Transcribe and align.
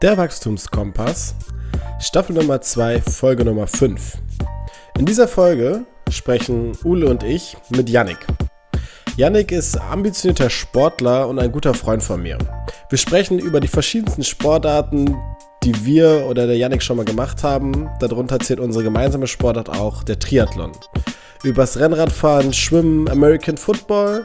Der 0.00 0.16
Wachstumskompass, 0.16 1.34
Staffel 1.98 2.36
Nummer 2.36 2.60
2, 2.60 3.02
Folge 3.02 3.44
Nummer 3.44 3.66
5. 3.66 4.18
In 4.96 5.04
dieser 5.04 5.26
Folge 5.26 5.86
sprechen 6.08 6.78
Ule 6.84 7.08
und 7.08 7.24
ich 7.24 7.56
mit 7.70 7.90
Yannick. 7.90 8.24
Yannick 9.16 9.50
ist 9.50 9.76
ambitionierter 9.76 10.50
Sportler 10.50 11.26
und 11.26 11.40
ein 11.40 11.50
guter 11.50 11.74
Freund 11.74 12.00
von 12.00 12.22
mir. 12.22 12.38
Wir 12.88 12.96
sprechen 12.96 13.40
über 13.40 13.58
die 13.58 13.66
verschiedensten 13.66 14.22
Sportarten, 14.22 15.16
die 15.64 15.84
wir 15.84 16.26
oder 16.28 16.46
der 16.46 16.56
Yannick 16.56 16.84
schon 16.84 16.98
mal 16.98 17.04
gemacht 17.04 17.42
haben. 17.42 17.90
Darunter 17.98 18.38
zählt 18.38 18.60
unsere 18.60 18.84
gemeinsame 18.84 19.26
Sportart 19.26 19.68
auch 19.68 20.04
der 20.04 20.20
Triathlon. 20.20 20.70
Übers 21.42 21.76
Rennradfahren, 21.76 22.52
Schwimmen, 22.52 23.08
American 23.08 23.56
Football 23.56 24.24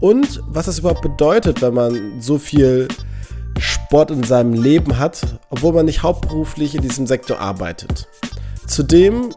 und 0.00 0.42
was 0.48 0.66
es 0.66 0.80
überhaupt 0.80 1.02
bedeutet, 1.02 1.62
wenn 1.62 1.74
man 1.74 2.20
so 2.20 2.36
viel 2.36 2.88
Sport 3.94 4.10
in 4.10 4.24
seinem 4.24 4.54
Leben 4.54 4.98
hat, 4.98 5.22
obwohl 5.50 5.72
man 5.72 5.86
nicht 5.86 6.02
hauptberuflich 6.02 6.74
in 6.74 6.82
diesem 6.82 7.06
Sektor 7.06 7.38
arbeitet. 7.38 8.08
Zudem 8.66 9.32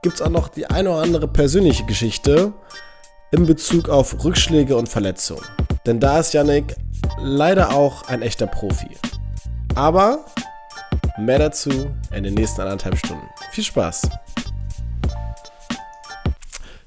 gibt 0.00 0.14
es 0.14 0.22
auch 0.22 0.30
noch 0.30 0.48
die 0.48 0.64
eine 0.64 0.88
oder 0.92 1.02
andere 1.02 1.28
persönliche 1.28 1.84
Geschichte 1.84 2.54
in 3.32 3.44
Bezug 3.44 3.90
auf 3.90 4.24
Rückschläge 4.24 4.78
und 4.78 4.88
Verletzungen. 4.88 5.44
Denn 5.84 6.00
da 6.00 6.20
ist 6.20 6.32
Yannick 6.32 6.74
leider 7.20 7.70
auch 7.74 8.08
ein 8.08 8.22
echter 8.22 8.46
Profi. 8.46 8.88
Aber 9.74 10.24
mehr 11.18 11.40
dazu 11.40 11.68
in 12.10 12.24
den 12.24 12.32
nächsten 12.32 12.62
anderthalb 12.62 12.96
Stunden. 12.96 13.28
Viel 13.52 13.64
Spaß! 13.64 14.08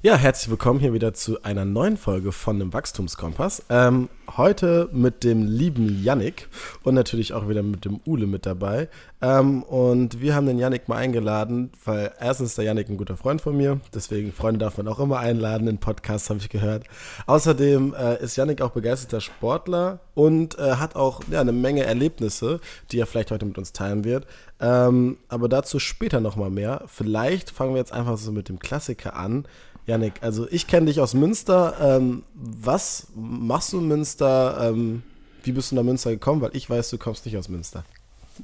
Ja, 0.04 0.16
herzlich 0.16 0.50
willkommen 0.50 0.80
hier 0.80 0.92
wieder 0.94 1.14
zu 1.14 1.44
einer 1.44 1.64
neuen 1.64 1.96
Folge 1.96 2.32
von 2.32 2.58
dem 2.58 2.72
Wachstumskompass. 2.72 3.62
Ähm, 3.70 4.08
heute 4.36 4.88
mit 4.90 5.22
dem 5.22 5.46
lieben 5.46 6.02
Yannick 6.02 6.48
und 6.82 6.96
natürlich 6.96 7.34
auch 7.34 7.48
wieder 7.48 7.62
mit 7.62 7.84
dem 7.84 8.00
Ule 8.04 8.26
mit 8.26 8.44
dabei. 8.44 8.88
Ähm, 9.20 9.62
und 9.62 10.20
wir 10.20 10.34
haben 10.34 10.46
den 10.46 10.58
Yannick 10.58 10.88
mal 10.88 10.96
eingeladen, 10.96 11.70
weil 11.84 12.12
erstens 12.18 12.48
ist 12.48 12.58
der 12.58 12.64
Yannick 12.64 12.88
ein 12.88 12.96
guter 12.96 13.16
Freund 13.16 13.40
von 13.42 13.56
mir, 13.56 13.80
deswegen 13.94 14.32
Freunde 14.32 14.58
darf 14.58 14.76
man 14.76 14.88
auch 14.88 14.98
immer 14.98 15.20
einladen 15.20 15.68
in 15.68 15.78
Podcasts, 15.78 16.30
habe 16.30 16.40
ich 16.40 16.48
gehört. 16.48 16.82
Außerdem 17.26 17.94
äh, 17.94 18.20
ist 18.20 18.34
Yannick 18.34 18.60
auch 18.60 18.70
begeisterter 18.70 19.20
Sportler 19.20 20.00
und 20.14 20.58
äh, 20.58 20.72
hat 20.76 20.96
auch 20.96 21.20
ja, 21.30 21.40
eine 21.40 21.52
Menge 21.52 21.84
Erlebnisse, 21.84 22.58
die 22.90 22.98
er 22.98 23.06
vielleicht 23.06 23.30
heute 23.30 23.46
mit 23.46 23.56
uns 23.56 23.72
teilen 23.72 24.02
wird. 24.02 24.26
Ähm, 24.58 25.18
aber 25.28 25.48
dazu 25.48 25.78
später 25.78 26.20
nochmal 26.20 26.50
mehr. 26.50 26.82
Vielleicht 26.88 27.50
fangen 27.50 27.74
wir 27.74 27.78
jetzt 27.78 27.92
einfach 27.92 28.18
so 28.18 28.32
mit 28.32 28.48
dem 28.48 28.58
Klassiker 28.58 29.14
an. 29.14 29.44
Janik, 29.86 30.14
also 30.20 30.46
ich 30.50 30.66
kenne 30.66 30.86
dich 30.86 31.00
aus 31.00 31.14
Münster. 31.14 31.74
Ähm, 31.80 32.22
was 32.34 33.08
machst 33.16 33.72
du 33.72 33.78
in 33.78 33.88
Münster? 33.88 34.70
Ähm, 34.70 35.02
wie 35.42 35.52
bist 35.52 35.72
du 35.72 35.76
nach 35.76 35.82
Münster 35.82 36.10
gekommen? 36.10 36.40
Weil 36.40 36.54
ich 36.54 36.70
weiß, 36.70 36.90
du 36.90 36.98
kommst 36.98 37.26
nicht 37.26 37.36
aus 37.36 37.48
Münster. 37.48 37.84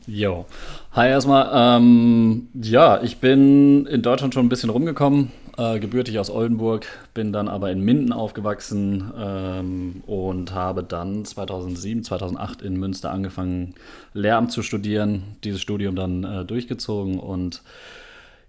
Jo. 0.07 0.47
Hi 0.93 1.09
erstmal. 1.09 1.49
Ähm, 1.53 2.49
ja, 2.55 3.03
ich 3.03 3.19
bin 3.19 3.87
in 3.87 4.03
Deutschland 4.03 4.35
schon 4.35 4.47
ein 4.47 4.49
bisschen 4.49 4.71
rumgekommen, 4.71 5.31
äh, 5.57 5.79
gebürtig 5.79 6.19
aus 6.19 6.29
Oldenburg, 6.29 6.87
bin 7.15 7.33
dann 7.33 7.49
aber 7.49 7.71
in 7.71 7.81
Minden 7.81 8.13
aufgewachsen 8.13 9.11
ähm, 9.17 10.03
und 10.07 10.53
habe 10.53 10.83
dann 10.83 11.25
2007, 11.25 12.03
2008 12.03 12.63
in 12.63 12.77
Münster 12.77 13.13
angefangen, 13.13 13.75
Lehramt 14.13 14.53
zu 14.53 14.63
studieren, 14.63 15.37
dieses 15.45 15.61
Studium 15.61 15.95
dann 15.95 16.25
äh, 16.25 16.45
durchgezogen 16.45 17.19
und 17.19 17.63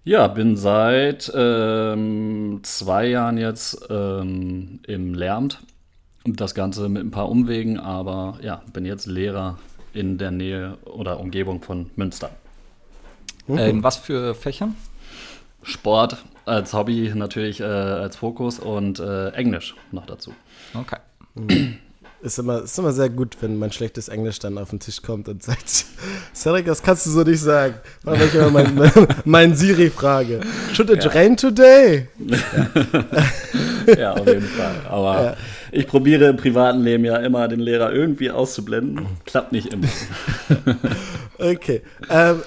ja, 0.04 0.28
bin 0.28 0.56
seit 0.56 1.30
ähm, 1.34 2.60
zwei 2.62 3.06
Jahren 3.06 3.38
jetzt 3.38 3.86
ähm, 3.90 4.80
im 4.86 5.14
Lehramt. 5.14 5.60
Das 6.24 6.54
Ganze 6.54 6.88
mit 6.88 7.02
ein 7.02 7.10
paar 7.10 7.28
Umwegen, 7.28 7.78
aber 7.78 8.38
ja, 8.42 8.62
bin 8.72 8.84
jetzt 8.84 9.06
Lehrer 9.06 9.58
in 9.92 10.18
der 10.18 10.30
Nähe 10.30 10.76
oder 10.84 11.18
Umgebung 11.18 11.62
von 11.62 11.90
Münster. 11.96 12.30
Mhm. 13.46 13.58
Äh, 13.58 13.70
in 13.70 13.82
was 13.82 13.96
für 13.96 14.34
Fächern? 14.34 14.76
Sport 15.62 16.18
als 16.44 16.72
Hobby 16.72 17.12
natürlich 17.14 17.60
äh, 17.60 17.64
als 17.64 18.16
Fokus 18.16 18.58
und 18.58 18.98
äh, 18.98 19.30
Englisch 19.30 19.74
noch 19.92 20.06
dazu. 20.06 20.34
Okay. 20.74 20.98
Ist 22.22 22.38
immer, 22.38 22.64
ist 22.64 22.78
immer 22.78 22.92
sehr 22.92 23.08
gut, 23.08 23.38
wenn 23.40 23.58
mein 23.58 23.72
schlechtes 23.72 24.08
Englisch 24.08 24.38
dann 24.40 24.58
auf 24.58 24.70
den 24.70 24.78
Tisch 24.78 25.00
kommt 25.00 25.28
und 25.28 25.42
sagt, 25.42 25.86
Cedric, 26.34 26.66
das 26.66 26.82
kannst 26.82 27.06
du 27.06 27.10
so 27.10 27.22
nicht 27.22 27.40
sagen. 27.40 27.76
Weil 28.02 28.20
ich 28.20 28.34
immer 28.34 28.50
mein, 28.50 28.74
mein, 28.74 28.92
mein 29.24 29.56
Siri 29.56 29.88
frage. 29.88 30.40
Should 30.74 30.90
it 30.90 31.02
ja. 31.02 31.10
rain 31.10 31.36
today? 31.36 32.08
Ja. 32.18 32.38
ja. 33.98 34.12
auf 34.12 34.26
jeden 34.26 34.42
Fall. 34.42 34.74
Aber 34.86 35.24
ja. 35.24 35.36
ich 35.72 35.86
probiere 35.86 36.26
im 36.26 36.36
privaten 36.36 36.82
Leben 36.82 37.06
ja 37.06 37.16
immer 37.16 37.48
den 37.48 37.60
Lehrer 37.60 37.90
irgendwie 37.90 38.30
auszublenden. 38.30 39.06
Klappt 39.24 39.52
nicht 39.52 39.72
immer. 39.72 39.88
okay. 41.38 41.80
Ähm, 42.10 42.42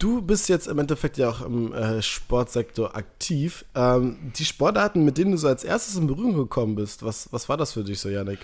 Du 0.00 0.22
bist 0.22 0.48
jetzt 0.48 0.66
im 0.66 0.78
Endeffekt 0.78 1.18
ja 1.18 1.28
auch 1.28 1.42
im 1.42 1.74
äh, 1.74 2.00
Sportsektor 2.00 2.96
aktiv. 2.96 3.66
Ähm, 3.74 4.16
die 4.34 4.46
Sportarten, 4.46 5.04
mit 5.04 5.18
denen 5.18 5.32
du 5.32 5.36
so 5.36 5.46
als 5.46 5.62
erstes 5.62 5.96
in 5.96 6.06
Berührung 6.06 6.36
gekommen 6.36 6.74
bist, 6.74 7.04
was, 7.04 7.30
was 7.32 7.50
war 7.50 7.58
das 7.58 7.74
für 7.74 7.84
dich 7.84 8.00
so, 8.00 8.08
Janik? 8.08 8.38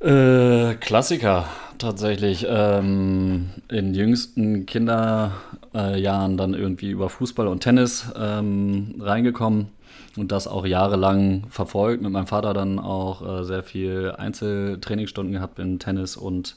Äh, 0.00 0.74
Klassiker 0.74 1.46
tatsächlich. 1.78 2.46
Ähm, 2.48 3.50
in 3.68 3.94
jüngsten 3.94 4.66
Kinderjahren 4.66 6.36
dann 6.36 6.54
irgendwie 6.54 6.90
über 6.90 7.08
Fußball 7.08 7.48
und 7.48 7.60
Tennis 7.60 8.06
ähm, 8.16 8.96
reingekommen 9.00 9.68
und 10.16 10.30
das 10.30 10.46
auch 10.46 10.66
jahrelang 10.66 11.44
verfolgt. 11.50 12.02
Mit 12.02 12.12
meinem 12.12 12.26
Vater 12.26 12.54
dann 12.54 12.78
auch 12.78 13.40
äh, 13.40 13.44
sehr 13.44 13.62
viel 13.62 14.12
Einzeltrainingsstunden 14.16 15.32
gehabt 15.32 15.58
in 15.58 15.78
Tennis 15.78 16.16
und 16.16 16.54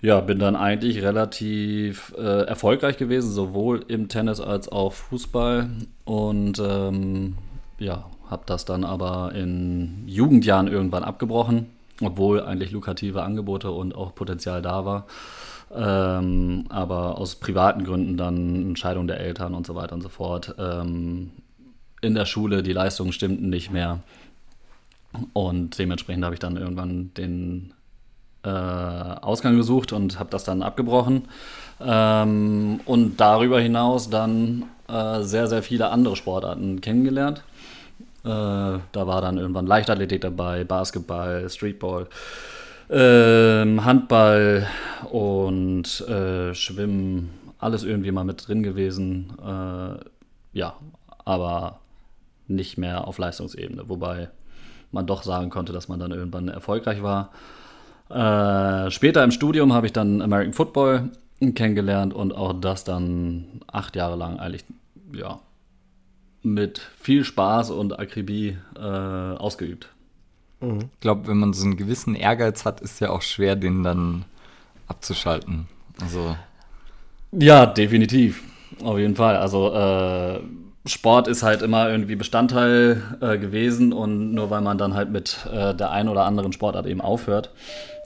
ja, 0.00 0.20
bin 0.20 0.40
dann 0.40 0.56
eigentlich 0.56 1.00
relativ 1.02 2.12
äh, 2.18 2.42
erfolgreich 2.44 2.96
gewesen, 2.96 3.30
sowohl 3.30 3.84
im 3.86 4.08
Tennis 4.08 4.40
als 4.40 4.68
auch 4.68 4.92
Fußball. 4.92 5.70
Und 6.04 6.58
ähm, 6.58 7.36
ja, 7.78 8.06
habe 8.28 8.42
das 8.46 8.64
dann 8.64 8.82
aber 8.82 9.30
in 9.32 10.02
Jugendjahren 10.06 10.66
irgendwann 10.66 11.04
abgebrochen 11.04 11.68
obwohl 12.00 12.42
eigentlich 12.42 12.72
lukrative 12.72 13.22
Angebote 13.22 13.70
und 13.70 13.94
auch 13.94 14.14
Potenzial 14.14 14.62
da 14.62 14.84
war. 14.84 15.06
Ähm, 15.74 16.66
aber 16.68 17.18
aus 17.18 17.36
privaten 17.36 17.84
Gründen 17.84 18.16
dann 18.16 18.62
Entscheidung 18.62 19.06
der 19.06 19.20
Eltern 19.20 19.54
und 19.54 19.66
so 19.66 19.74
weiter 19.74 19.94
und 19.94 20.02
so 20.02 20.08
fort. 20.08 20.54
Ähm, 20.58 21.30
in 22.00 22.14
der 22.14 22.26
Schule 22.26 22.62
die 22.62 22.72
Leistungen 22.72 23.12
stimmten 23.12 23.48
nicht 23.48 23.70
mehr. 23.70 24.00
Und 25.32 25.78
dementsprechend 25.78 26.24
habe 26.24 26.34
ich 26.34 26.40
dann 26.40 26.56
irgendwann 26.56 27.12
den 27.14 27.72
äh, 28.44 28.48
Ausgang 28.48 29.56
gesucht 29.56 29.92
und 29.92 30.18
habe 30.18 30.30
das 30.30 30.44
dann 30.44 30.62
abgebrochen. 30.62 31.28
Ähm, 31.80 32.80
und 32.84 33.20
darüber 33.20 33.60
hinaus 33.60 34.10
dann 34.10 34.64
äh, 34.88 35.22
sehr, 35.22 35.46
sehr 35.46 35.62
viele 35.62 35.90
andere 35.90 36.16
Sportarten 36.16 36.80
kennengelernt. 36.80 37.42
Äh, 38.24 38.28
da 38.28 39.06
war 39.06 39.20
dann 39.20 39.38
irgendwann 39.38 39.66
Leichtathletik 39.66 40.20
dabei, 40.20 40.64
Basketball, 40.64 41.48
Streetball, 41.48 42.06
äh, 42.88 43.78
Handball 43.80 44.66
und 45.10 46.00
äh, 46.08 46.54
Schwimmen, 46.54 47.30
alles 47.58 47.84
irgendwie 47.84 48.12
mal 48.12 48.24
mit 48.24 48.46
drin 48.46 48.62
gewesen. 48.62 49.32
Äh, 49.40 50.04
ja, 50.52 50.74
aber 51.24 51.80
nicht 52.48 52.78
mehr 52.78 53.06
auf 53.06 53.18
Leistungsebene, 53.18 53.88
wobei 53.88 54.28
man 54.90 55.06
doch 55.06 55.22
sagen 55.22 55.50
konnte, 55.50 55.72
dass 55.72 55.88
man 55.88 55.98
dann 55.98 56.12
irgendwann 56.12 56.48
erfolgreich 56.48 57.02
war. 57.02 57.30
Äh, 58.10 58.90
später 58.90 59.24
im 59.24 59.30
Studium 59.30 59.72
habe 59.72 59.86
ich 59.86 59.92
dann 59.92 60.20
American 60.20 60.52
Football 60.52 61.10
kennengelernt 61.54 62.14
und 62.14 62.34
auch 62.34 62.52
das 62.52 62.84
dann 62.84 63.62
acht 63.66 63.96
Jahre 63.96 64.16
lang 64.16 64.38
eigentlich 64.38 64.64
ja, 65.12 65.40
mit 66.42 66.80
viel 67.00 67.24
Spaß 67.24 67.70
und 67.70 67.98
Akribie 67.98 68.56
äh, 68.76 68.80
ausgeübt. 68.80 69.88
Mhm. 70.60 70.90
Ich 70.94 71.00
glaube, 71.00 71.26
wenn 71.26 71.38
man 71.38 71.52
so 71.52 71.64
einen 71.64 71.76
gewissen 71.76 72.14
Ehrgeiz 72.14 72.64
hat, 72.64 72.80
ist 72.80 73.00
ja 73.00 73.10
auch 73.10 73.22
schwer, 73.22 73.56
den 73.56 73.82
dann 73.82 74.24
abzuschalten. 74.86 75.66
Also. 76.00 76.36
Ja, 77.32 77.66
definitiv. 77.66 78.42
Auf 78.82 78.98
jeden 78.98 79.16
Fall. 79.16 79.36
Also 79.36 79.72
äh, 79.74 80.40
Sport 80.86 81.28
ist 81.28 81.42
halt 81.42 81.62
immer 81.62 81.88
irgendwie 81.88 82.16
Bestandteil 82.16 83.02
äh, 83.20 83.38
gewesen 83.38 83.92
und 83.92 84.34
nur 84.34 84.50
weil 84.50 84.62
man 84.62 84.78
dann 84.78 84.94
halt 84.94 85.10
mit 85.10 85.46
äh, 85.52 85.74
der 85.74 85.90
einen 85.90 86.08
oder 86.08 86.24
anderen 86.24 86.52
Sportart 86.52 86.86
eben 86.86 87.00
aufhört, 87.00 87.50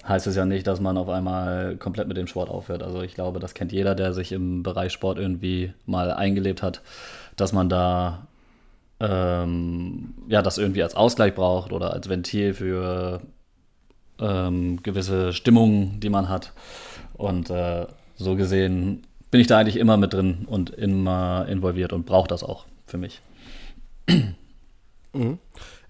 heißt 0.09 0.27
es 0.27 0.37
ja 0.37 0.45
nicht, 0.45 0.67
dass 0.67 0.81
man 0.81 0.97
auf 0.97 1.09
einmal 1.09 1.77
komplett 1.77 2.09
mit 2.09 2.17
dem 2.17 2.27
Sport 2.27 2.51
aufhört. 2.51 2.83
Also 2.83 3.03
ich 3.03 3.15
glaube, 3.15 3.41
das 3.41 3.55
kennt 3.55 3.73
jeder, 3.73 3.95
der 3.95 4.13
sich 4.13 4.33
im 4.33 4.63
Bereich 4.63 4.93
Sport 4.93 5.19
irgendwie 5.19 5.73
mal 5.87 6.13
eingelebt 6.13 6.63
hat 6.63 6.83
dass 7.37 7.53
man 7.53 7.69
da 7.69 8.27
ähm, 8.99 10.15
ja 10.29 10.43
das 10.43 10.59
irgendwie 10.59 10.83
als 10.83 10.95
Ausgleich 10.95 11.35
braucht 11.35 11.73
oder 11.73 11.93
als 11.93 12.09
Ventil 12.09 12.55
für 12.55 13.21
ähm, 14.19 14.83
gewisse 14.83 15.33
Stimmungen, 15.35 16.01
die 16.01 16.09
man 16.09 16.29
hat. 16.29 16.53
Und 17.15 17.51
äh, 17.51 17.87
so 18.17 18.35
gesehen 18.35 19.03
bin 19.31 19.41
ich 19.41 19.47
da 19.47 19.59
eigentlich 19.59 19.77
immer 19.77 19.99
mit 19.99 20.15
drin 20.15 20.47
und 20.47 20.71
immer 20.71 21.47
involviert 21.49 21.93
und 21.93 22.07
brauche 22.07 22.29
das 22.29 22.43
auch 22.43 22.65
für 22.87 22.99
mich. 22.99 23.21
Mhm. 25.13 25.39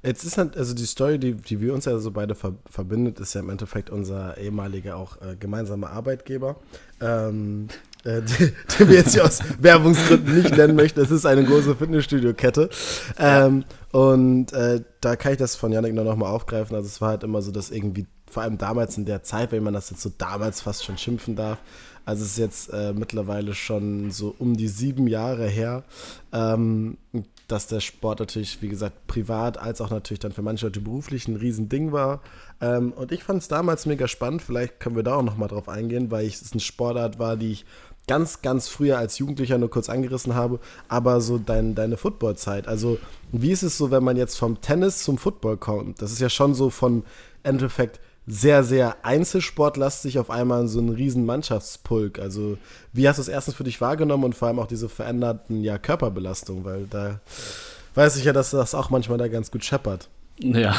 Jetzt 0.06 0.22
ist 0.22 0.38
halt, 0.38 0.56
also 0.56 0.72
die 0.72 0.86
Story, 0.86 1.18
die, 1.18 1.34
die 1.34 1.60
wir 1.60 1.74
uns 1.74 1.84
ja 1.84 1.98
so 1.98 2.12
beide 2.12 2.36
ver 2.36 2.54
verbindet, 2.70 3.18
ist 3.18 3.34
ja 3.34 3.40
im 3.40 3.50
Endeffekt 3.50 3.90
unser 3.90 4.38
ehemaliger 4.38 4.96
auch 4.96 5.20
äh, 5.20 5.34
gemeinsamer 5.34 5.90
Arbeitgeber. 5.90 6.56
Ähm, 7.00 7.66
äh, 8.04 8.22
die, 8.38 8.52
die, 8.78 8.88
wir 8.88 8.96
jetzt 8.96 9.14
hier 9.14 9.24
aus 9.24 9.40
Werbungsgründen 9.58 10.36
nicht 10.36 10.56
nennen 10.56 10.76
möchten. 10.76 11.00
Es 11.00 11.10
ist 11.10 11.26
eine 11.26 11.44
große 11.44 11.74
Fitnessstudio-Kette. 11.74 12.70
Ähm, 13.18 13.64
und 13.90 14.52
äh, 14.52 14.80
da 15.00 15.16
kann 15.16 15.32
ich 15.32 15.38
das 15.38 15.56
von 15.56 15.72
Janik 15.72 15.92
noch 15.92 16.16
mal 16.16 16.30
aufgreifen. 16.30 16.76
Also 16.76 16.86
es 16.86 17.00
war 17.00 17.08
halt 17.08 17.24
immer 17.24 17.42
so, 17.42 17.50
dass 17.50 17.72
irgendwie, 17.72 18.06
vor 18.30 18.44
allem 18.44 18.58
damals 18.58 18.96
in 18.96 19.06
der 19.06 19.24
Zeit, 19.24 19.50
wenn 19.50 19.64
man 19.64 19.74
das 19.74 19.90
jetzt 19.90 20.02
so 20.02 20.12
damals 20.16 20.60
fast 20.60 20.84
schon 20.84 20.98
schimpfen 20.98 21.34
darf, 21.34 21.58
also 22.04 22.22
es 22.22 22.32
ist 22.32 22.38
jetzt 22.38 22.72
äh, 22.72 22.92
mittlerweile 22.92 23.52
schon 23.54 24.12
so 24.12 24.32
um 24.38 24.56
die 24.56 24.68
sieben 24.68 25.08
Jahre 25.08 25.48
her, 25.48 25.82
ähm, 26.32 26.98
dass 27.48 27.66
der 27.68 27.80
Sport 27.80 28.20
natürlich, 28.20 28.60
wie 28.62 28.68
gesagt, 28.68 29.06
privat 29.06 29.58
als 29.58 29.80
auch 29.80 29.90
natürlich 29.90 30.18
dann 30.18 30.32
für 30.32 30.42
manche 30.42 30.66
Leute 30.66 30.80
beruflich 30.80 31.28
ein 31.28 31.36
Riesending 31.36 31.92
war. 31.92 32.20
Ähm, 32.60 32.92
und 32.92 33.12
ich 33.12 33.22
fand 33.22 33.42
es 33.42 33.48
damals 33.48 33.86
mega 33.86 34.08
spannend. 34.08 34.42
Vielleicht 34.42 34.80
können 34.80 34.96
wir 34.96 35.02
da 35.02 35.16
auch 35.16 35.22
noch 35.22 35.36
mal 35.36 35.48
drauf 35.48 35.68
eingehen, 35.68 36.10
weil 36.10 36.26
es 36.26 36.52
eine 36.52 36.60
Sportart 36.60 37.18
war, 37.18 37.36
die 37.36 37.52
ich 37.52 37.64
ganz, 38.06 38.42
ganz 38.42 38.68
früher 38.68 38.98
als 38.98 39.18
Jugendlicher 39.18 39.58
nur 39.58 39.70
kurz 39.70 39.88
angerissen 39.88 40.34
habe, 40.34 40.60
aber 40.88 41.20
so 41.20 41.38
dein, 41.38 41.74
deine 41.74 41.96
Footballzeit. 41.96 42.68
Also, 42.68 42.98
wie 43.32 43.50
ist 43.50 43.62
es 43.62 43.76
so, 43.78 43.90
wenn 43.90 44.04
man 44.04 44.16
jetzt 44.16 44.38
vom 44.38 44.60
Tennis 44.60 45.02
zum 45.02 45.18
Football 45.18 45.56
kommt? 45.56 46.02
Das 46.02 46.12
ist 46.12 46.20
ja 46.20 46.28
schon 46.28 46.54
so 46.54 46.70
von 46.70 47.04
Endeffekt 47.42 48.00
sehr, 48.26 48.64
sehr 48.64 49.04
einzelsportlastig 49.04 50.18
auf 50.18 50.30
einmal 50.30 50.66
so 50.66 50.80
einen 50.80 50.88
riesen 50.88 51.24
Mannschaftspulk. 51.26 52.18
Also, 52.18 52.58
wie 52.92 53.08
hast 53.08 53.18
du 53.18 53.22
es 53.22 53.28
erstens 53.28 53.54
für 53.54 53.64
dich 53.64 53.80
wahrgenommen 53.80 54.24
und 54.24 54.34
vor 54.34 54.48
allem 54.48 54.58
auch 54.58 54.66
diese 54.66 54.88
veränderten 54.88 55.62
ja, 55.62 55.78
Körperbelastungen? 55.78 56.64
Weil 56.64 56.86
da 56.90 57.20
weiß 57.94 58.16
ich 58.16 58.24
ja, 58.24 58.32
dass 58.32 58.50
das 58.50 58.74
auch 58.74 58.90
manchmal 58.90 59.18
da 59.18 59.28
ganz 59.28 59.50
gut 59.50 59.64
scheppert. 59.64 60.08
Ja, 60.40 60.74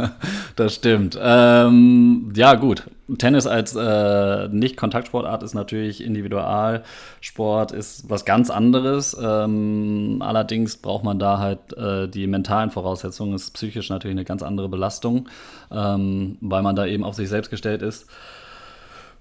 das 0.56 0.74
stimmt. 0.74 1.18
Ähm, 1.20 2.32
ja, 2.34 2.54
gut. 2.54 2.84
Tennis 3.18 3.46
als 3.46 3.76
äh, 3.76 4.48
Nicht-Kontaktsportart 4.48 5.44
ist 5.44 5.54
natürlich 5.54 6.02
Individualsport, 6.02 7.70
ist 7.70 8.10
was 8.10 8.24
ganz 8.24 8.50
anderes. 8.50 9.16
Ähm, 9.20 10.16
allerdings 10.20 10.76
braucht 10.76 11.04
man 11.04 11.20
da 11.20 11.38
halt 11.38 11.72
äh, 11.76 12.08
die 12.08 12.26
mentalen 12.26 12.70
Voraussetzungen, 12.72 13.34
ist 13.34 13.54
psychisch 13.54 13.90
natürlich 13.90 14.16
eine 14.16 14.24
ganz 14.24 14.42
andere 14.42 14.68
Belastung, 14.68 15.28
ähm, 15.70 16.36
weil 16.40 16.62
man 16.62 16.74
da 16.74 16.84
eben 16.84 17.04
auf 17.04 17.14
sich 17.14 17.28
selbst 17.28 17.50
gestellt 17.50 17.82
ist. 17.82 18.06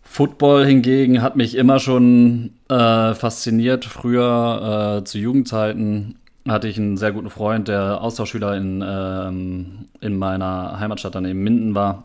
Football 0.02 0.66
hingegen 0.66 1.22
hat 1.22 1.36
mich 1.36 1.54
immer 1.56 1.78
schon 1.78 2.54
äh, 2.70 3.14
fasziniert, 3.14 3.86
früher 3.86 5.02
äh, 5.02 5.04
zu 5.04 5.20
Jugendzeiten 5.20 6.16
hatte 6.48 6.68
ich 6.68 6.78
einen 6.78 6.98
sehr 6.98 7.12
guten 7.12 7.30
Freund, 7.30 7.68
der 7.68 8.02
Austauschschüler 8.02 8.56
in, 8.56 8.84
ähm, 8.86 9.86
in 10.02 10.18
meiner 10.18 10.80
Heimatstadt 10.80 11.16
dann 11.16 11.26
eben 11.26 11.44
Minden 11.44 11.76
war 11.76 12.04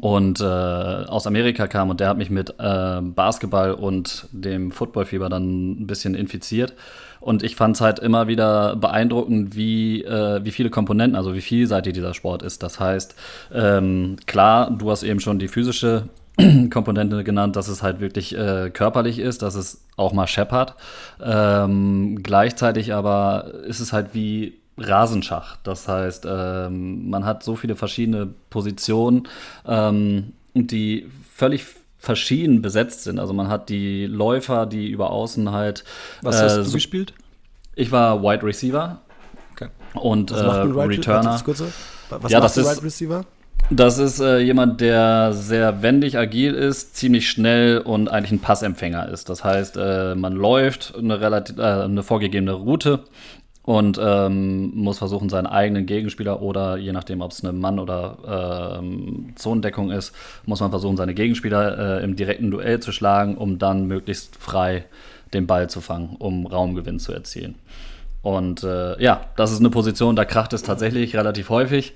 und 0.00 0.40
äh, 0.40 0.44
aus 0.44 1.26
Amerika 1.26 1.66
kam 1.66 1.90
und 1.90 2.00
der 2.00 2.08
hat 2.08 2.16
mich 2.16 2.30
mit 2.30 2.54
äh, 2.58 3.00
Basketball 3.00 3.72
und 3.72 4.28
dem 4.32 4.70
Footballfieber 4.70 5.28
dann 5.28 5.72
ein 5.72 5.86
bisschen 5.86 6.14
infiziert. 6.14 6.74
Und 7.20 7.42
ich 7.42 7.56
fand 7.56 7.76
es 7.76 7.82
halt 7.82 7.98
immer 7.98 8.28
wieder 8.28 8.76
beeindruckend, 8.76 9.54
wie, 9.54 10.02
äh, 10.04 10.42
wie 10.44 10.52
viele 10.52 10.70
Komponenten, 10.70 11.16
also 11.16 11.34
wie 11.34 11.42
vielseitig 11.42 11.92
dieser 11.92 12.14
Sport 12.14 12.42
ist. 12.42 12.62
Das 12.62 12.80
heißt, 12.80 13.14
ähm, 13.52 14.16
klar, 14.26 14.70
du 14.70 14.90
hast 14.90 15.02
eben 15.02 15.20
schon 15.20 15.38
die 15.38 15.48
physische 15.48 16.04
Komponente 16.70 17.24
genannt, 17.24 17.56
dass 17.56 17.68
es 17.68 17.82
halt 17.82 18.00
wirklich 18.00 18.36
äh, 18.36 18.70
körperlich 18.70 19.18
ist, 19.18 19.42
dass 19.42 19.54
es 19.54 19.84
auch 19.96 20.12
mal 20.12 20.26
scheppert. 20.26 20.74
Ähm, 21.22 22.22
gleichzeitig 22.22 22.94
aber 22.94 23.52
ist 23.66 23.80
es 23.80 23.92
halt 23.92 24.14
wie 24.14 24.58
Rasenschach. 24.78 25.56
Das 25.62 25.88
heißt, 25.88 26.26
ähm, 26.28 27.10
man 27.10 27.24
hat 27.24 27.42
so 27.42 27.56
viele 27.56 27.76
verschiedene 27.76 28.28
Positionen, 28.48 29.28
ähm, 29.66 30.32
die 30.54 31.08
völlig 31.34 31.64
verschieden 31.98 32.62
besetzt 32.62 33.04
sind. 33.04 33.18
Also 33.18 33.34
man 33.34 33.48
hat 33.48 33.68
die 33.68 34.06
Läufer, 34.06 34.66
die 34.66 34.88
über 34.88 35.10
außen 35.10 35.52
halt. 35.52 35.84
Was 36.22 36.42
hast 36.42 36.56
äh, 36.56 36.64
du 36.64 36.72
gespielt? 36.72 37.12
Ich 37.74 37.92
war 37.92 38.22
Wide 38.22 38.42
Receiver. 38.42 39.00
Okay. 39.52 39.68
Und 39.94 40.30
äh, 40.30 40.34
Returner. 40.34 41.40
Was 42.08 42.32
ja, 42.32 42.40
das 42.40 42.56
ist, 42.56 42.70
Wide 42.70 42.82
Receiver? 42.82 43.24
Das 43.68 43.98
ist 43.98 44.20
äh, 44.20 44.38
jemand, 44.38 44.80
der 44.80 45.32
sehr 45.32 45.82
wendig, 45.82 46.18
agil 46.18 46.54
ist, 46.54 46.96
ziemlich 46.96 47.28
schnell 47.28 47.78
und 47.78 48.08
eigentlich 48.08 48.32
ein 48.32 48.40
Passempfänger 48.40 49.08
ist. 49.08 49.28
Das 49.28 49.44
heißt, 49.44 49.76
äh, 49.76 50.14
man 50.14 50.34
läuft 50.34 50.94
eine, 50.96 51.20
relativ, 51.20 51.58
äh, 51.58 51.62
eine 51.62 52.02
vorgegebene 52.02 52.52
Route 52.52 53.04
und 53.62 54.00
ähm, 54.02 54.72
muss 54.74 54.98
versuchen, 54.98 55.28
seinen 55.28 55.46
eigenen 55.46 55.86
Gegenspieler 55.86 56.42
oder 56.42 56.76
je 56.76 56.90
nachdem, 56.90 57.20
ob 57.20 57.30
es 57.30 57.44
eine 57.44 57.52
Mann- 57.52 57.78
oder 57.78 58.78
ähm, 58.80 59.32
Zonendeckung 59.36 59.92
ist, 59.92 60.14
muss 60.46 60.60
man 60.60 60.70
versuchen, 60.70 60.96
seine 60.96 61.14
Gegenspieler 61.14 62.00
äh, 62.00 62.04
im 62.04 62.16
direkten 62.16 62.50
Duell 62.50 62.80
zu 62.80 62.90
schlagen, 62.90 63.36
um 63.36 63.58
dann 63.58 63.86
möglichst 63.86 64.34
frei 64.34 64.86
den 65.32 65.46
Ball 65.46 65.70
zu 65.70 65.80
fangen, 65.80 66.16
um 66.18 66.46
Raumgewinn 66.46 66.98
zu 66.98 67.12
erzielen. 67.12 67.54
Und 68.22 68.64
äh, 68.64 69.00
ja, 69.00 69.26
das 69.36 69.52
ist 69.52 69.60
eine 69.60 69.70
Position, 69.70 70.16
da 70.16 70.24
kracht 70.24 70.52
es 70.52 70.62
tatsächlich 70.62 71.14
relativ 71.14 71.48
häufig. 71.48 71.94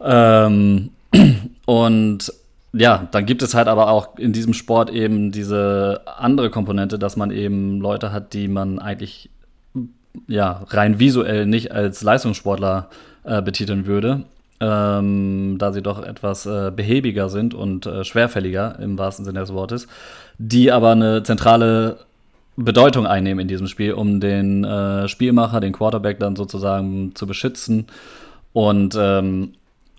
Ähm, 0.00 0.90
und 1.66 2.32
ja, 2.72 3.08
dann 3.10 3.26
gibt 3.26 3.42
es 3.42 3.54
halt 3.54 3.68
aber 3.68 3.90
auch 3.90 4.18
in 4.18 4.32
diesem 4.32 4.54
Sport 4.54 4.90
eben 4.90 5.32
diese 5.32 6.02
andere 6.18 6.50
Komponente, 6.50 6.98
dass 6.98 7.16
man 7.16 7.30
eben 7.30 7.80
Leute 7.80 8.12
hat, 8.12 8.34
die 8.34 8.48
man 8.48 8.78
eigentlich 8.78 9.30
ja 10.26 10.64
rein 10.68 10.98
visuell 10.98 11.46
nicht 11.46 11.72
als 11.72 12.02
Leistungssportler 12.02 12.88
äh, 13.24 13.40
betiteln 13.40 13.86
würde, 13.86 14.24
ähm, 14.60 15.56
da 15.58 15.72
sie 15.72 15.82
doch 15.82 16.02
etwas 16.02 16.46
äh, 16.46 16.70
behäbiger 16.74 17.28
sind 17.28 17.54
und 17.54 17.86
äh, 17.86 18.04
schwerfälliger 18.04 18.78
im 18.80 18.98
wahrsten 18.98 19.24
Sinne 19.24 19.40
des 19.40 19.52
Wortes, 19.52 19.88
die 20.38 20.70
aber 20.70 20.92
eine 20.92 21.22
zentrale 21.22 21.98
Bedeutung 22.56 23.06
einnehmen 23.06 23.40
in 23.40 23.48
diesem 23.48 23.68
Spiel, 23.68 23.92
um 23.92 24.18
den 24.18 24.64
äh, 24.64 25.08
Spielmacher, 25.08 25.60
den 25.60 25.72
Quarterback 25.72 26.18
dann 26.18 26.34
sozusagen 26.34 27.14
zu 27.14 27.26
beschützen. 27.26 27.86
Und 28.52 28.96
ähm, 28.98 29.52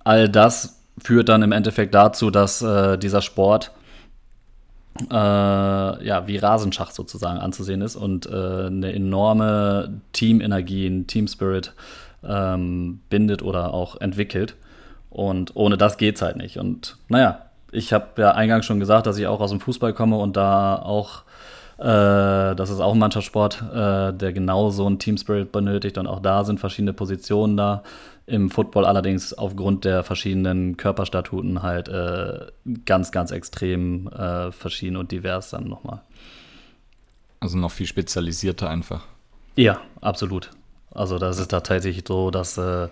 all 0.10 0.28
das 0.28 0.82
führt 0.98 1.30
dann 1.30 1.44
im 1.44 1.52
Endeffekt 1.52 1.94
dazu, 1.94 2.32
dass 2.32 2.64
äh, 2.64 2.98
dieser 2.98 3.22
Sport 3.22 3.72
äh, 5.12 5.14
ja 5.14 6.24
wie 6.26 6.38
Rasenschach 6.38 6.90
sozusagen 6.90 7.38
anzusehen 7.38 7.82
ist 7.82 7.96
und 7.96 8.26
äh, 8.26 8.66
eine 8.66 8.92
enorme 8.92 10.02
Teamenergie, 10.12 10.88
ein 10.88 11.06
Teamspirit 11.06 11.74
ähm, 12.28 13.02
bindet 13.12 13.44
oder 13.44 13.72
auch 13.72 14.02
entwickelt. 14.02 14.56
Und 15.12 15.56
ohne 15.56 15.78
das 15.78 15.98
geht 15.98 16.16
es 16.16 16.24
halt 16.24 16.38
nicht. 16.38 16.58
Und 16.58 16.98
naja, 17.08 17.46
ich 17.72 17.94
habe 17.94 18.08
ja 18.18 18.32
eingangs 18.32 18.66
schon 18.66 18.80
gesagt, 18.80 19.06
dass 19.06 19.18
ich 19.20 19.28
auch 19.28 19.42
aus 19.42 19.52
dem 19.52 19.60
Fußball 19.60 19.94
komme 19.94 20.18
und 20.18 20.36
da 20.36 20.76
auch 20.76 21.22
äh, 21.78 22.56
das 22.56 22.72
ist 22.72 22.80
auch 22.80 22.94
ein 22.94 23.00
Mannschaftssport, 23.00 23.64
äh, 23.74 24.12
der 24.12 24.34
genau 24.34 24.70
so 24.72 24.88
einen 24.88 24.98
Teamspirit 25.00 25.52
benötigt 25.52 25.98
und 26.00 26.08
auch 26.08 26.20
da 26.20 26.44
sind 26.44 26.60
verschiedene 26.60 26.94
Positionen 26.94 27.56
da. 27.56 27.84
Im 28.30 28.50
Football 28.50 28.86
allerdings 28.86 29.34
aufgrund 29.34 29.86
der 29.86 30.04
verschiedenen 30.04 30.78
Körperstatuten 30.78 31.64
halt 31.64 31.88
äh, 31.88 32.48
ganz, 32.86 33.12
ganz 33.12 33.32
extrem 33.32 34.08
äh, 34.08 34.52
verschieden 34.52 34.98
und 34.98 35.12
divers 35.12 35.50
dann 35.50 35.68
nochmal. 35.68 36.02
Also 37.40 37.58
noch 37.58 37.72
viel 37.72 37.88
spezialisierter 37.88 38.70
einfach. 38.70 39.06
Ja, 39.56 39.82
absolut. 40.02 40.52
Also 40.92 41.18
das 41.18 41.40
ist 41.40 41.54
da 41.54 41.62
tatsächlich 41.62 42.04
so, 42.08 42.32
dass 42.32 42.58
äh, 42.58 42.88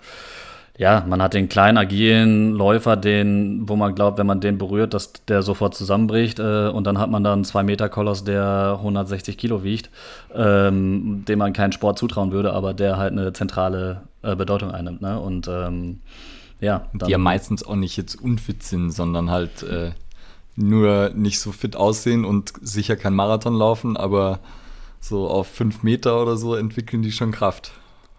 ja, 0.77 1.03
man 1.07 1.21
hat 1.23 1.33
den 1.33 1.49
kleinen, 1.49 1.77
agilen 1.77 2.53
Läufer, 2.53 2.95
den, 2.95 3.67
wo 3.67 3.75
man 3.75 3.95
glaubt, 3.95 4.19
wenn 4.19 4.27
man 4.27 4.41
den 4.41 4.59
berührt, 4.59 4.93
dass 4.93 5.13
der 5.27 5.41
sofort 5.41 5.73
zusammenbricht. 5.73 6.37
Äh, 6.37 6.67
und 6.67 6.85
dann 6.85 6.99
hat 6.99 7.09
man 7.09 7.23
dann 7.23 7.43
zwei 7.43 7.63
Meter 7.63 7.89
Koloss, 7.89 8.23
der 8.23 8.75
160 8.77 9.39
Kilo 9.39 9.63
wiegt, 9.63 9.89
ähm, 10.35 11.25
dem 11.27 11.39
man 11.39 11.53
keinen 11.53 11.71
Sport 11.71 11.97
zutrauen 11.97 12.31
würde, 12.31 12.53
aber 12.53 12.75
der 12.75 12.97
halt 12.97 13.11
eine 13.11 13.33
zentrale 13.33 14.01
äh, 14.21 14.35
Bedeutung 14.35 14.69
einnimmt. 14.71 15.01
Ne? 15.01 15.19
Und 15.19 15.47
ähm, 15.47 16.01
ja. 16.59 16.85
Die 16.93 17.09
ja 17.09 17.17
meistens 17.17 17.65
auch 17.65 17.75
nicht 17.75 17.97
jetzt 17.97 18.15
unfit 18.21 18.61
sind, 18.61 18.91
sondern 18.91 19.31
halt 19.31 19.63
äh, 19.63 19.91
nur 20.55 21.09
nicht 21.15 21.39
so 21.39 21.51
fit 21.51 21.75
aussehen 21.75 22.23
und 22.23 22.53
sicher 22.61 22.95
kein 22.95 23.15
Marathon 23.15 23.55
laufen, 23.55 23.97
aber 23.97 24.39
so 24.99 25.27
auf 25.27 25.47
fünf 25.47 25.81
Meter 25.81 26.21
oder 26.21 26.37
so 26.37 26.53
entwickeln 26.53 27.01
die 27.01 27.11
schon 27.11 27.31
Kraft. 27.31 27.71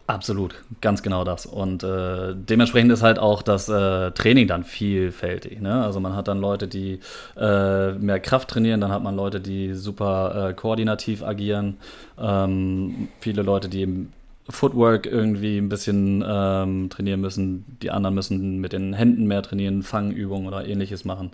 Absolut, 0.09 0.55
ganz 0.81 1.03
genau 1.03 1.23
das. 1.23 1.45
Und 1.45 1.83
äh, 1.83 2.35
dementsprechend 2.35 2.91
ist 2.93 3.03
halt 3.03 3.19
auch 3.19 3.43
das 3.43 3.69
äh, 3.69 4.11
Training 4.13 4.49
dann 4.49 4.65
vielfältig. 4.65 5.61
Ne? 5.61 5.85
Also 5.85 6.01
man 6.01 6.17
hat 6.17 6.29
dann 6.29 6.41
Leute, 6.41 6.67
die 6.67 7.01
äh, 7.37 7.93
mehr 7.93 8.19
Kraft 8.19 8.49
trainieren, 8.49 8.81
dann 8.81 8.91
hat 8.91 9.03
man 9.03 9.15
Leute, 9.17 9.39
die 9.39 9.75
super 9.75 10.49
äh, 10.49 10.55
koordinativ 10.55 11.23
agieren, 11.23 11.77
ähm, 12.19 13.09
viele 13.21 13.43
Leute, 13.43 13.69
die 13.69 13.83
im 13.83 14.13
Footwork 14.49 15.05
irgendwie 15.05 15.59
ein 15.59 15.69
bisschen 15.69 16.25
ähm, 16.27 16.89
trainieren 16.89 17.21
müssen, 17.21 17.67
die 17.83 17.91
anderen 17.91 18.15
müssen 18.15 18.63
mit 18.63 18.73
den 18.73 18.95
Händen 18.95 19.27
mehr 19.27 19.43
trainieren, 19.43 19.83
Fangübungen 19.83 20.49
oder 20.49 20.67
ähnliches 20.67 21.05
machen. 21.05 21.33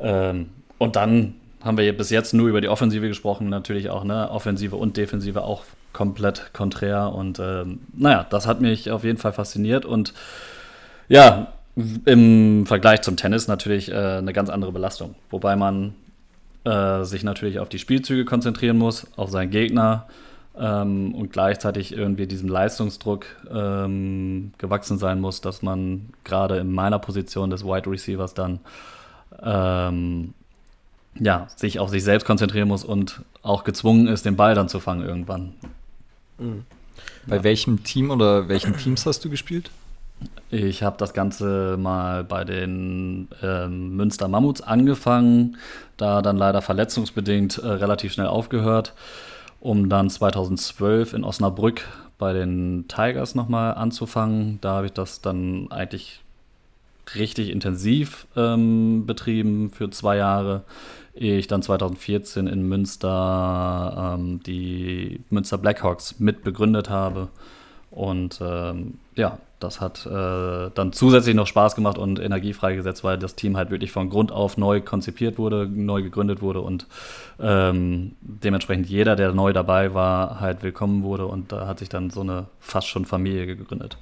Ähm, 0.00 0.48
und 0.78 0.96
dann 0.96 1.34
haben 1.62 1.78
wir 1.78 1.96
bis 1.96 2.10
jetzt 2.10 2.34
nur 2.34 2.48
über 2.48 2.60
die 2.60 2.68
Offensive 2.68 3.06
gesprochen, 3.06 3.48
natürlich 3.50 3.88
auch, 3.88 4.02
ne? 4.02 4.28
Offensive 4.32 4.74
und 4.74 4.96
Defensive 4.96 5.44
auch 5.44 5.62
komplett 5.92 6.52
konträr. 6.52 7.12
Und 7.12 7.38
ähm, 7.38 7.80
naja, 7.94 8.26
das 8.28 8.46
hat 8.46 8.60
mich 8.60 8.90
auf 8.90 9.04
jeden 9.04 9.18
Fall 9.18 9.32
fasziniert. 9.32 9.84
Und 9.84 10.14
Ja, 11.08 11.52
im 12.04 12.66
Vergleich 12.66 13.02
zum 13.02 13.16
Tennis 13.16 13.48
natürlich 13.48 13.90
äh, 13.90 13.94
eine 13.94 14.32
ganz 14.32 14.50
andere 14.50 14.72
Belastung. 14.72 15.14
Wobei 15.30 15.56
man 15.56 15.94
äh, 16.64 17.04
sich 17.04 17.24
natürlich 17.24 17.58
auf 17.58 17.68
die 17.68 17.78
Spielzüge 17.78 18.24
konzentrieren 18.24 18.76
muss, 18.76 19.06
auf 19.16 19.30
seinen 19.30 19.50
Gegner 19.50 20.06
ähm, 20.58 21.14
und 21.14 21.32
gleichzeitig 21.32 21.92
irgendwie 21.96 22.26
diesem 22.26 22.48
Leistungsdruck 22.48 23.26
ähm, 23.50 24.52
gewachsen 24.58 24.98
sein 24.98 25.20
muss, 25.20 25.40
dass 25.40 25.62
man 25.62 26.10
gerade 26.24 26.58
in 26.58 26.72
meiner 26.72 26.98
Position 26.98 27.50
des 27.50 27.64
Wide 27.64 27.90
Receivers 27.90 28.34
dann 28.34 28.60
ähm, 29.42 30.34
ja, 31.18 31.48
sich 31.56 31.78
auf 31.78 31.90
sich 31.90 32.04
selbst 32.04 32.24
konzentrieren 32.24 32.68
muss 32.68 32.84
und 32.84 33.22
auch 33.42 33.64
gezwungen 33.64 34.06
ist, 34.06 34.24
den 34.26 34.36
Ball 34.36 34.54
dann 34.54 34.68
zu 34.68 34.80
fangen 34.80 35.04
irgendwann. 35.04 35.54
Mhm. 36.40 36.64
Bei 37.26 37.36
ja. 37.36 37.44
welchem 37.44 37.84
Team 37.84 38.10
oder 38.10 38.48
welchen 38.48 38.76
Teams 38.76 39.06
hast 39.06 39.24
du 39.24 39.30
gespielt? 39.30 39.70
Ich 40.50 40.82
habe 40.82 40.96
das 40.98 41.14
Ganze 41.14 41.76
mal 41.78 42.24
bei 42.24 42.44
den 42.44 43.28
ähm, 43.42 43.96
Münster 43.96 44.26
Mammuts 44.28 44.60
angefangen, 44.60 45.56
da 45.96 46.22
dann 46.22 46.36
leider 46.36 46.60
verletzungsbedingt 46.60 47.58
äh, 47.58 47.66
relativ 47.68 48.12
schnell 48.12 48.26
aufgehört, 48.26 48.94
um 49.60 49.88
dann 49.88 50.10
2012 50.10 51.14
in 51.14 51.24
Osnabrück 51.24 51.86
bei 52.18 52.32
den 52.32 52.86
Tigers 52.88 53.34
nochmal 53.34 53.74
anzufangen. 53.74 54.58
Da 54.60 54.72
habe 54.72 54.86
ich 54.86 54.92
das 54.92 55.20
dann 55.20 55.70
eigentlich 55.70 56.20
richtig 57.14 57.50
intensiv 57.50 58.26
ähm, 58.36 59.06
betrieben 59.06 59.70
für 59.70 59.90
zwei 59.90 60.16
Jahre, 60.16 60.62
ehe 61.14 61.38
ich 61.38 61.46
dann 61.46 61.62
2014 61.62 62.46
in 62.46 62.68
Münster 62.68 64.16
ähm, 64.18 64.42
die 64.44 65.20
Münster 65.30 65.58
Blackhawks 65.58 66.20
mitbegründet 66.20 66.90
habe. 66.90 67.28
Und 67.90 68.40
ähm, 68.42 68.98
ja, 69.16 69.38
das 69.60 69.80
hat 69.80 70.06
äh, 70.06 70.70
dann 70.74 70.92
zusätzlich 70.92 71.34
noch 71.34 71.46
Spaß 71.46 71.74
gemacht 71.74 71.98
und 71.98 72.18
Energie 72.18 72.54
freigesetzt, 72.54 73.04
weil 73.04 73.18
das 73.18 73.34
Team 73.34 73.56
halt 73.56 73.70
wirklich 73.70 73.92
von 73.92 74.08
Grund 74.08 74.32
auf 74.32 74.56
neu 74.56 74.80
konzipiert 74.80 75.38
wurde, 75.38 75.68
neu 75.68 76.02
gegründet 76.02 76.40
wurde 76.40 76.60
und 76.62 76.86
ähm, 77.38 78.12
dementsprechend 78.20 78.88
jeder, 78.88 79.16
der 79.16 79.32
neu 79.32 79.52
dabei 79.52 79.92
war, 79.92 80.40
halt 80.40 80.62
willkommen 80.62 81.02
wurde 81.02 81.26
und 81.26 81.52
da 81.52 81.66
hat 81.66 81.80
sich 81.80 81.90
dann 81.90 82.10
so 82.10 82.22
eine 82.22 82.46
fast 82.58 82.88
schon 82.88 83.04
Familie 83.04 83.46
gegründet. 83.46 83.98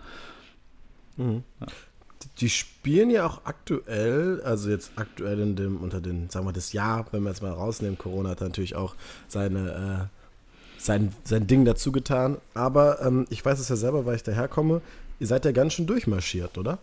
Mhm. 1.17 1.43
Ja. 1.61 1.67
Die 2.41 2.49
spielen 2.49 3.11
ja 3.11 3.27
auch 3.27 3.43
aktuell, 3.45 4.41
also 4.45 4.71
jetzt 4.71 4.93
aktuell 4.97 5.41
in 5.41 5.57
dem, 5.57 5.79
unter 5.79 6.01
den, 6.01 6.31
sagen 6.31 6.47
wir 6.47 6.53
das 6.53 6.73
Jahr, 6.73 7.07
wenn 7.13 7.23
wir 7.23 7.31
jetzt 7.31 7.43
mal 7.43 7.53
rausnehmen, 7.53 7.99
Corona 7.99 8.31
hat 8.31 8.41
natürlich 8.41 8.77
auch 8.77 8.95
seine 9.29 10.09
äh, 10.11 10.19
sein, 10.79 11.13
sein 11.25 11.47
Ding 11.47 11.65
dazu 11.65 11.93
getan. 11.93 12.39
Aber 12.55 13.05
ähm, 13.05 13.27
ich 13.31 13.45
weiß 13.45 13.59
es 13.59 13.69
ja 13.69 13.77
selber, 13.77 14.07
weil 14.07 14.17
ich 14.17 14.23
daherkomme. 14.23 14.81
Ihr 15.21 15.27
seid 15.27 15.45
ja 15.45 15.53
ganz 15.53 15.75
schön 15.75 15.87
durchmarschiert, 15.87 16.57
oder? 16.57 16.79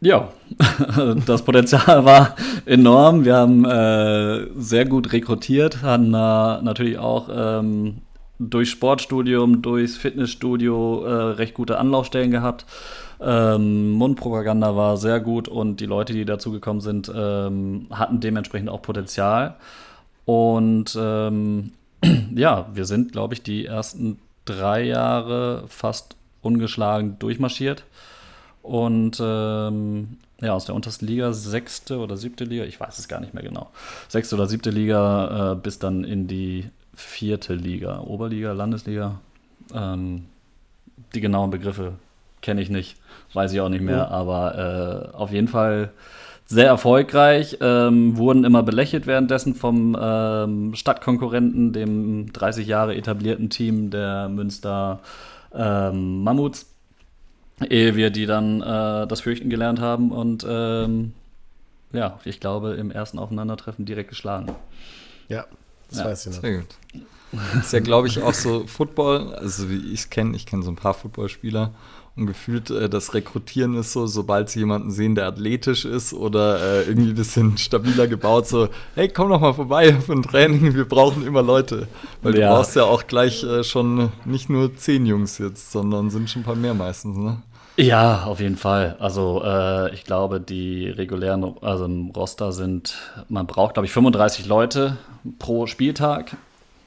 Ja, 0.00 0.32
das 1.26 1.42
Potenzial 1.42 2.04
war 2.04 2.34
enorm. 2.66 3.24
Wir 3.24 3.36
haben 3.36 3.64
äh, 3.64 4.46
sehr 4.58 4.86
gut 4.86 5.12
rekrutiert, 5.12 5.82
haben 5.82 6.06
äh, 6.06 6.62
natürlich 6.62 6.98
auch 6.98 7.28
ähm, 7.32 7.98
durch 8.38 8.70
Sportstudium, 8.70 9.60
durchs 9.62 9.96
Fitnessstudio 9.96 11.04
äh, 11.04 11.12
recht 11.32 11.54
gute 11.54 11.78
Anlaufstellen 11.78 12.30
gehabt. 12.30 12.64
Ähm, 13.20 13.90
Mundpropaganda 13.92 14.76
war 14.76 14.96
sehr 14.96 15.20
gut 15.20 15.46
und 15.48 15.80
die 15.80 15.86
Leute, 15.86 16.12
die 16.12 16.24
dazugekommen 16.24 16.80
sind, 16.80 17.12
ähm, 17.14 17.86
hatten 17.90 18.20
dementsprechend 18.20 18.70
auch 18.70 18.82
Potenzial. 18.82 19.56
Und 20.24 20.96
ähm, 20.98 21.72
ja, 22.34 22.68
wir 22.72 22.84
sind, 22.86 23.12
glaube 23.12 23.34
ich, 23.34 23.42
die 23.42 23.66
ersten 23.66 24.18
drei 24.44 24.82
Jahre 24.82 25.64
fast 25.68 26.16
ungeschlagen 26.42 27.18
durchmarschiert. 27.18 27.84
Und 28.62 29.20
ähm, 29.22 30.18
ja, 30.40 30.54
aus 30.54 30.64
der 30.64 30.74
untersten 30.74 31.06
Liga, 31.06 31.32
sechste 31.32 31.98
oder 31.98 32.16
siebte 32.16 32.44
Liga, 32.44 32.64
ich 32.64 32.80
weiß 32.80 32.98
es 32.98 33.08
gar 33.08 33.20
nicht 33.20 33.34
mehr 33.34 33.42
genau. 33.42 33.70
Sechste 34.08 34.34
oder 34.34 34.46
siebte 34.46 34.70
Liga 34.70 35.52
äh, 35.52 35.56
bis 35.56 35.78
dann 35.78 36.04
in 36.04 36.26
die 36.26 36.70
vierte 36.94 37.54
Liga, 37.54 38.00
Oberliga, 38.00 38.52
Landesliga. 38.52 39.20
Ähm, 39.74 40.26
die 41.14 41.20
genauen 41.20 41.50
Begriffe 41.50 41.94
kenne 42.42 42.62
ich 42.62 42.70
nicht, 42.70 42.96
weiß 43.34 43.52
ich 43.52 43.60
auch 43.60 43.68
nicht 43.68 43.82
mehr, 43.82 44.06
mhm. 44.06 44.12
aber 44.12 45.12
äh, 45.12 45.16
auf 45.16 45.32
jeden 45.32 45.48
Fall 45.48 45.90
sehr 46.46 46.66
erfolgreich, 46.66 47.58
ähm, 47.60 48.16
wurden 48.16 48.44
immer 48.44 48.64
belächelt 48.64 49.06
währenddessen 49.06 49.54
vom 49.54 49.96
ähm, 50.00 50.74
Stadtkonkurrenten, 50.74 51.72
dem 51.72 52.32
30 52.32 52.66
Jahre 52.66 52.96
etablierten 52.96 53.50
Team 53.50 53.90
der 53.90 54.28
Münster 54.28 54.98
ähm, 55.54 56.24
Mammuts, 56.24 56.66
ehe 57.68 57.94
wir 57.94 58.10
die 58.10 58.26
dann 58.26 58.62
äh, 58.62 59.06
das 59.06 59.20
Fürchten 59.20 59.48
gelernt 59.48 59.80
haben 59.80 60.10
und 60.10 60.44
ähm, 60.48 61.12
ja, 61.92 62.18
ich 62.24 62.40
glaube, 62.40 62.70
im 62.74 62.90
ersten 62.90 63.20
Aufeinandertreffen 63.20 63.84
direkt 63.84 64.10
geschlagen. 64.10 64.52
Ja, 65.28 65.44
das 65.88 65.98
ja. 66.00 66.04
weiß 66.06 66.26
ich 66.26 66.34
noch. 66.34 66.40
Sehr 66.40 66.58
gut. 66.58 66.66
Das 67.54 67.66
ist 67.66 67.72
ja, 67.72 67.80
glaube 67.80 68.08
ich, 68.08 68.20
auch 68.22 68.34
so 68.34 68.66
Football, 68.66 69.34
also 69.34 69.70
wie 69.70 69.92
ich 69.92 70.00
es 70.00 70.10
kenne, 70.10 70.34
ich 70.34 70.46
kenne 70.46 70.64
so 70.64 70.70
ein 70.70 70.76
paar 70.76 70.94
Footballspieler 70.94 71.70
und 72.20 72.26
gefühlt 72.26 72.70
äh, 72.70 72.88
das 72.88 73.14
Rekrutieren 73.14 73.74
ist 73.74 73.92
so, 73.92 74.06
sobald 74.06 74.50
sie 74.50 74.60
jemanden 74.60 74.90
sehen, 74.90 75.14
der 75.14 75.26
athletisch 75.26 75.84
ist 75.84 76.12
oder 76.12 76.60
äh, 76.60 76.82
irgendwie 76.82 77.10
ein 77.10 77.16
bisschen 77.16 77.58
stabiler 77.58 78.06
gebaut, 78.06 78.46
so, 78.46 78.68
hey, 78.94 79.08
komm 79.08 79.30
doch 79.30 79.40
mal 79.40 79.54
vorbei 79.54 79.92
für 80.06 80.12
ein 80.12 80.22
Training, 80.22 80.74
wir 80.74 80.84
brauchen 80.84 81.26
immer 81.26 81.42
Leute. 81.42 81.88
Weil 82.22 82.38
ja. 82.38 82.50
du 82.50 82.56
brauchst 82.56 82.76
ja 82.76 82.84
auch 82.84 83.06
gleich 83.06 83.42
äh, 83.42 83.64
schon 83.64 84.12
nicht 84.24 84.50
nur 84.50 84.76
zehn 84.76 85.06
Jungs 85.06 85.38
jetzt, 85.38 85.72
sondern 85.72 86.10
sind 86.10 86.30
schon 86.30 86.42
ein 86.42 86.44
paar 86.44 86.54
mehr 86.54 86.74
meistens, 86.74 87.16
ne? 87.16 87.42
Ja, 87.76 88.24
auf 88.24 88.40
jeden 88.40 88.56
Fall. 88.56 88.96
Also 88.98 89.42
äh, 89.42 89.94
ich 89.94 90.04
glaube, 90.04 90.38
die 90.40 90.90
regulären, 90.90 91.54
also 91.62 91.86
im 91.86 92.10
Roster 92.10 92.52
sind, 92.52 92.98
man 93.28 93.46
braucht, 93.46 93.74
glaube 93.74 93.86
ich, 93.86 93.92
35 93.92 94.46
Leute 94.46 94.98
pro 95.38 95.66
Spieltag. 95.66 96.36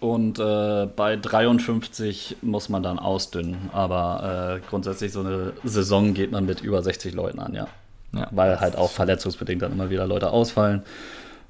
Und 0.04 0.38
äh, 0.38 0.86
bei 0.86 1.16
53 1.16 2.36
muss 2.42 2.68
man 2.68 2.84
dann 2.84 3.00
ausdünnen. 3.00 3.70
Aber 3.72 4.60
äh, 4.60 4.70
grundsätzlich 4.70 5.14
so 5.14 5.22
eine 5.22 5.54
Saison 5.64 6.14
geht 6.14 6.30
man 6.30 6.46
mit 6.46 6.60
über 6.60 6.84
60 6.84 7.14
Leuten 7.14 7.40
an, 7.40 7.54
ja. 7.54 7.70
ja. 8.12 8.28
Weil 8.32 8.60
halt 8.60 8.76
auch 8.76 8.92
verletzungsbedingt 8.92 9.62
dann 9.62 9.72
immer 9.72 9.90
wieder 9.90 10.06
Leute 10.06 10.32
ausfallen. 10.32 10.84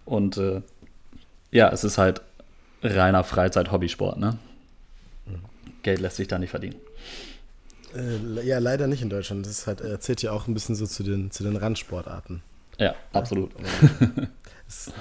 Und 0.06 0.38
äh, 0.38 0.62
ja, 1.50 1.70
es 1.70 1.84
ist 1.84 1.98
halt 1.98 2.22
reiner 2.84 3.24
Freizeit-Hobbysport, 3.24 4.20
ne? 4.20 4.38
Geld 5.82 6.00
lässt 6.00 6.18
sich 6.18 6.28
da 6.28 6.38
nicht 6.38 6.52
verdienen. 6.52 6.76
Äh, 7.96 8.46
ja, 8.46 8.60
leider 8.60 8.86
nicht 8.86 9.02
in 9.02 9.10
Deutschland. 9.10 9.48
Das 9.48 9.66
halt, 9.66 9.82
äh, 9.82 10.00
zählt 10.00 10.22
ja 10.22 10.32
auch 10.32 10.46
ein 10.46 10.54
bisschen 10.54 10.76
so 10.76 10.86
zu 10.86 11.02
den, 11.02 11.32
zu 11.32 11.42
den 11.42 11.56
Randsportarten. 11.56 12.44
Ja, 12.78 12.94
absolut. 13.14 13.50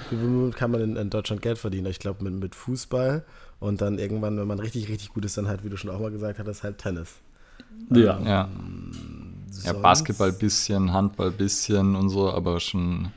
Wie 0.09 0.51
kann 0.55 0.71
man 0.71 0.81
in, 0.81 0.95
in, 0.95 1.11
Deutschland 1.11 1.43
Geld 1.43 1.59
verdienen? 1.59 1.85
Ich 1.85 1.99
glaube, 1.99 2.23
mit, 2.23 2.33
mit 2.33 2.55
Fußball 2.55 3.23
und 3.63 3.79
dann 3.79 3.97
irgendwann, 3.97 4.37
wenn 4.37 4.47
man 4.47 4.59
richtig, 4.59 4.89
richtig 4.89 5.13
gut 5.13 5.23
ist, 5.23 5.37
dann 5.37 5.47
halt, 5.47 5.63
wie 5.63 5.69
du 5.69 5.77
schon 5.77 5.89
auch 5.89 5.99
mal 5.99 6.11
gesagt 6.11 6.37
hast, 6.37 6.63
halt 6.63 6.77
Tennis. 6.77 7.13
Ja. 7.89 8.17
Ähm, 8.17 8.25
ja. 8.25 8.49
ja 9.63 9.73
Basketball 9.73 10.33
bisschen, 10.33 10.91
Handball 10.91 11.31
bisschen 11.31 11.95
und 11.95 12.09
so, 12.09 12.29
aber 12.29 12.59
schon, 12.59 13.11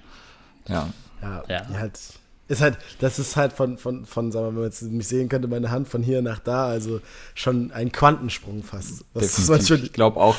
ja. 0.68 0.88
Ja, 1.20 1.42
ja. 1.48 1.68
halt, 1.78 1.98
ist 2.46 2.60
halt, 2.60 2.78
das 3.00 3.18
ist 3.18 3.34
halt 3.34 3.52
von, 3.52 3.76
von, 3.76 4.06
von, 4.06 4.30
sagen 4.30 4.46
wir 4.46 4.50
mal, 4.50 4.54
wenn 4.54 4.62
man 4.62 4.70
jetzt 4.70 4.82
mich 4.82 5.08
sehen 5.08 5.28
könnte, 5.28 5.48
meine 5.48 5.72
Hand 5.72 5.88
von 5.88 6.02
hier 6.02 6.22
nach 6.22 6.38
da, 6.38 6.66
also 6.66 7.00
schon 7.34 7.72
ein 7.72 7.90
Quantensprung 7.90 8.62
fast. 8.62 9.04
ich 9.14 9.92
glaube 9.92 10.20
auch, 10.20 10.36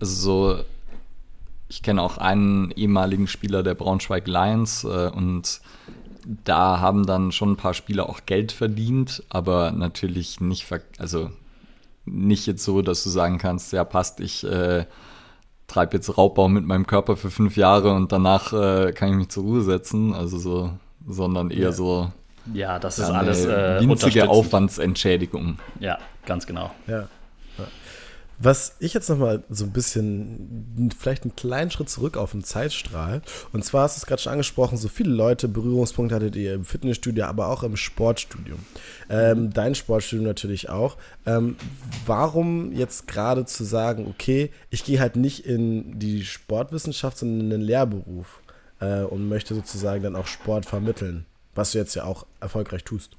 also 0.00 0.14
so 0.56 0.64
ich 1.68 1.82
kenne 1.82 2.02
auch 2.02 2.18
einen 2.18 2.70
ehemaligen 2.72 3.26
Spieler 3.26 3.62
der 3.62 3.74
Braunschweig 3.74 4.26
Lions 4.26 4.84
äh, 4.84 5.10
und 5.10 5.60
da 6.44 6.80
haben 6.80 7.06
dann 7.06 7.32
schon 7.32 7.52
ein 7.52 7.56
paar 7.56 7.74
Spieler 7.74 8.08
auch 8.08 8.20
Geld 8.26 8.52
verdient, 8.52 9.22
aber 9.28 9.72
natürlich 9.72 10.40
nicht, 10.40 10.66
also 10.98 11.30
nicht 12.04 12.46
jetzt 12.46 12.64
so, 12.64 12.82
dass 12.82 13.02
du 13.04 13.10
sagen 13.10 13.38
kannst, 13.38 13.72
ja 13.72 13.84
passt, 13.84 14.20
ich 14.20 14.44
äh, 14.44 14.86
treibe 15.66 15.96
jetzt 15.96 16.16
Raubbau 16.16 16.48
mit 16.48 16.64
meinem 16.64 16.86
Körper 16.86 17.16
für 17.16 17.30
fünf 17.30 17.56
Jahre 17.56 17.92
und 17.92 18.12
danach 18.12 18.52
äh, 18.52 18.92
kann 18.92 19.10
ich 19.10 19.16
mich 19.16 19.28
zur 19.28 19.44
Ruhe 19.44 19.62
setzen, 19.62 20.14
also 20.14 20.38
so, 20.38 20.70
sondern 21.06 21.50
eher 21.50 21.58
ja. 21.58 21.72
so. 21.72 22.10
Ja, 22.54 22.78
das 22.78 22.98
ist 22.98 23.10
alles 23.10 23.44
äh, 23.44 23.80
winzige 23.80 24.28
Aufwandsentschädigung. 24.28 25.58
Ja, 25.80 25.98
ganz 26.24 26.46
genau. 26.46 26.70
Ja. 26.86 27.08
Was 28.38 28.76
ich 28.80 28.92
jetzt 28.92 29.08
nochmal 29.08 29.42
so 29.48 29.64
ein 29.64 29.72
bisschen, 29.72 30.92
vielleicht 30.98 31.22
einen 31.22 31.36
kleinen 31.36 31.70
Schritt 31.70 31.88
zurück 31.88 32.18
auf 32.18 32.32
den 32.32 32.44
Zeitstrahl. 32.44 33.22
Und 33.52 33.64
zwar 33.64 33.84
hast 33.84 33.96
du 33.96 34.00
es 34.00 34.06
gerade 34.06 34.20
schon 34.20 34.32
angesprochen, 34.32 34.76
so 34.76 34.88
viele 34.88 35.10
Leute 35.10 35.48
Berührungspunkte 35.48 36.14
hattet 36.14 36.36
ihr 36.36 36.54
im 36.54 36.64
Fitnessstudio, 36.64 37.24
aber 37.24 37.48
auch 37.48 37.62
im 37.62 37.76
Sportstudio. 37.76 38.56
Ähm, 39.08 39.52
dein 39.52 39.74
Sportstudio 39.74 40.26
natürlich 40.26 40.68
auch. 40.68 40.98
Ähm, 41.24 41.56
warum 42.04 42.72
jetzt 42.72 43.06
gerade 43.06 43.46
zu 43.46 43.64
sagen, 43.64 44.06
okay, 44.06 44.50
ich 44.68 44.84
gehe 44.84 45.00
halt 45.00 45.16
nicht 45.16 45.46
in 45.46 45.98
die 45.98 46.24
Sportwissenschaft, 46.24 47.18
sondern 47.18 47.40
in 47.40 47.50
den 47.50 47.62
Lehrberuf 47.62 48.40
äh, 48.80 49.02
und 49.02 49.28
möchte 49.28 49.54
sozusagen 49.54 50.02
dann 50.02 50.16
auch 50.16 50.26
Sport 50.26 50.66
vermitteln, 50.66 51.24
was 51.54 51.72
du 51.72 51.78
jetzt 51.78 51.94
ja 51.94 52.04
auch 52.04 52.26
erfolgreich 52.40 52.84
tust? 52.84 53.16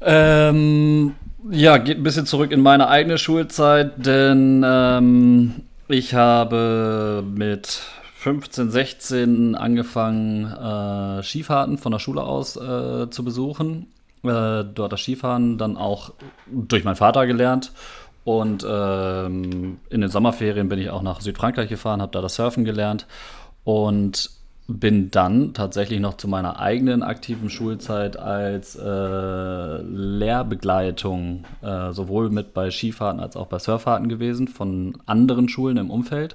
Ähm, 0.00 1.14
ja, 1.50 1.78
geht 1.78 1.98
ein 1.98 2.02
bisschen 2.02 2.26
zurück 2.26 2.52
in 2.52 2.60
meine 2.60 2.88
eigene 2.88 3.18
Schulzeit, 3.18 3.92
denn 4.04 4.62
ähm, 4.66 5.62
Ich 5.88 6.14
habe 6.14 7.22
mit 7.24 7.80
15, 8.16 8.70
16 8.70 9.54
angefangen, 9.54 10.46
äh, 10.46 11.22
Skifahrten 11.22 11.78
von 11.78 11.92
der 11.92 12.00
Schule 12.00 12.24
aus 12.24 12.56
äh, 12.56 13.08
zu 13.08 13.24
besuchen. 13.24 13.86
Äh, 14.24 14.64
dort 14.64 14.92
das 14.92 15.00
Skifahren 15.00 15.58
dann 15.58 15.76
auch 15.76 16.12
durch 16.50 16.82
meinen 16.82 16.96
Vater 16.96 17.26
gelernt. 17.26 17.72
Und 18.24 18.66
ähm, 18.68 19.78
in 19.88 20.00
den 20.00 20.10
Sommerferien 20.10 20.68
bin 20.68 20.80
ich 20.80 20.90
auch 20.90 21.02
nach 21.02 21.20
Südfrankreich 21.20 21.68
gefahren, 21.68 22.02
habe 22.02 22.10
da 22.10 22.20
das 22.20 22.34
Surfen 22.34 22.64
gelernt. 22.64 23.06
Und 23.62 24.30
bin 24.68 25.10
dann 25.12 25.54
tatsächlich 25.54 26.00
noch 26.00 26.16
zu 26.16 26.26
meiner 26.26 26.58
eigenen 26.58 27.04
aktiven 27.04 27.50
Schulzeit 27.50 28.18
als 28.18 28.74
äh, 28.74 28.82
Lehrbegleitung 29.82 31.44
äh, 31.62 31.92
sowohl 31.92 32.30
mit 32.30 32.52
bei 32.52 32.70
Skifahrten 32.70 33.20
als 33.20 33.36
auch 33.36 33.46
bei 33.46 33.60
Surffahrten 33.60 34.08
gewesen 34.08 34.48
von 34.48 34.98
anderen 35.06 35.48
Schulen 35.48 35.76
im 35.76 35.90
Umfeld. 35.90 36.34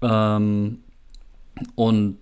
Ähm, 0.00 0.78
und 1.74 2.18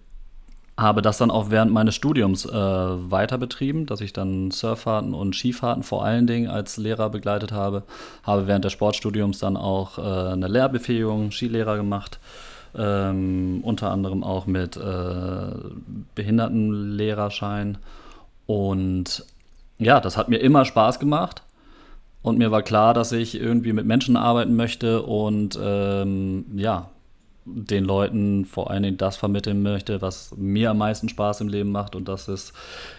habe 0.79 1.03
das 1.03 1.19
dann 1.19 1.31
auch 1.31 1.51
während 1.51 1.71
meines 1.71 1.95
Studiums 1.95 2.47
äh, 2.47 2.51
weiter 2.51 3.37
betrieben, 3.37 3.85
dass 3.85 4.01
ich 4.01 4.15
dann 4.15 4.51
Surffahrten 4.51 5.13
und 5.13 5.37
Skifahrten 5.37 5.83
vor 5.83 6.05
allen 6.05 6.27
Dingen 6.27 6.49
als 6.49 6.79
Lehrer 6.79 7.11
begleitet 7.11 7.53
habe. 7.53 7.83
Habe 8.23 8.47
während 8.47 8.65
des 8.65 8.73
Sportstudiums 8.73 9.39
dann 9.39 9.59
auch 9.59 9.99
äh, 9.99 10.33
eine 10.33 10.49
Lehrbefähigung, 10.49 11.31
Skilehrer 11.33 11.77
gemacht 11.77 12.19
ähm, 12.77 13.61
unter 13.63 13.91
anderem 13.91 14.25
auch 14.25 14.47
mit 14.47 14.77
äh, 14.77 15.55
Behindertenlehrerschein. 16.15 17.79
Und 18.47 19.25
ja, 19.79 20.01
das 20.01 20.17
hat 20.17 20.29
mir 20.29 20.39
immer 20.39 20.65
Spaß 20.65 20.99
gemacht. 20.99 21.43
Und 22.23 22.39
mir 22.39 22.51
war 22.51 22.63
klar, 22.63 22.95
dass 22.95 23.13
ich 23.13 23.35
irgendwie 23.35 23.73
mit 23.73 23.85
Menschen 23.85 24.17
arbeiten 24.17 24.55
möchte 24.55 25.03
und 25.03 25.59
ähm, 25.61 26.45
ja, 26.55 26.89
den 27.45 27.85
Leuten 27.85 28.45
vor 28.45 28.71
allen 28.71 28.85
Dingen 28.85 28.97
das 28.97 29.17
vermitteln 29.17 29.63
möchte, 29.63 30.01
was 30.01 30.33
mir 30.37 30.71
am 30.71 30.79
meisten 30.79 31.09
Spaß 31.09 31.41
im 31.41 31.49
Leben 31.49 31.73
macht. 31.73 31.97
Und 31.97 32.07
das 32.07 32.29
ist 32.29 32.53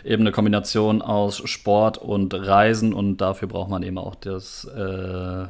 eben 0.04 0.24
eine 0.24 0.32
Kombination 0.32 1.02
aus 1.02 1.38
Sport 1.50 1.98
und 1.98 2.34
Reisen. 2.34 2.94
Und 2.94 3.18
dafür 3.18 3.48
braucht 3.48 3.70
man 3.70 3.84
eben 3.84 3.98
auch 3.98 4.16
das 4.16 4.66
äh, 4.66 5.46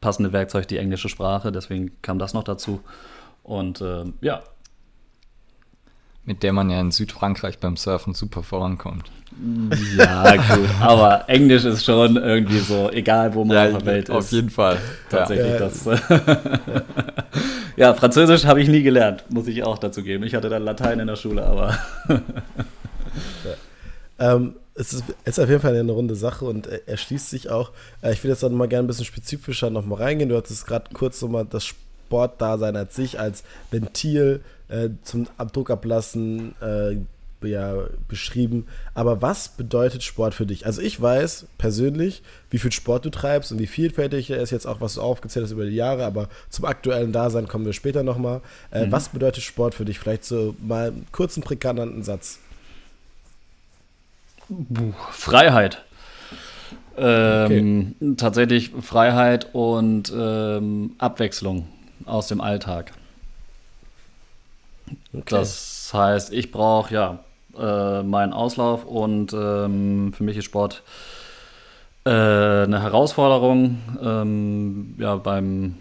passende 0.00 0.32
Werkzeug, 0.32 0.68
die 0.68 0.78
englische 0.78 1.08
Sprache. 1.08 1.50
Deswegen 1.50 1.90
kam 2.02 2.20
das 2.20 2.34
noch 2.34 2.44
dazu. 2.44 2.80
Und 3.46 3.80
äh, 3.80 4.04
ja. 4.22 4.42
Mit 6.24 6.42
der 6.42 6.52
man 6.52 6.68
ja 6.68 6.80
in 6.80 6.90
Südfrankreich 6.90 7.60
beim 7.60 7.76
Surfen 7.76 8.12
super 8.12 8.42
vorankommt. 8.42 9.10
Ja, 9.98 10.34
gut. 10.36 10.68
Aber 10.80 11.28
Englisch 11.28 11.64
ist 11.66 11.84
schon 11.84 12.16
irgendwie 12.16 12.58
so, 12.58 12.90
egal 12.90 13.34
wo 13.34 13.44
man 13.44 13.56
ja, 13.56 13.64
auf 13.76 13.82
der 13.82 13.86
Welt 13.86 14.10
auf 14.10 14.20
ist. 14.20 14.26
Auf 14.28 14.32
jeden 14.32 14.48
Fall. 14.48 14.78
Tatsächlich 15.10 15.52
ja. 15.52 15.58
das. 15.58 15.84
ja, 17.76 17.92
Französisch 17.92 18.46
habe 18.46 18.62
ich 18.62 18.68
nie 18.68 18.82
gelernt, 18.82 19.24
muss 19.28 19.46
ich 19.46 19.62
auch 19.62 19.76
dazu 19.76 20.02
geben. 20.02 20.24
Ich 20.24 20.34
hatte 20.34 20.48
dann 20.48 20.62
Latein 20.62 21.00
in 21.00 21.06
der 21.06 21.16
Schule, 21.16 21.44
aber. 21.44 21.76
ja. 22.08 22.22
ähm, 24.36 24.54
es 24.74 24.94
ist, 24.94 25.04
ist, 25.26 25.38
auf 25.38 25.50
jeden 25.50 25.60
Fall 25.60 25.76
eine 25.76 25.92
runde 25.92 26.14
Sache 26.14 26.46
und 26.46 26.66
er, 26.66 26.88
erschließt 26.88 27.28
sich 27.28 27.50
auch. 27.50 27.72
Äh, 28.00 28.14
ich 28.14 28.24
will 28.24 28.30
jetzt 28.30 28.42
dann 28.42 28.54
mal 28.54 28.68
gerne 28.68 28.86
ein 28.86 28.88
bisschen 28.88 29.04
spezifischer 29.04 29.68
nochmal 29.68 29.98
reingehen. 29.98 30.30
Du 30.30 30.36
hattest 30.36 30.66
gerade 30.66 30.86
kurz 30.94 31.20
nochmal 31.20 31.44
das 31.44 31.66
Spiel 31.66 31.85
Sportdasein 32.06 32.76
als 32.76 32.94
sich, 32.94 33.18
als 33.18 33.42
Ventil 33.70 34.40
äh, 34.68 34.90
zum 35.02 35.26
Abdruckablassen 35.36 36.54
äh, 36.60 36.96
ja, 37.46 37.74
beschrieben. 38.08 38.66
Aber 38.94 39.22
was 39.22 39.48
bedeutet 39.48 40.02
Sport 40.02 40.34
für 40.34 40.46
dich? 40.46 40.66
Also 40.66 40.80
ich 40.80 41.00
weiß 41.00 41.46
persönlich, 41.58 42.22
wie 42.50 42.58
viel 42.58 42.72
Sport 42.72 43.04
du 43.04 43.10
treibst 43.10 43.52
und 43.52 43.58
wie 43.58 43.66
vielfältig 43.66 44.30
er 44.30 44.38
ist 44.38 44.50
jetzt 44.50 44.66
auch, 44.66 44.80
was 44.80 44.94
du 44.94 45.02
aufgezählt 45.02 45.44
hast 45.44 45.52
über 45.52 45.66
die 45.66 45.76
Jahre, 45.76 46.04
aber 46.04 46.28
zum 46.48 46.64
aktuellen 46.64 47.12
Dasein 47.12 47.48
kommen 47.48 47.66
wir 47.66 47.72
später 47.72 48.02
nochmal. 48.02 48.40
Äh, 48.70 48.86
mhm. 48.86 48.92
Was 48.92 49.10
bedeutet 49.10 49.42
Sport 49.42 49.74
für 49.74 49.84
dich? 49.84 49.98
Vielleicht 49.98 50.24
so 50.24 50.56
mal 50.60 50.88
einen 50.88 51.06
kurzen, 51.12 51.42
prägnanten 51.42 52.02
Satz. 52.02 52.38
Freiheit. 55.10 55.82
Ähm, 56.96 57.94
okay. 58.00 58.14
Tatsächlich 58.16 58.70
Freiheit 58.80 59.48
und 59.52 60.12
ähm, 60.16 60.92
Abwechslung 60.98 61.66
aus 62.06 62.28
dem 62.28 62.40
Alltag. 62.40 62.92
Okay. 65.12 65.24
Das 65.26 65.90
heißt, 65.92 66.32
ich 66.32 66.52
brauche 66.52 66.94
ja 66.94 67.18
äh, 67.58 68.02
meinen 68.02 68.32
Auslauf 68.32 68.84
und 68.84 69.32
ähm, 69.32 70.12
für 70.12 70.22
mich 70.22 70.36
ist 70.36 70.44
Sport 70.44 70.82
äh, 72.04 72.10
eine 72.10 72.82
Herausforderung. 72.82 73.78
Ähm, 74.02 74.94
ja, 74.98 75.16
beim 75.16 75.76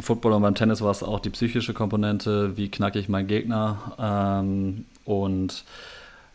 Football 0.00 0.32
und 0.34 0.42
beim 0.42 0.54
Tennis 0.54 0.80
war 0.80 0.90
es 0.90 1.02
auch 1.02 1.20
die 1.20 1.30
psychische 1.30 1.74
Komponente, 1.74 2.56
wie 2.56 2.70
knacke 2.70 2.98
ich 2.98 3.08
meinen 3.08 3.26
Gegner. 3.26 3.92
Ähm, 3.98 4.86
und 5.04 5.64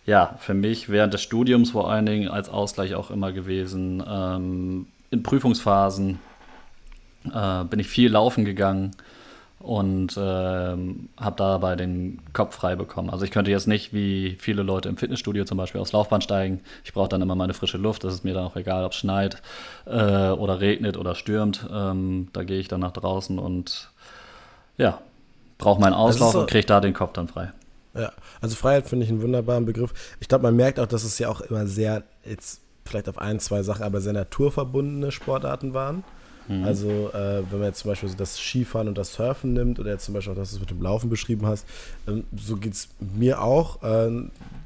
ja, 0.05 0.35
für 0.39 0.53
mich 0.53 0.89
während 0.89 1.13
des 1.13 1.21
Studiums 1.21 1.71
vor 1.71 1.89
allen 1.89 2.05
Dingen 2.05 2.27
als 2.27 2.49
Ausgleich 2.49 2.93
auch 2.95 3.09
immer 3.09 3.31
gewesen. 3.31 4.03
Ähm, 4.07 4.87
in 5.11 5.23
Prüfungsphasen 5.23 6.19
äh, 7.33 7.63
bin 7.63 7.79
ich 7.79 7.87
viel 7.87 8.11
laufen 8.11 8.43
gegangen 8.43 8.95
und 9.63 10.17
ähm, 10.17 11.07
habe 11.17 11.35
dabei 11.37 11.77
den 11.77 12.19
Kopf 12.33 12.53
frei 12.55 12.75
bekommen. 12.75 13.09
Also 13.09 13.23
ich 13.23 13.31
könnte 13.31 13.49
jetzt 13.49 13.65
nicht 13.65 13.93
wie 13.93 14.35
viele 14.37 14.61
Leute 14.61 14.89
im 14.89 14.97
Fitnessstudio 14.97 15.45
zum 15.45 15.57
Beispiel 15.57 15.79
aufs 15.79 15.93
Laufband 15.93 16.21
steigen. 16.21 16.59
Ich 16.83 16.91
brauche 16.91 17.07
dann 17.07 17.21
immer 17.21 17.35
meine 17.35 17.53
frische 17.53 17.77
Luft. 17.77 18.03
Das 18.03 18.13
ist 18.13 18.25
mir 18.25 18.33
dann 18.33 18.43
auch 18.43 18.57
egal, 18.57 18.83
ob 18.83 18.91
es 18.91 18.97
schneit 18.97 19.41
äh, 19.85 20.29
oder 20.31 20.59
regnet 20.59 20.97
oder 20.97 21.15
stürmt. 21.15 21.65
Ähm, 21.71 22.27
da 22.33 22.43
gehe 22.43 22.59
ich 22.59 22.67
dann 22.67 22.81
nach 22.81 22.91
draußen 22.91 23.39
und 23.39 23.89
ja, 24.77 24.99
brauche 25.57 25.79
meinen 25.79 25.93
Auslauf 25.93 26.33
so, 26.33 26.41
und 26.41 26.49
kriege 26.49 26.65
da 26.65 26.81
den 26.81 26.93
Kopf 26.93 27.13
dann 27.13 27.29
frei. 27.29 27.53
Ja, 27.95 28.11
also 28.41 28.55
Freiheit 28.57 28.87
finde 28.89 29.05
ich 29.05 29.11
einen 29.11 29.21
wunderbaren 29.21 29.65
Begriff. 29.65 29.93
Ich 30.19 30.27
glaube, 30.27 30.43
man 30.43 30.57
merkt 30.57 30.77
auch, 30.77 30.87
dass 30.87 31.05
es 31.05 31.19
ja 31.19 31.29
auch 31.29 31.39
immer 31.39 31.67
sehr, 31.67 32.03
jetzt 32.25 32.59
vielleicht 32.83 33.07
auf 33.07 33.17
ein, 33.17 33.39
zwei 33.39 33.63
Sachen, 33.63 33.83
aber 33.83 34.01
sehr 34.01 34.11
naturverbundene 34.11 35.13
Sportarten 35.13 35.73
waren. 35.73 36.03
Mhm. 36.47 36.63
Also, 36.63 37.09
äh, 37.13 37.43
wenn 37.49 37.59
man 37.59 37.67
jetzt 37.69 37.79
zum 37.79 37.91
Beispiel 37.91 38.09
so 38.09 38.15
das 38.15 38.37
Skifahren 38.37 38.87
und 38.87 38.97
das 38.97 39.13
Surfen 39.13 39.53
nimmt 39.53 39.79
oder 39.79 39.91
jetzt 39.91 40.05
zum 40.05 40.13
Beispiel 40.13 40.33
auch 40.33 40.37
das, 40.37 40.49
was 40.49 40.55
du 40.55 40.59
mit 40.61 40.71
dem 40.71 40.81
Laufen 40.81 41.09
beschrieben 41.09 41.45
hast, 41.45 41.65
ähm, 42.07 42.25
so 42.35 42.57
geht 42.57 42.73
es 42.73 42.89
mir 42.99 43.41
auch. 43.41 43.81
Äh, 43.83 44.23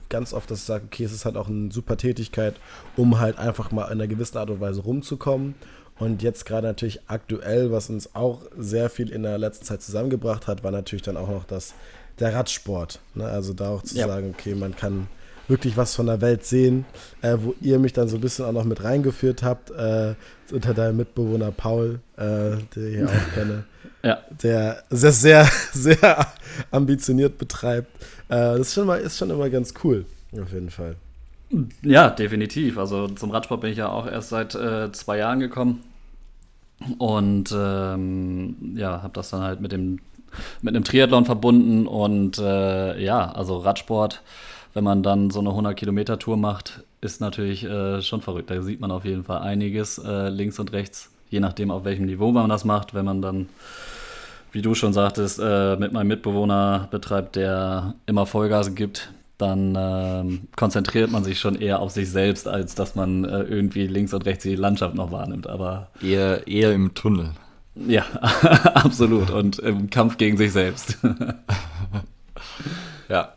ganz 0.09 0.33
oft, 0.33 0.49
dass 0.49 0.59
ich 0.59 0.65
sage, 0.65 0.85
okay, 0.85 1.03
es 1.03 1.11
ist 1.11 1.25
halt 1.25 1.37
auch 1.37 1.47
eine 1.47 1.71
super 1.71 1.97
Tätigkeit, 1.97 2.55
um 2.95 3.19
halt 3.19 3.37
einfach 3.37 3.71
mal 3.71 3.85
in 3.85 3.91
einer 3.91 4.07
gewissen 4.07 4.37
Art 4.37 4.49
und 4.49 4.61
Weise 4.61 4.81
rumzukommen. 4.81 5.55
Und 5.99 6.21
jetzt 6.21 6.45
gerade 6.45 6.67
natürlich 6.67 7.01
aktuell, 7.07 7.71
was 7.71 7.89
uns 7.89 8.15
auch 8.15 8.41
sehr 8.57 8.89
viel 8.89 9.09
in 9.09 9.23
der 9.23 9.37
letzten 9.37 9.65
Zeit 9.65 9.81
zusammengebracht 9.81 10.47
hat, 10.47 10.63
war 10.63 10.71
natürlich 10.71 11.01
dann 11.01 11.17
auch 11.17 11.29
noch 11.29 11.43
das, 11.43 11.73
der 12.19 12.33
Radsport. 12.33 12.99
Ne? 13.15 13.25
Also 13.25 13.53
da 13.53 13.69
auch 13.69 13.83
zu 13.83 13.97
ja. 13.97 14.07
sagen, 14.07 14.33
okay, 14.37 14.53
man 14.53 14.75
kann 14.75 15.07
wirklich 15.47 15.77
was 15.77 15.95
von 15.95 16.07
der 16.07 16.21
Welt 16.21 16.45
sehen, 16.45 16.85
äh, 17.21 17.37
wo 17.39 17.55
ihr 17.61 17.79
mich 17.79 17.93
dann 17.93 18.07
so 18.07 18.17
ein 18.17 18.21
bisschen 18.21 18.45
auch 18.45 18.51
noch 18.51 18.65
mit 18.65 18.83
reingeführt 18.83 19.43
habt, 19.43 19.71
äh, 19.71 20.15
unter 20.51 20.73
deinem 20.73 20.97
Mitbewohner 20.97 21.51
Paul, 21.51 21.99
äh, 22.17 22.57
den 22.75 22.93
ich 22.93 23.03
auch 23.03 23.33
kenne, 23.33 23.63
ja. 24.03 24.19
der 24.43 24.83
sehr, 24.89 25.11
sehr, 25.11 25.45
sehr 25.73 26.27
ambitioniert 26.71 27.37
betreibt. 27.37 27.89
Äh, 28.29 28.57
das 28.57 28.59
ist 28.59 28.73
schon, 28.73 28.87
mal, 28.87 28.99
ist 28.99 29.17
schon 29.17 29.29
immer 29.29 29.49
ganz 29.49 29.73
cool, 29.83 30.05
auf 30.33 30.51
jeden 30.51 30.69
Fall. 30.69 30.95
Ja, 31.81 32.09
definitiv. 32.09 32.77
Also 32.77 33.07
zum 33.07 33.31
Radsport 33.31 33.61
bin 33.61 33.71
ich 33.71 33.77
ja 33.77 33.89
auch 33.89 34.05
erst 34.05 34.29
seit 34.29 34.53
äh, 34.55 34.91
zwei 34.91 35.17
Jahren 35.17 35.39
gekommen 35.39 35.83
und 36.97 37.53
ähm, 37.55 38.75
ja, 38.75 39.01
habe 39.01 39.13
das 39.13 39.29
dann 39.29 39.41
halt 39.41 39.61
mit 39.61 39.71
dem 39.71 39.99
mit 40.61 40.75
einem 40.75 40.83
Triathlon 40.83 41.25
verbunden 41.25 41.87
und 41.87 42.37
äh, 42.37 43.01
ja, 43.01 43.31
also 43.31 43.57
Radsport 43.57 44.21
wenn 44.77 44.83
man 44.83 45.01
dann 45.01 45.31
so 45.31 45.39
eine 45.39 45.49
100-Kilometer-Tour 45.49 46.37
macht, 46.37 46.83
ist 47.01 47.19
natürlich 47.19 47.63
äh, 47.63 47.99
schon 48.03 48.21
verrückt. 48.21 48.51
Da 48.51 48.61
sieht 48.61 48.79
man 48.79 48.91
auf 48.91 49.05
jeden 49.05 49.23
Fall 49.23 49.39
einiges 49.39 49.97
äh, 49.97 50.29
links 50.29 50.59
und 50.59 50.71
rechts, 50.71 51.09
je 51.31 51.39
nachdem, 51.39 51.71
auf 51.71 51.83
welchem 51.83 52.05
Niveau 52.05 52.31
man 52.31 52.47
das 52.47 52.63
macht. 52.63 52.93
Wenn 52.93 53.03
man 53.03 53.23
dann, 53.23 53.49
wie 54.51 54.61
du 54.61 54.75
schon 54.75 54.93
sagtest, 54.93 55.39
äh, 55.43 55.77
mit 55.77 55.93
meinem 55.93 56.09
Mitbewohner 56.09 56.89
betreibt, 56.91 57.37
der 57.37 57.95
immer 58.05 58.27
Vollgas 58.27 58.75
gibt, 58.75 59.11
dann 59.39 59.75
ähm, 59.75 60.41
konzentriert 60.55 61.09
man 61.09 61.23
sich 61.23 61.39
schon 61.39 61.55
eher 61.55 61.79
auf 61.79 61.89
sich 61.89 62.11
selbst, 62.11 62.47
als 62.47 62.75
dass 62.75 62.93
man 62.93 63.25
äh, 63.25 63.41
irgendwie 63.41 63.87
links 63.87 64.13
und 64.13 64.27
rechts 64.27 64.43
die 64.43 64.55
Landschaft 64.55 64.93
noch 64.93 65.11
wahrnimmt. 65.11 65.47
Aber 65.47 65.87
eher, 66.03 66.45
eher 66.45 66.71
im 66.71 66.93
Tunnel. 66.93 67.31
Ja, 67.73 68.03
absolut. 68.75 69.31
Und 69.31 69.57
im 69.57 69.89
Kampf 69.89 70.17
gegen 70.17 70.37
sich 70.37 70.51
selbst. 70.51 70.99
ja. 73.09 73.33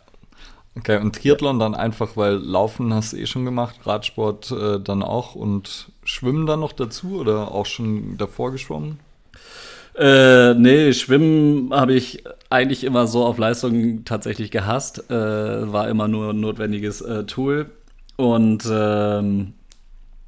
Okay, 0.76 0.98
und 0.98 1.16
Triathlon 1.16 1.59
dann 1.59 1.74
einfach, 1.74 2.16
weil 2.16 2.35
Laufen 2.35 2.94
hast 2.94 3.12
du 3.12 3.16
eh 3.16 3.26
schon 3.26 3.44
gemacht, 3.44 3.80
Radsport 3.85 4.52
äh, 4.52 4.80
dann 4.80 5.02
auch 5.02 5.35
und 5.35 5.90
Schwimmen 6.04 6.46
dann 6.46 6.61
noch 6.61 6.72
dazu 6.72 7.18
oder 7.20 7.52
auch 7.52 7.66
schon 7.66 8.16
davor 8.18 8.52
geschwommen? 8.52 9.00
Äh, 9.96 10.54
nee, 10.54 10.92
Schwimmen 10.92 11.74
habe 11.74 11.94
ich 11.94 12.24
eigentlich 12.48 12.85
immer 12.85 13.06
so 13.06 13.24
auf 13.24 13.37
Leistung 13.38 14.04
tatsächlich 14.04 14.50
gehasst. 14.50 15.11
Äh, 15.11 15.14
war 15.72 15.88
immer 15.88 16.09
nur 16.09 16.30
ein 16.30 16.40
notwendiges 16.40 17.00
äh, 17.00 17.24
Tool. 17.24 17.70
Und 18.16 18.64
ähm, 18.70 19.54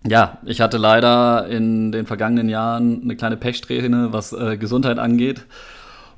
ja, 0.06 0.38
ich 0.44 0.60
hatte 0.60 0.78
leider 0.78 1.46
in 1.46 1.92
den 1.92 2.06
vergangenen 2.06 2.48
Jahren 2.48 3.02
eine 3.02 3.16
kleine 3.16 3.36
Pechsträhne, 3.36 4.12
was 4.12 4.32
äh, 4.32 4.56
Gesundheit 4.56 4.98
angeht 4.98 5.46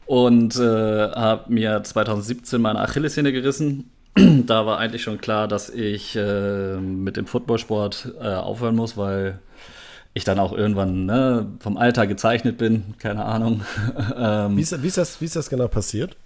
und 0.06 0.56
äh, 0.56 1.10
habe 1.12 1.52
mir 1.52 1.82
2017 1.82 2.60
meine 2.60 2.80
Achillessehne 2.80 3.32
gerissen. 3.32 3.90
da 4.46 4.66
war 4.66 4.78
eigentlich 4.78 5.02
schon 5.02 5.20
klar, 5.20 5.48
dass 5.48 5.70
ich 5.70 6.16
äh, 6.16 6.76
mit 6.76 7.16
dem 7.16 7.26
Footballsport 7.26 8.14
äh, 8.20 8.28
aufhören 8.28 8.76
muss, 8.76 8.96
weil 8.96 9.38
ich 10.12 10.22
dann 10.22 10.38
auch 10.38 10.52
irgendwann 10.52 11.06
ne, 11.06 11.46
vom 11.58 11.76
Alter 11.76 12.06
gezeichnet 12.06 12.56
bin, 12.56 12.94
keine 12.98 13.24
Ahnung. 13.24 13.62
ähm, 14.16 14.56
wie, 14.56 14.60
ist, 14.60 14.82
wie, 14.82 14.86
ist 14.86 14.98
das, 14.98 15.20
wie 15.20 15.24
ist 15.24 15.34
das 15.34 15.50
genau 15.50 15.66
passiert? 15.66 16.16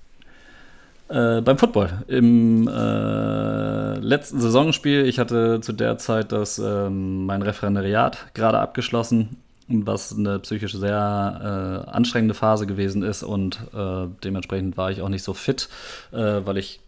Äh, 1.09 1.41
beim 1.41 1.57
Football. 1.57 2.05
Im 2.07 2.69
äh, 2.69 3.95
letzten 3.99 4.41
Saisonspiel, 4.41 5.07
ich 5.07 5.19
hatte 5.19 5.63
zu 5.63 5.73
der 5.73 5.97
Zeit 5.97 6.33
das, 6.33 6.59
ähm, 6.59 7.25
mein 7.25 7.41
Referendariat 7.41 8.35
gerade 8.35 8.59
abgeschlossen, 8.59 9.39
was 9.69 10.15
eine 10.15 10.39
psychisch 10.41 10.75
sehr 10.75 11.85
äh, 11.87 11.91
anstrengende 11.91 12.35
Phase 12.35 12.67
gewesen 12.67 13.03
ist 13.03 13.23
und 13.23 13.59
äh, 13.75 14.07
dementsprechend 14.23 14.77
war 14.77 14.91
ich 14.91 15.01
auch 15.01 15.09
nicht 15.09 15.23
so 15.23 15.33
fit, 15.33 15.71
äh, 16.13 16.41
weil 16.45 16.59
ich 16.59 16.81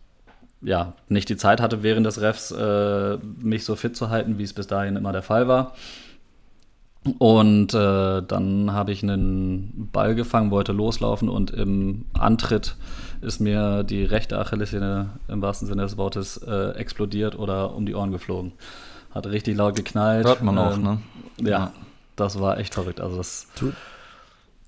ja 0.62 0.94
nicht 1.08 1.28
die 1.28 1.36
Zeit 1.36 1.60
hatte, 1.60 1.82
während 1.82 2.06
des 2.06 2.20
Refs 2.20 2.50
äh, 2.50 3.18
mich 3.40 3.64
so 3.64 3.76
fit 3.76 3.96
zu 3.96 4.10
halten, 4.10 4.38
wie 4.38 4.44
es 4.44 4.52
bis 4.52 4.66
dahin 4.66 4.96
immer 4.96 5.12
der 5.12 5.22
Fall 5.22 5.48
war. 5.48 5.74
Und 7.18 7.72
äh, 7.72 8.22
dann 8.22 8.72
habe 8.72 8.92
ich 8.92 9.02
einen 9.02 9.88
Ball 9.90 10.14
gefangen, 10.14 10.50
wollte 10.50 10.72
loslaufen 10.72 11.30
und 11.30 11.50
im 11.50 12.04
Antritt 12.12 12.76
ist 13.22 13.40
mir 13.40 13.84
die 13.84 14.04
rechte 14.04 14.38
Achillessehne 14.38 15.08
im 15.28 15.40
wahrsten 15.40 15.66
Sinne 15.66 15.82
des 15.82 15.96
Wortes 15.96 16.36
äh, 16.36 16.72
explodiert 16.72 17.38
oder 17.38 17.74
um 17.74 17.86
die 17.86 17.94
Ohren 17.94 18.12
geflogen. 18.12 18.52
Hat 19.14 19.26
richtig 19.26 19.56
laut 19.56 19.76
geknallt. 19.76 20.26
Hört 20.26 20.42
man 20.42 20.58
auch, 20.58 20.74
ähm, 20.74 20.82
ne? 20.82 21.00
Ja, 21.40 21.48
ja, 21.48 21.72
das 22.16 22.38
war 22.38 22.58
echt 22.58 22.74
verrückt. 22.74 23.00
Also 23.00 23.16
das 23.16 23.46
du, 23.58 23.72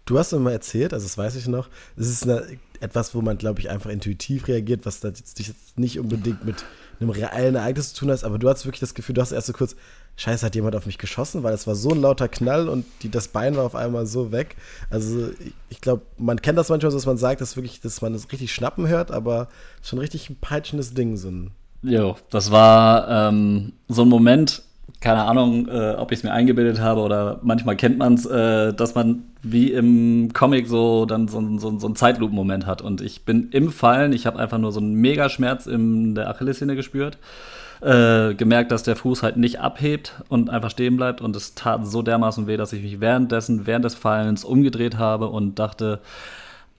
du 0.06 0.18
hast 0.18 0.32
mir 0.32 0.38
mal 0.38 0.52
erzählt, 0.52 0.94
also 0.94 1.04
das 1.04 1.18
weiß 1.18 1.36
ich 1.36 1.46
noch, 1.48 1.68
das 1.96 2.06
ist 2.08 2.22
eine, 2.24 2.46
etwas, 2.82 3.14
wo 3.14 3.22
man, 3.22 3.38
glaube 3.38 3.60
ich, 3.60 3.70
einfach 3.70 3.90
intuitiv 3.90 4.48
reagiert, 4.48 4.84
was 4.84 5.00
da 5.00 5.08
jetzt, 5.08 5.78
nicht 5.78 5.98
unbedingt 5.98 6.44
mit 6.44 6.64
einem 7.00 7.10
reellen 7.10 7.54
Ereignis 7.54 7.94
zu 7.94 8.00
tun 8.00 8.10
hat, 8.10 8.24
aber 8.24 8.38
du 8.38 8.48
hast 8.48 8.64
wirklich 8.64 8.80
das 8.80 8.94
Gefühl, 8.94 9.14
du 9.14 9.20
hast 9.20 9.32
erst 9.32 9.46
so 9.46 9.52
kurz 9.52 9.76
Scheiße, 10.16 10.44
hat 10.44 10.54
jemand 10.54 10.76
auf 10.76 10.84
mich 10.84 10.98
geschossen, 10.98 11.42
weil 11.42 11.54
es 11.54 11.66
war 11.66 11.74
so 11.74 11.90
ein 11.90 12.00
lauter 12.00 12.28
Knall 12.28 12.68
und 12.68 12.84
die, 13.02 13.10
das 13.10 13.28
Bein 13.28 13.56
war 13.56 13.64
auf 13.64 13.74
einmal 13.74 14.06
so 14.06 14.30
weg. 14.30 14.56
Also 14.90 15.30
ich 15.70 15.80
glaube, 15.80 16.02
man 16.18 16.42
kennt 16.42 16.58
das 16.58 16.68
manchmal 16.68 16.90
so, 16.90 16.98
dass 16.98 17.06
man 17.06 17.16
sagt, 17.16 17.40
dass 17.40 17.56
wirklich, 17.56 17.80
dass 17.80 18.02
man 18.02 18.12
das 18.12 18.30
richtig 18.30 18.52
schnappen 18.52 18.88
hört, 18.88 19.10
aber 19.10 19.48
schon 19.82 19.98
richtig 19.98 20.28
ein 20.28 20.36
peitschendes 20.36 20.92
Ding 20.92 21.16
so. 21.16 21.32
Jo, 21.82 22.16
das 22.30 22.50
war 22.50 23.08
ähm, 23.08 23.72
so 23.88 24.02
ein 24.02 24.08
Moment, 24.08 24.62
keine 25.00 25.24
Ahnung, 25.24 25.68
äh, 25.68 25.94
ob 25.94 26.12
ich 26.12 26.18
es 26.18 26.22
mir 26.22 26.32
eingebildet 26.32 26.80
habe 26.80 27.00
oder 27.00 27.40
manchmal 27.42 27.76
kennt 27.76 27.98
man 27.98 28.14
es, 28.14 28.24
äh, 28.26 28.72
dass 28.72 28.94
man 28.94 29.24
wie 29.42 29.72
im 29.72 30.32
Comic 30.32 30.68
so 30.68 31.06
dann 31.06 31.26
so, 31.26 31.58
so, 31.58 31.78
so 31.78 31.86
einen 31.86 31.96
Zeitlupen-Moment 31.96 32.66
hat. 32.66 32.82
Und 32.82 33.00
ich 33.00 33.24
bin 33.24 33.48
im 33.50 33.72
Fallen, 33.72 34.12
ich 34.12 34.26
habe 34.26 34.38
einfach 34.38 34.58
nur 34.58 34.70
so 34.70 34.80
einen 34.80 34.94
Megaschmerz 34.94 35.66
in 35.66 36.14
der 36.14 36.28
Achillessehne 36.30 36.76
gespürt 36.76 37.18
äh, 37.82 38.34
gemerkt, 38.34 38.70
dass 38.70 38.84
der 38.84 38.96
Fuß 38.96 39.22
halt 39.22 39.36
nicht 39.36 39.60
abhebt 39.60 40.14
und 40.28 40.50
einfach 40.50 40.70
stehen 40.70 40.96
bleibt. 40.96 41.20
Und 41.20 41.34
es 41.34 41.54
tat 41.54 41.86
so 41.86 42.02
dermaßen 42.02 42.46
weh, 42.46 42.56
dass 42.56 42.72
ich 42.72 42.82
mich 42.82 43.00
währenddessen, 43.00 43.66
während 43.66 43.84
des 43.84 43.94
Fallens 43.94 44.44
umgedreht 44.44 44.98
habe 44.98 45.28
und 45.28 45.58
dachte, 45.58 46.00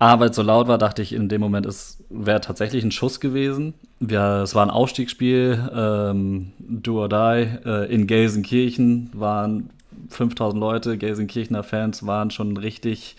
A, 0.04 0.20
weil 0.20 0.34
so 0.34 0.42
laut 0.42 0.68
war, 0.68 0.78
dachte 0.78 1.02
ich 1.02 1.14
in 1.14 1.30
dem 1.30 1.40
Moment, 1.40 1.66
es 1.66 2.04
wäre 2.10 2.42
tatsächlich 2.42 2.84
ein 2.84 2.92
Schuss 2.92 3.22
gewesen. 3.22 3.74
Wir, 4.02 4.42
es 4.44 4.54
war 4.54 4.66
ein 4.66 4.70
Aufstiegsspiel, 4.70 5.72
ähm, 5.74 6.52
Do 6.60 7.04
or 7.04 7.08
Die, 7.08 7.48
äh, 7.66 7.86
in 7.90 8.06
Gelsenkirchen 8.06 9.12
waren 9.14 9.70
5000 10.10 10.60
Leute, 10.60 10.98
Gelsenkirchener 10.98 11.64
Fans 11.64 12.06
waren 12.06 12.32
schon 12.32 12.58
richtig 12.58 13.16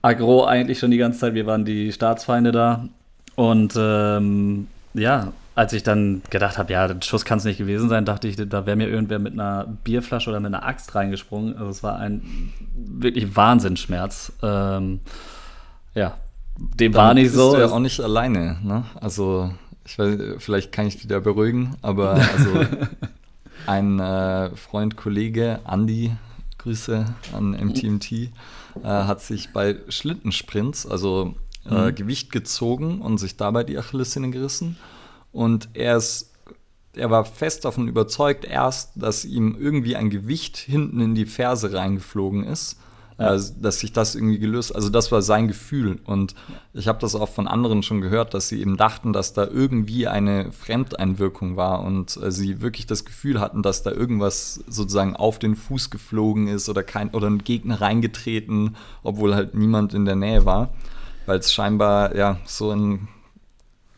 aggro 0.00 0.46
eigentlich 0.46 0.78
schon 0.78 0.90
die 0.90 0.96
ganze 0.96 1.18
Zeit. 1.18 1.34
Wir 1.34 1.44
waren 1.44 1.66
die 1.66 1.92
Staatsfeinde 1.92 2.50
da. 2.50 2.88
Und 3.34 3.74
ähm, 3.76 4.68
ja, 4.94 5.34
als 5.54 5.74
ich 5.74 5.82
dann 5.82 6.22
gedacht 6.30 6.56
habe, 6.56 6.72
ja, 6.72 6.88
der 6.88 7.02
Schuss 7.02 7.26
kann 7.26 7.36
es 7.36 7.44
nicht 7.44 7.58
gewesen 7.58 7.90
sein, 7.90 8.06
dachte 8.06 8.26
ich, 8.26 8.36
da 8.36 8.64
wäre 8.64 8.76
mir 8.76 8.88
irgendwer 8.88 9.18
mit 9.18 9.34
einer 9.34 9.66
Bierflasche 9.84 10.30
oder 10.30 10.40
mit 10.40 10.54
einer 10.54 10.64
Axt 10.64 10.94
reingesprungen. 10.94 11.58
Also 11.58 11.68
es 11.68 11.82
war 11.82 11.98
ein 11.98 12.22
wirklich 12.74 13.36
Wahnsinnsschmerz. 13.36 14.32
Ähm, 14.42 15.00
ja, 15.94 16.18
dem 16.58 16.92
dann 16.92 17.02
war 17.02 17.14
nicht 17.14 17.24
bist 17.24 17.36
so. 17.36 17.54
Du 17.54 17.60
ja 17.60 17.70
auch 17.70 17.78
nicht 17.78 18.00
alleine, 18.00 18.58
ne? 18.62 18.84
Also 19.00 19.50
ich 19.84 19.98
weiß, 19.98 20.18
vielleicht 20.38 20.72
kann 20.72 20.86
ich 20.86 20.96
dich 20.96 21.08
da 21.08 21.20
beruhigen, 21.20 21.76
aber 21.82 22.14
also 22.14 22.66
ein 23.66 24.00
äh, 24.00 24.50
Freund, 24.56 24.96
Kollege, 24.96 25.60
Andy, 25.68 26.12
Grüße 26.58 27.04
an 27.32 27.50
MTMT, 27.50 28.12
äh, 28.12 28.30
hat 28.82 29.20
sich 29.20 29.52
bei 29.52 29.76
Schlittensprints, 29.88 30.86
also 30.86 31.34
äh, 31.66 31.90
mhm. 31.90 31.94
Gewicht 31.94 32.32
gezogen 32.32 33.00
und 33.00 33.18
sich 33.18 33.36
dabei 33.36 33.64
die 33.64 33.78
Achillessehne 33.78 34.30
gerissen. 34.30 34.76
Und 35.32 35.68
er 35.74 35.96
ist, 35.96 36.32
er 36.94 37.10
war 37.10 37.24
fest 37.24 37.64
davon 37.64 37.88
überzeugt, 37.88 38.44
erst, 38.44 38.92
dass 38.94 39.24
ihm 39.24 39.56
irgendwie 39.58 39.96
ein 39.96 40.10
Gewicht 40.10 40.56
hinten 40.56 41.00
in 41.00 41.14
die 41.14 41.26
Ferse 41.26 41.72
reingeflogen 41.72 42.44
ist. 42.44 42.78
Ja. 43.18 43.26
Also, 43.26 43.54
dass 43.60 43.78
sich 43.78 43.92
das 43.92 44.14
irgendwie 44.14 44.38
gelöst, 44.38 44.74
also 44.74 44.88
das 44.88 45.12
war 45.12 45.22
sein 45.22 45.46
Gefühl. 45.46 46.00
Und 46.04 46.34
ich 46.72 46.88
habe 46.88 46.98
das 46.98 47.14
auch 47.14 47.28
von 47.28 47.46
anderen 47.46 47.82
schon 47.82 48.00
gehört, 48.00 48.34
dass 48.34 48.48
sie 48.48 48.60
eben 48.60 48.76
dachten, 48.76 49.12
dass 49.12 49.32
da 49.32 49.46
irgendwie 49.46 50.08
eine 50.08 50.50
Fremdeinwirkung 50.50 51.56
war 51.56 51.84
und 51.84 52.16
äh, 52.16 52.32
sie 52.32 52.60
wirklich 52.60 52.86
das 52.86 53.04
Gefühl 53.04 53.40
hatten, 53.40 53.62
dass 53.62 53.82
da 53.82 53.92
irgendwas 53.92 54.64
sozusagen 54.66 55.14
auf 55.14 55.38
den 55.38 55.54
Fuß 55.54 55.90
geflogen 55.90 56.48
ist 56.48 56.68
oder 56.68 56.82
kein 56.82 57.10
oder 57.10 57.28
ein 57.28 57.44
Gegner 57.44 57.80
reingetreten, 57.80 58.76
obwohl 59.04 59.34
halt 59.34 59.54
niemand 59.54 59.94
in 59.94 60.04
der 60.04 60.16
Nähe 60.16 60.44
war, 60.44 60.70
weil 61.26 61.38
es 61.38 61.52
scheinbar 61.52 62.16
ja 62.16 62.38
so 62.46 62.72
ein 62.72 63.08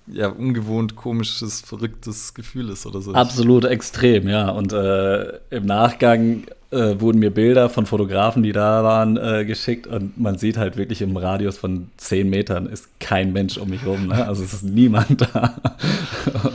ja, 0.09 0.29
ungewohnt 0.29 0.95
komisches, 0.95 1.63
verrücktes 1.63 2.35
Gefühl 2.35 2.69
ist 2.69 2.87
oder 2.87 3.01
so. 3.01 3.13
Absolut 3.13 3.65
extrem, 3.65 4.29
ja. 4.29 4.51
Und 4.51 4.73
äh, 4.73 5.39
im 5.51 5.67
Nachgang 5.67 6.45
äh, 6.71 7.01
wurden 7.01 7.19
mir 7.19 7.31
Bilder 7.31 7.69
von 7.69 7.87
Fotografen, 7.87 8.43
die 8.43 8.53
da 8.53 8.83
waren, 8.83 9.17
äh, 9.17 9.45
geschickt 9.45 9.87
und 9.87 10.19
man 10.19 10.39
sieht 10.39 10.57
halt 10.57 10.77
wirklich 10.77 11.03
im 11.03 11.17
Radius 11.17 11.59
von 11.59 11.91
10 11.97 12.29
Metern 12.29 12.67
ist 12.67 12.89
kein 13.01 13.33
Mensch 13.33 13.59
um 13.59 13.71
mich 13.71 13.87
rum. 13.87 14.09
Ne? 14.09 14.27
Also 14.27 14.43
es 14.43 14.53
ist 14.53 14.65
niemand 14.65 15.21
da. 15.35 15.55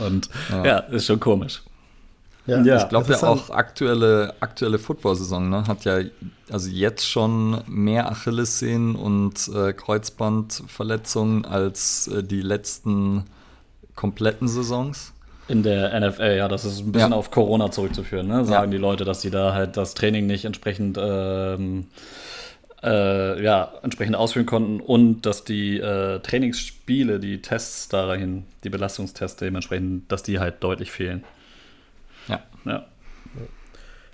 und 0.06 0.28
ja. 0.50 0.64
ja, 0.64 0.78
ist 0.78 1.06
schon 1.06 1.20
komisch. 1.20 1.62
Ja, 2.46 2.60
ja 2.62 2.82
ich 2.82 2.88
glaube 2.88 3.12
ja 3.12 3.22
auch 3.22 3.50
aktuelle, 3.50 4.34
aktuelle 4.40 4.78
Football-Saison 4.78 5.48
ne, 5.48 5.66
hat 5.66 5.84
ja 5.84 6.00
also 6.50 6.68
jetzt 6.68 7.08
schon 7.08 7.62
mehr 7.68 8.10
Achillessehnen 8.10 8.96
und 8.96 9.48
äh, 9.54 9.72
Kreuzbandverletzungen 9.72 11.44
als 11.44 12.08
äh, 12.08 12.24
die 12.24 12.42
letzten 12.42 13.24
kompletten 13.94 14.48
Saisons. 14.48 15.12
In 15.48 15.62
der 15.62 15.98
NFL, 15.98 16.36
ja, 16.36 16.48
das 16.48 16.64
ist 16.64 16.80
ein 16.80 16.92
bisschen 16.92 17.10
ja. 17.10 17.16
auf 17.16 17.30
Corona 17.30 17.70
zurückzuführen, 17.70 18.28
ne? 18.28 18.44
sagen 18.44 18.70
ja. 18.70 18.78
die 18.78 18.80
Leute, 18.80 19.04
dass 19.04 19.22
sie 19.22 19.30
da 19.30 19.52
halt 19.54 19.76
das 19.76 19.94
Training 19.94 20.26
nicht 20.26 20.44
entsprechend, 20.44 20.98
ähm, 21.00 21.88
äh, 22.82 23.42
ja, 23.42 23.72
entsprechend 23.82 24.14
ausführen 24.14 24.46
konnten 24.46 24.80
und 24.80 25.22
dass 25.22 25.44
die 25.44 25.78
äh, 25.78 26.20
Trainingsspiele, 26.20 27.18
die 27.18 27.42
Tests 27.42 27.88
dahin, 27.88 28.44
die 28.62 28.70
Belastungstests 28.70 29.36
dementsprechend, 29.36 30.10
dass 30.12 30.22
die 30.22 30.38
halt 30.38 30.62
deutlich 30.62 30.92
fehlen. 30.92 31.24
Ja. 32.28 32.40
Ja, 32.64 32.86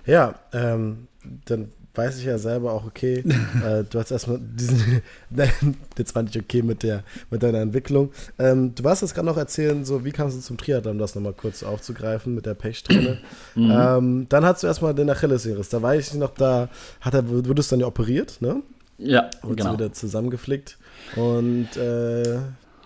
ja 0.05 0.35
ähm, 0.51 1.07
dann 1.45 1.71
weiß 1.99 2.19
ich 2.19 2.25
ja 2.25 2.37
selber 2.37 2.71
auch, 2.73 2.85
okay, 2.85 3.23
äh, 3.65 3.83
du 3.83 3.99
hast 3.99 4.11
erstmal 4.11 4.39
diesen, 4.39 5.01
jetzt 5.97 6.13
fand 6.13 6.33
ich 6.33 6.41
okay 6.41 6.61
mit, 6.61 6.83
der, 6.83 7.03
mit 7.29 7.43
deiner 7.43 7.59
Entwicklung. 7.59 8.11
Ähm, 8.37 8.73
du 8.73 8.83
warst 8.83 9.01
jetzt 9.01 9.13
gerade 9.13 9.25
noch 9.25 9.37
erzählen, 9.37 9.83
so 9.83 10.05
wie 10.05 10.11
kamst 10.11 10.37
du 10.37 10.41
zum 10.41 10.57
Triathlon, 10.57 10.97
das 10.97 11.15
nochmal 11.15 11.33
kurz 11.33 11.61
aufzugreifen 11.61 12.33
mit 12.33 12.45
der 12.45 12.55
Pechsträhne. 12.55 13.17
Mhm. 13.55 13.71
Ähm, 13.71 14.25
dann 14.29 14.45
hast 14.45 14.63
du 14.63 14.67
erstmal 14.67 14.93
den 14.93 15.09
Achillesseries, 15.09 15.69
da 15.69 15.81
war 15.81 15.95
ich 15.95 16.13
noch, 16.13 16.33
da 16.35 16.69
hat 17.01 17.13
er, 17.13 17.27
wurdest 17.27 17.71
du 17.71 17.73
dann 17.73 17.81
ja 17.81 17.87
operiert, 17.87 18.37
ne? 18.41 18.61
Ja, 18.97 19.29
und 19.41 19.57
genau. 19.57 19.73
wieder 19.73 19.91
zusammengeflickt 19.91 20.77
und 21.15 21.75
äh, 21.75 22.37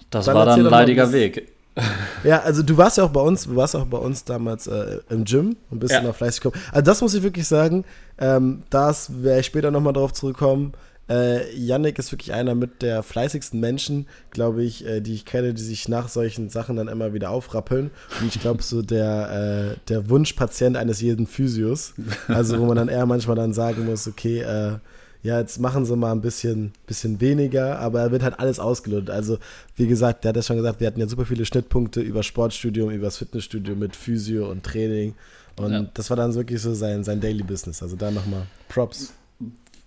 das 0.10 0.28
war 0.28 0.46
dann 0.46 0.60
ein 0.60 0.66
leidiger 0.66 1.12
Weg. 1.12 1.53
Ja, 2.24 2.40
also 2.42 2.64
du 2.64 2.78
warst 2.78 2.98
ja 2.98 3.04
auch 3.04 3.10
bei 3.10 3.20
uns, 3.20 3.44
du 3.46 3.56
warst 3.56 3.76
auch 3.76 3.86
bei 3.86 3.98
uns 3.98 4.24
damals 4.24 4.68
äh, 4.68 5.00
im 5.10 5.26
Gym 5.26 5.58
und 5.70 5.80
bist 5.80 5.92
ja. 5.94 6.00
immer 6.00 6.14
fleißig 6.14 6.42
gekommen. 6.42 6.64
Also 6.72 6.86
das 6.86 7.02
muss 7.02 7.14
ich 7.14 7.24
wirklich 7.24 7.48
sagen, 7.48 7.84
ähm, 8.18 8.64
das 8.70 9.24
werde 9.24 9.42
ich 9.42 9.46
später 9.46 9.72
nochmal 9.72 9.94
drauf 9.94 10.14
zurückkommen. 10.14 10.74
Äh, 11.10 11.54
Yannick 11.54 12.00
ist 12.00 12.14
wirklich 12.14 12.34
einer 12.34 12.56
mit 12.56 12.82
der 12.82 13.04
fleißigsten 13.04 13.60
Menschen, 13.60 14.08
glaube 14.32 14.64
ich, 14.64 14.86
äh, 14.86 15.02
die 15.02 15.14
ich 15.14 15.26
kenne, 15.26 15.54
die 15.54 15.62
sich 15.62 15.90
nach 15.90 16.08
solchen 16.08 16.50
Sachen 16.50 16.78
dann 16.78 16.88
immer 16.88 17.14
wieder 17.14 17.30
aufrappeln. 17.30 17.92
Und 18.22 18.34
ich 18.34 18.40
glaube, 18.40 18.64
so 18.64 18.82
der, 18.82 19.76
äh, 19.76 19.78
der 19.90 20.10
Wunschpatient 20.10 20.78
eines 20.78 21.02
jeden 21.02 21.28
Physios. 21.28 21.94
Also, 22.30 22.58
wo 22.58 22.66
man 22.66 22.78
dann 22.78 22.88
eher 22.88 23.06
manchmal 23.06 23.36
dann 23.36 23.54
sagen 23.54 23.86
muss, 23.86 24.08
okay, 24.08 24.40
äh, 24.42 24.78
ja, 25.24 25.40
jetzt 25.40 25.60
machen 25.60 25.86
sie 25.86 25.96
mal 25.96 26.12
ein 26.12 26.22
bisschen, 26.22 26.74
bisschen 26.86 27.20
weniger, 27.22 27.80
aber 27.80 28.02
er 28.02 28.12
wird 28.12 28.24
halt 28.24 28.40
alles 28.40 28.60
ausgelotet. 28.60 29.10
Also, 29.10 29.40
wie 29.76 29.88
gesagt, 29.88 30.24
der 30.24 30.30
hat 30.30 30.36
ja 30.36 30.42
schon 30.42 30.58
gesagt, 30.58 30.80
wir 30.80 30.88
hatten 30.88 31.00
ja 31.00 31.08
super 31.08 31.26
viele 31.26 31.46
Schnittpunkte 31.46 32.02
über 32.02 32.24
Sportstudium, 32.24 32.92
über 32.92 33.06
das 33.06 33.18
Fitnessstudio 33.18 33.76
mit 33.76 33.96
Physio 33.96 34.52
und 34.52 34.64
Training. 34.64 35.16
Und 35.56 35.72
ja. 35.72 35.86
das 35.94 36.10
war 36.10 36.18
dann 36.18 36.36
wirklich 36.36 36.62
so 36.62 36.74
sein, 36.74 37.04
sein 37.04 37.22
Daily 37.22 37.44
Business. 37.44 37.82
Also 37.82 37.96
da 37.96 38.12
nochmal 38.12 38.44
Props. 38.70 39.14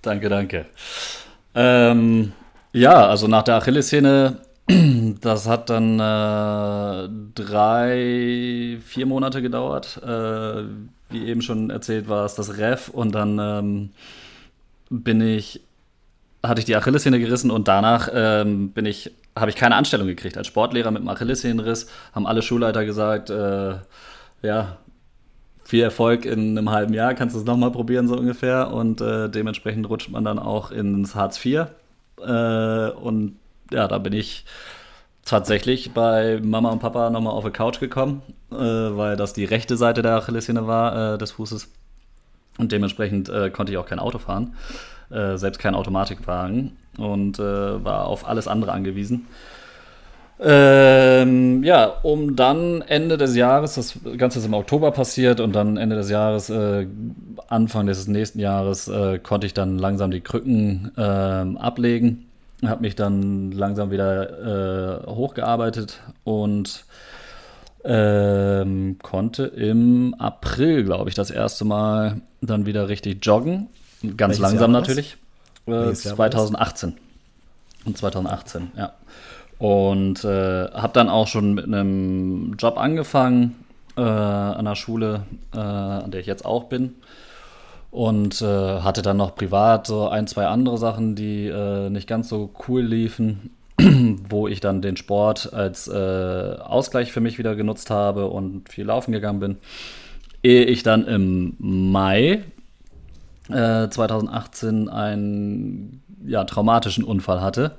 Danke, 0.00 0.28
danke. 0.28 0.66
Ähm, 1.54 2.32
Ja, 2.72 3.08
also 3.08 3.26
nach 3.26 3.42
der 3.42 3.56
Achillessehne, 3.56 4.36
das 5.22 5.48
hat 5.48 5.70
dann 5.70 5.98
äh, 5.98 7.08
drei, 7.34 8.78
vier 8.84 9.06
Monate 9.06 9.40
gedauert. 9.40 9.98
Äh, 10.02 10.64
wie 11.08 11.26
eben 11.26 11.40
schon 11.40 11.70
erzählt, 11.70 12.08
war 12.08 12.26
es 12.26 12.34
das 12.34 12.58
Ref 12.58 12.88
und 12.88 13.14
dann 13.14 13.38
ähm, 13.38 13.90
bin 14.90 15.20
ich, 15.20 15.60
hatte 16.42 16.60
ich 16.60 16.64
die 16.64 16.76
Achillessehne 16.76 17.18
gerissen 17.18 17.50
und 17.50 17.68
danach 17.68 18.08
ähm, 18.12 18.70
bin 18.70 18.86
ich, 18.86 19.10
habe 19.34 19.50
ich 19.50 19.56
keine 19.56 19.74
Anstellung 19.76 20.06
gekriegt. 20.06 20.36
Als 20.38 20.46
Sportlehrer 20.46 20.90
mit 20.90 21.02
dem 21.02 21.08
Achillessehnenriss 21.08 21.88
haben 22.12 22.26
alle 22.26 22.42
Schulleiter 22.42 22.84
gesagt, 22.84 23.30
äh, 23.30 23.74
ja, 24.42 24.78
viel 25.64 25.82
Erfolg 25.82 26.24
in 26.24 26.56
einem 26.56 26.70
halben 26.70 26.94
Jahr, 26.94 27.14
kannst 27.14 27.34
du 27.34 27.40
es 27.40 27.44
nochmal 27.44 27.72
probieren, 27.72 28.06
so 28.06 28.16
ungefähr. 28.16 28.72
Und 28.72 29.00
äh, 29.00 29.28
dementsprechend 29.28 29.88
rutscht 29.88 30.10
man 30.10 30.24
dann 30.24 30.38
auch 30.38 30.70
ins 30.70 31.14
Hartz 31.16 31.44
IV. 31.44 31.66
Äh, 32.20 32.90
und 32.90 33.36
ja, 33.72 33.88
da 33.88 33.98
bin 33.98 34.12
ich 34.12 34.44
tatsächlich 35.24 35.92
bei 35.92 36.40
Mama 36.42 36.70
und 36.70 36.78
Papa 36.78 37.10
nochmal 37.10 37.32
auf 37.32 37.44
die 37.44 37.50
Couch 37.50 37.80
gekommen, 37.80 38.22
äh, 38.52 38.56
weil 38.56 39.16
das 39.16 39.32
die 39.32 39.44
rechte 39.44 39.76
Seite 39.76 40.02
der 40.02 40.14
Achillessehne 40.16 40.66
war, 40.68 41.14
äh, 41.14 41.18
des 41.18 41.32
Fußes. 41.32 41.68
Und 42.58 42.72
dementsprechend 42.72 43.28
äh, 43.28 43.50
konnte 43.50 43.72
ich 43.72 43.78
auch 43.78 43.86
kein 43.86 43.98
Auto 43.98 44.18
fahren, 44.18 44.54
äh, 45.10 45.36
selbst 45.36 45.58
kein 45.58 45.74
Automatikwagen 45.74 46.76
und 46.98 47.38
äh, 47.38 47.84
war 47.84 48.06
auf 48.06 48.26
alles 48.26 48.48
andere 48.48 48.72
angewiesen. 48.72 49.26
Ähm, 50.38 51.64
ja, 51.64 51.86
um 52.02 52.36
dann 52.36 52.82
Ende 52.82 53.16
des 53.16 53.36
Jahres, 53.36 53.76
das 53.76 53.98
Ganze 54.18 54.38
ist 54.38 54.44
im 54.44 54.52
Oktober 54.52 54.90
passiert 54.90 55.40
und 55.40 55.54
dann 55.54 55.78
Ende 55.78 55.96
des 55.96 56.10
Jahres, 56.10 56.50
äh, 56.50 56.86
Anfang 57.48 57.86
des 57.86 58.06
nächsten 58.06 58.38
Jahres, 58.38 58.86
äh, 58.88 59.18
konnte 59.18 59.46
ich 59.46 59.54
dann 59.54 59.78
langsam 59.78 60.10
die 60.10 60.20
Krücken 60.20 60.92
äh, 60.96 61.00
ablegen, 61.00 62.26
habe 62.66 62.82
mich 62.82 62.94
dann 62.94 63.50
langsam 63.50 63.90
wieder 63.90 65.04
äh, 65.04 65.06
hochgearbeitet 65.06 66.00
und 66.24 66.84
ähm, 67.86 68.98
konnte 69.00 69.44
im 69.44 70.14
April, 70.18 70.84
glaube 70.84 71.08
ich, 71.08 71.14
das 71.14 71.30
erste 71.30 71.64
Mal 71.64 72.20
dann 72.40 72.66
wieder 72.66 72.88
richtig 72.88 73.24
joggen. 73.24 73.68
Ganz 74.02 74.32
Welches 74.32 74.38
langsam 74.40 74.72
natürlich. 74.72 75.16
Äh, 75.66 75.92
2018. 75.92 76.94
Und 77.84 77.96
2018, 77.96 78.72
ja. 78.76 78.92
Und 79.58 80.24
äh, 80.24 80.70
habe 80.70 80.92
dann 80.92 81.08
auch 81.08 81.28
schon 81.28 81.54
mit 81.54 81.64
einem 81.64 82.54
Job 82.58 82.76
angefangen 82.76 83.54
äh, 83.96 84.00
an 84.00 84.64
der 84.64 84.74
Schule, 84.74 85.22
äh, 85.54 85.58
an 85.58 86.10
der 86.10 86.20
ich 86.20 86.26
jetzt 86.26 86.44
auch 86.44 86.64
bin. 86.64 86.96
Und 87.92 88.42
äh, 88.42 88.80
hatte 88.80 89.00
dann 89.00 89.16
noch 89.16 89.34
privat 89.36 89.86
so 89.86 90.08
ein, 90.08 90.26
zwei 90.26 90.46
andere 90.46 90.76
Sachen, 90.76 91.14
die 91.14 91.46
äh, 91.46 91.88
nicht 91.88 92.08
ganz 92.08 92.28
so 92.28 92.50
cool 92.68 92.82
liefen, 92.82 93.55
wo 94.28 94.48
ich 94.48 94.60
dann 94.60 94.82
den 94.82 94.96
Sport 94.96 95.52
als 95.52 95.88
äh, 95.88 96.56
Ausgleich 96.60 97.12
für 97.12 97.20
mich 97.20 97.38
wieder 97.38 97.54
genutzt 97.56 97.90
habe 97.90 98.26
und 98.28 98.68
viel 98.68 98.86
laufen 98.86 99.12
gegangen 99.12 99.40
bin. 99.40 99.56
Ehe 100.42 100.64
ich 100.64 100.82
dann 100.82 101.06
im 101.06 101.54
Mai 101.58 102.42
2018 103.48 104.88
einen 104.88 106.02
ja, 106.24 106.42
traumatischen 106.42 107.04
Unfall 107.04 107.40
hatte 107.40 107.76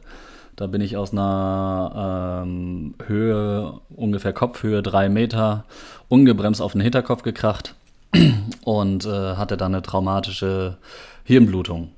da 0.57 0.65
bin 0.65 0.81
ich 0.81 0.97
aus 0.97 1.13
einer 1.13 2.41
ähm, 2.43 2.95
Höhe, 3.05 3.79
ungefähr 3.95 4.33
Kopfhöhe, 4.33 4.81
drei 4.81 5.07
Meter, 5.07 5.65
ungebremst 6.09 6.63
auf 6.63 6.71
den 6.71 6.81
Hinterkopf 6.81 7.21
gekracht 7.21 7.75
und 8.63 9.05
äh, 9.05 9.35
hatte 9.35 9.55
dann 9.55 9.75
eine 9.75 9.83
traumatische 9.83 10.77
Hirnblutung, 11.23 11.91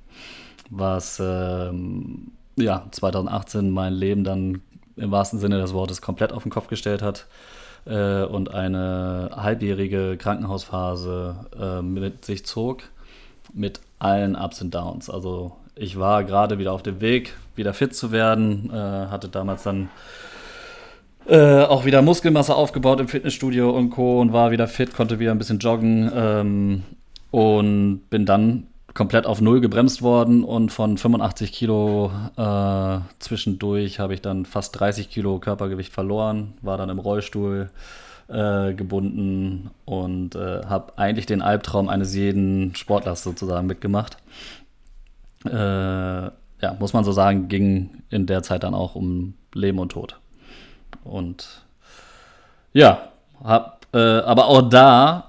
was 0.69 1.21
ähm, 1.23 2.33
ja 2.61 2.85
2018 2.91 3.69
mein 3.69 3.93
Leben 3.93 4.23
dann 4.23 4.61
im 4.95 5.11
wahrsten 5.11 5.39
Sinne 5.39 5.59
des 5.59 5.73
Wortes 5.73 6.01
komplett 6.01 6.33
auf 6.33 6.43
den 6.43 6.51
Kopf 6.51 6.67
gestellt 6.67 7.01
hat 7.01 7.27
äh, 7.85 8.23
und 8.23 8.53
eine 8.53 9.31
halbjährige 9.35 10.17
Krankenhausphase 10.17 11.35
äh, 11.59 11.81
mit 11.81 12.25
sich 12.25 12.45
zog 12.45 12.83
mit 13.53 13.79
allen 13.97 14.35
Ups 14.35 14.61
und 14.61 14.73
Downs. 14.73 15.09
Also 15.09 15.53
ich 15.75 15.97
war 15.97 16.23
gerade 16.23 16.59
wieder 16.59 16.73
auf 16.73 16.83
dem 16.83 17.01
Weg, 17.01 17.33
wieder 17.55 17.73
fit 17.73 17.95
zu 17.95 18.11
werden, 18.11 18.69
äh, 18.71 18.75
hatte 18.75 19.29
damals 19.29 19.63
dann 19.63 19.89
äh, 21.27 21.63
auch 21.63 21.85
wieder 21.85 22.01
Muskelmasse 22.01 22.55
aufgebaut 22.55 22.99
im 22.99 23.07
Fitnessstudio 23.07 23.69
und 23.69 23.91
Co. 23.91 24.19
und 24.19 24.33
war 24.33 24.51
wieder 24.51 24.67
fit, 24.67 24.93
konnte 24.93 25.19
wieder 25.19 25.31
ein 25.31 25.37
bisschen 25.37 25.59
joggen 25.59 26.11
ähm, 26.13 26.83
und 27.31 28.01
bin 28.09 28.25
dann 28.25 28.67
komplett 28.99 29.25
auf 29.25 29.39
Null 29.39 29.61
gebremst 29.61 30.01
worden 30.01 30.43
und 30.43 30.71
von 30.71 30.97
85 30.97 31.51
Kilo 31.51 32.11
äh, 32.35 32.99
zwischendurch 33.19 33.97
habe 33.99 34.13
ich 34.13 34.21
dann 34.21 34.45
fast 34.45 34.79
30 34.79 35.09
Kilo 35.09 35.39
Körpergewicht 35.39 35.93
verloren, 35.93 36.53
war 36.61 36.77
dann 36.77 36.89
im 36.89 36.99
Rollstuhl 36.99 37.69
äh, 38.27 38.73
gebunden 38.73 39.71
und 39.85 40.35
äh, 40.35 40.65
habe 40.65 40.97
eigentlich 40.97 41.25
den 41.25 41.41
Albtraum 41.41 41.87
eines 41.89 42.13
jeden 42.13 42.75
Sportlers 42.75 43.23
sozusagen 43.23 43.67
mitgemacht 43.67 44.17
äh, 45.45 45.49
ja, 46.61 46.75
muss 46.77 46.93
man 46.93 47.03
so 47.03 47.11
sagen, 47.11 47.47
ging 47.47 48.03
in 48.09 48.25
der 48.25 48.43
Zeit 48.43 48.63
dann 48.63 48.73
auch 48.73 48.95
um 48.95 49.33
Leben 49.53 49.79
und 49.79 49.93
Tod. 49.93 50.19
Und 51.03 51.63
ja, 52.73 53.09
hab 53.43 53.85
äh, 53.93 54.19
aber 54.19 54.47
auch 54.47 54.61
da 54.61 55.28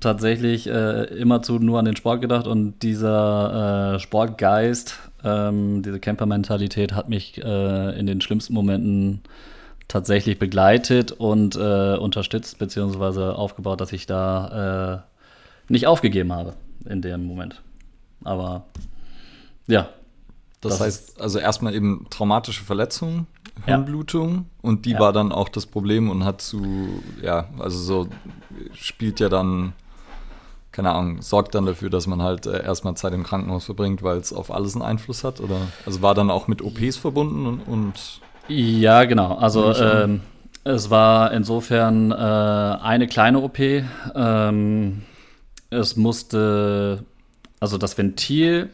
tatsächlich 0.00 0.66
äh, 0.66 1.04
immerzu 1.04 1.58
nur 1.58 1.78
an 1.78 1.84
den 1.84 1.96
Sport 1.96 2.20
gedacht 2.20 2.46
und 2.46 2.82
dieser 2.82 3.94
äh, 3.94 3.98
Sportgeist, 4.00 4.98
ähm, 5.24 5.82
diese 5.82 6.00
Camper-Mentalität 6.00 6.92
hat 6.92 7.08
mich 7.08 7.42
äh, 7.42 7.98
in 7.98 8.06
den 8.06 8.20
schlimmsten 8.20 8.54
Momenten 8.54 9.22
tatsächlich 9.88 10.38
begleitet 10.38 11.12
und 11.12 11.54
äh, 11.56 11.96
unterstützt 11.96 12.58
beziehungsweise 12.58 13.36
aufgebaut, 13.36 13.80
dass 13.80 13.92
ich 13.92 14.06
da 14.06 15.04
äh, 15.68 15.72
nicht 15.72 15.86
aufgegeben 15.86 16.32
habe 16.32 16.54
in 16.88 17.02
dem 17.02 17.24
Moment. 17.24 17.62
Aber 18.24 18.64
ja. 19.66 19.88
Das, 20.60 20.78
das 20.78 20.80
heißt, 20.80 21.20
also 21.20 21.38
erstmal 21.38 21.74
eben 21.74 22.06
traumatische 22.10 22.64
Verletzung, 22.64 23.26
Hirnblutung 23.64 24.34
ja. 24.34 24.44
und 24.62 24.84
die 24.84 24.92
ja. 24.92 25.00
war 25.00 25.12
dann 25.12 25.32
auch 25.32 25.48
das 25.48 25.66
Problem 25.66 26.10
und 26.10 26.24
hat 26.24 26.40
zu, 26.40 27.00
ja, 27.22 27.48
also 27.58 27.78
so 27.78 28.08
spielt 28.74 29.20
ja 29.20 29.28
dann, 29.28 29.72
keine 30.72 30.92
Ahnung, 30.92 31.22
sorgt 31.22 31.54
dann 31.54 31.66
dafür, 31.66 31.90
dass 31.90 32.06
man 32.06 32.22
halt 32.22 32.46
äh, 32.46 32.62
erstmal 32.62 32.94
Zeit 32.94 33.14
im 33.14 33.22
Krankenhaus 33.22 33.64
verbringt, 33.64 34.02
weil 34.02 34.18
es 34.18 34.32
auf 34.32 34.50
alles 34.50 34.74
einen 34.74 34.84
Einfluss 34.84 35.24
hat 35.24 35.40
oder, 35.40 35.56
also 35.84 36.02
war 36.02 36.14
dann 36.14 36.30
auch 36.30 36.48
mit 36.48 36.62
OPs 36.62 36.96
verbunden 36.96 37.46
und, 37.46 37.60
und 37.60 38.20
ja, 38.48 39.04
genau, 39.04 39.36
also 39.36 39.74
ähm, 39.74 40.20
es 40.62 40.90
war 40.90 41.32
insofern 41.32 42.12
äh, 42.12 42.14
eine 42.14 43.06
kleine 43.06 43.40
OP, 43.40 43.58
ähm, 44.14 45.02
es 45.70 45.96
musste, 45.96 47.04
also 47.58 47.78
das 47.78 47.98
Ventil 47.98 48.70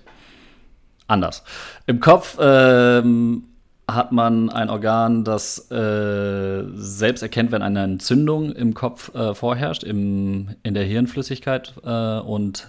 anders. 1.06 1.44
Im 1.86 2.00
Kopf 2.00 2.38
ähm, 2.40 3.44
hat 3.88 4.12
man 4.12 4.48
ein 4.50 4.70
Organ, 4.70 5.24
das 5.24 5.70
äh, 5.70 6.64
selbst 6.74 7.22
erkennt, 7.22 7.52
wenn 7.52 7.62
eine 7.62 7.82
Entzündung 7.82 8.52
im 8.52 8.74
Kopf 8.74 9.14
äh, 9.14 9.34
vorherrscht, 9.34 9.82
im, 9.82 10.50
in 10.62 10.74
der 10.74 10.84
Hirnflüssigkeit. 10.84 11.74
Äh, 11.84 12.18
und 12.20 12.68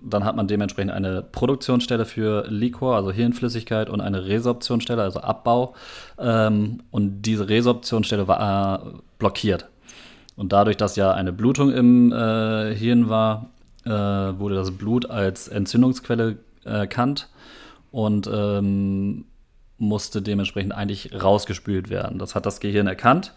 dann 0.00 0.24
hat 0.24 0.36
man 0.36 0.46
dementsprechend 0.46 0.92
eine 0.92 1.22
Produktionsstelle 1.22 2.04
für 2.04 2.46
Liquor, 2.48 2.96
also 2.96 3.10
Hirnflüssigkeit, 3.10 3.90
und 3.90 4.00
eine 4.00 4.26
Resorptionsstelle, 4.26 5.02
also 5.02 5.20
Abbau. 5.20 5.74
Ähm, 6.18 6.82
und 6.90 7.22
diese 7.22 7.48
Resorptionsstelle 7.48 8.28
war 8.28 8.86
äh, 8.86 8.90
blockiert. 9.18 9.66
Und 10.36 10.52
dadurch, 10.52 10.76
dass 10.76 10.94
ja 10.94 11.12
eine 11.12 11.32
Blutung 11.32 11.72
im 11.72 12.12
äh, 12.12 12.74
Hirn 12.76 13.08
war, 13.08 13.50
äh, 13.84 13.90
wurde 13.90 14.54
das 14.54 14.70
Blut 14.70 15.10
als 15.10 15.48
Entzündungsquelle 15.48 16.36
erkannt 16.64 17.28
und 17.90 18.30
ähm, 18.32 19.24
musste 19.78 20.22
dementsprechend 20.22 20.72
eigentlich 20.72 21.10
rausgespült 21.22 21.88
werden. 21.88 22.18
Das 22.18 22.34
hat 22.34 22.46
das 22.46 22.60
Gehirn 22.60 22.86
erkannt, 22.86 23.32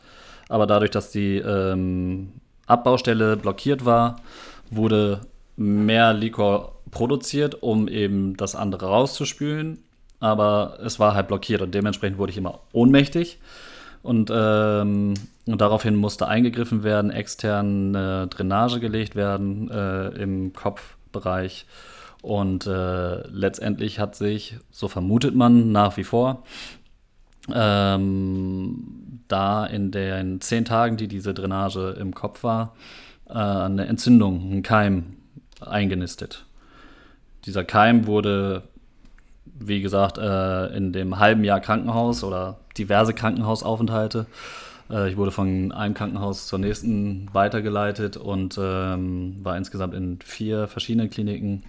aber 0.50 0.68
dadurch, 0.68 0.92
dass 0.92 1.12
die 1.12 1.38
ähm, 1.38 2.34
Abbaustelle 2.66 3.38
blockiert 3.38 3.86
war, 3.86 4.18
wurde 4.70 5.22
mehr 5.56 6.14
Likor 6.14 6.76
produziert, 6.90 7.62
um 7.62 7.88
eben 7.88 8.36
das 8.38 8.56
andere 8.56 8.88
rauszuspülen, 8.88 9.84
aber 10.20 10.78
es 10.84 11.00
war 11.00 11.14
halt 11.14 11.28
blockiert 11.28 11.62
und 11.62 11.74
dementsprechend 11.74 12.18
wurde 12.18 12.32
ich 12.32 12.38
immer 12.38 12.60
ohnmächtig. 12.74 13.40
Und, 14.04 14.32
ähm, 14.34 15.14
und 15.46 15.62
daraufhin 15.62 15.96
musste 15.96 16.28
eingegriffen 16.28 16.84
werden, 16.84 17.12
extern 17.12 17.96
eine 17.96 18.28
Drainage 18.28 18.80
gelegt 18.80 19.16
werden 19.16 19.70
äh, 19.70 20.08
im 20.10 20.54
Kopfbereich. 20.54 21.66
Und 22.22 22.68
äh, 22.68 23.28
letztendlich 23.28 24.00
hat 24.00 24.16
sich, 24.16 24.58
so 24.70 24.88
vermutet 24.88 25.36
man 25.36 25.72
nach 25.72 25.98
wie 25.98 26.04
vor, 26.04 26.44
ähm, 27.54 29.22
da 29.28 29.66
in 29.66 29.92
den 29.92 30.42
zehn 30.42 30.66
Tagen, 30.66 30.98
die 30.98 31.08
diese 31.08 31.34
Drainage 31.34 31.96
im 32.00 32.14
Kopf 32.14 32.44
war, 32.44 32.76
äh, 33.28 33.34
eine 33.34 33.88
Entzündung, 33.88 34.52
ein 34.52 34.64
Keim 34.64 35.18
eingenistet. 35.60 36.46
Dieser 37.46 37.64
Keim 37.64 38.06
wurde 38.06 38.64
wie 39.68 39.82
gesagt, 39.82 40.18
äh, 40.18 40.68
in 40.76 40.94
dem 40.94 41.20
halben 41.20 41.44
Jahr 41.44 41.60
Krankenhaus 41.60 42.24
oder 42.24 42.58
diverse 42.78 43.14
Krankenhausaufenthalte. 43.14 44.26
Äh, 44.90 45.10
ich 45.10 45.18
wurde 45.18 45.32
von 45.32 45.72
einem 45.72 45.94
Krankenhaus 45.94 46.48
zur 46.48 46.60
nächsten 46.60 47.30
weitergeleitet 47.34 48.18
und 48.18 48.58
ähm, 48.62 49.38
war 49.44 49.58
insgesamt 49.58 49.94
in 49.94 50.20
vier 50.24 50.68
verschiedenen 50.68 51.10
Kliniken. 51.10 51.64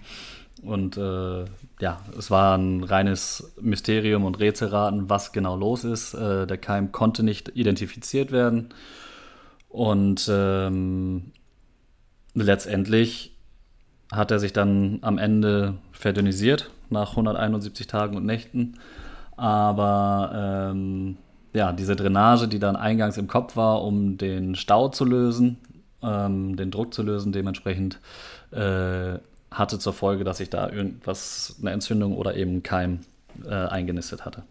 Und 0.63 0.97
äh, 0.97 1.45
ja, 1.79 2.01
es 2.17 2.31
war 2.31 2.57
ein 2.57 2.83
reines 2.83 3.53
Mysterium 3.59 4.23
und 4.23 4.39
Rätselraten, 4.39 5.09
was 5.09 5.31
genau 5.31 5.55
los 5.55 5.83
ist. 5.83 6.13
Äh, 6.13 6.47
der 6.47 6.57
Keim 6.57 6.91
konnte 6.91 7.23
nicht 7.23 7.49
identifiziert 7.49 8.31
werden. 8.31 8.69
Und 9.69 10.29
ähm, 10.31 11.31
letztendlich 12.33 13.35
hat 14.11 14.31
er 14.31 14.39
sich 14.39 14.53
dann 14.53 14.99
am 15.01 15.17
Ende 15.17 15.75
verdünnisiert 15.91 16.69
nach 16.89 17.11
171 17.11 17.87
Tagen 17.87 18.15
und 18.15 18.25
Nächten. 18.25 18.79
Aber 19.35 20.69
ähm, 20.71 21.17
ja, 21.53 21.71
diese 21.73 21.95
Drainage, 21.95 22.47
die 22.47 22.59
dann 22.59 22.75
eingangs 22.75 23.17
im 23.17 23.27
Kopf 23.27 23.55
war, 23.55 23.83
um 23.83 24.17
den 24.17 24.55
Stau 24.55 24.89
zu 24.89 25.05
lösen, 25.05 25.57
ähm, 26.01 26.55
den 26.55 26.71
Druck 26.71 26.93
zu 26.93 27.03
lösen, 27.03 27.31
dementsprechend 27.31 27.99
äh, 28.51 29.17
hatte 29.53 29.79
zur 29.79 29.93
Folge, 29.93 30.23
dass 30.23 30.39
ich 30.39 30.49
da 30.49 30.69
irgendwas, 30.69 31.55
eine 31.61 31.71
Entzündung 31.71 32.15
oder 32.17 32.35
eben 32.35 32.63
Keim 32.63 32.99
äh, 33.45 33.53
eingenistet 33.53 34.25
hatte. 34.25 34.43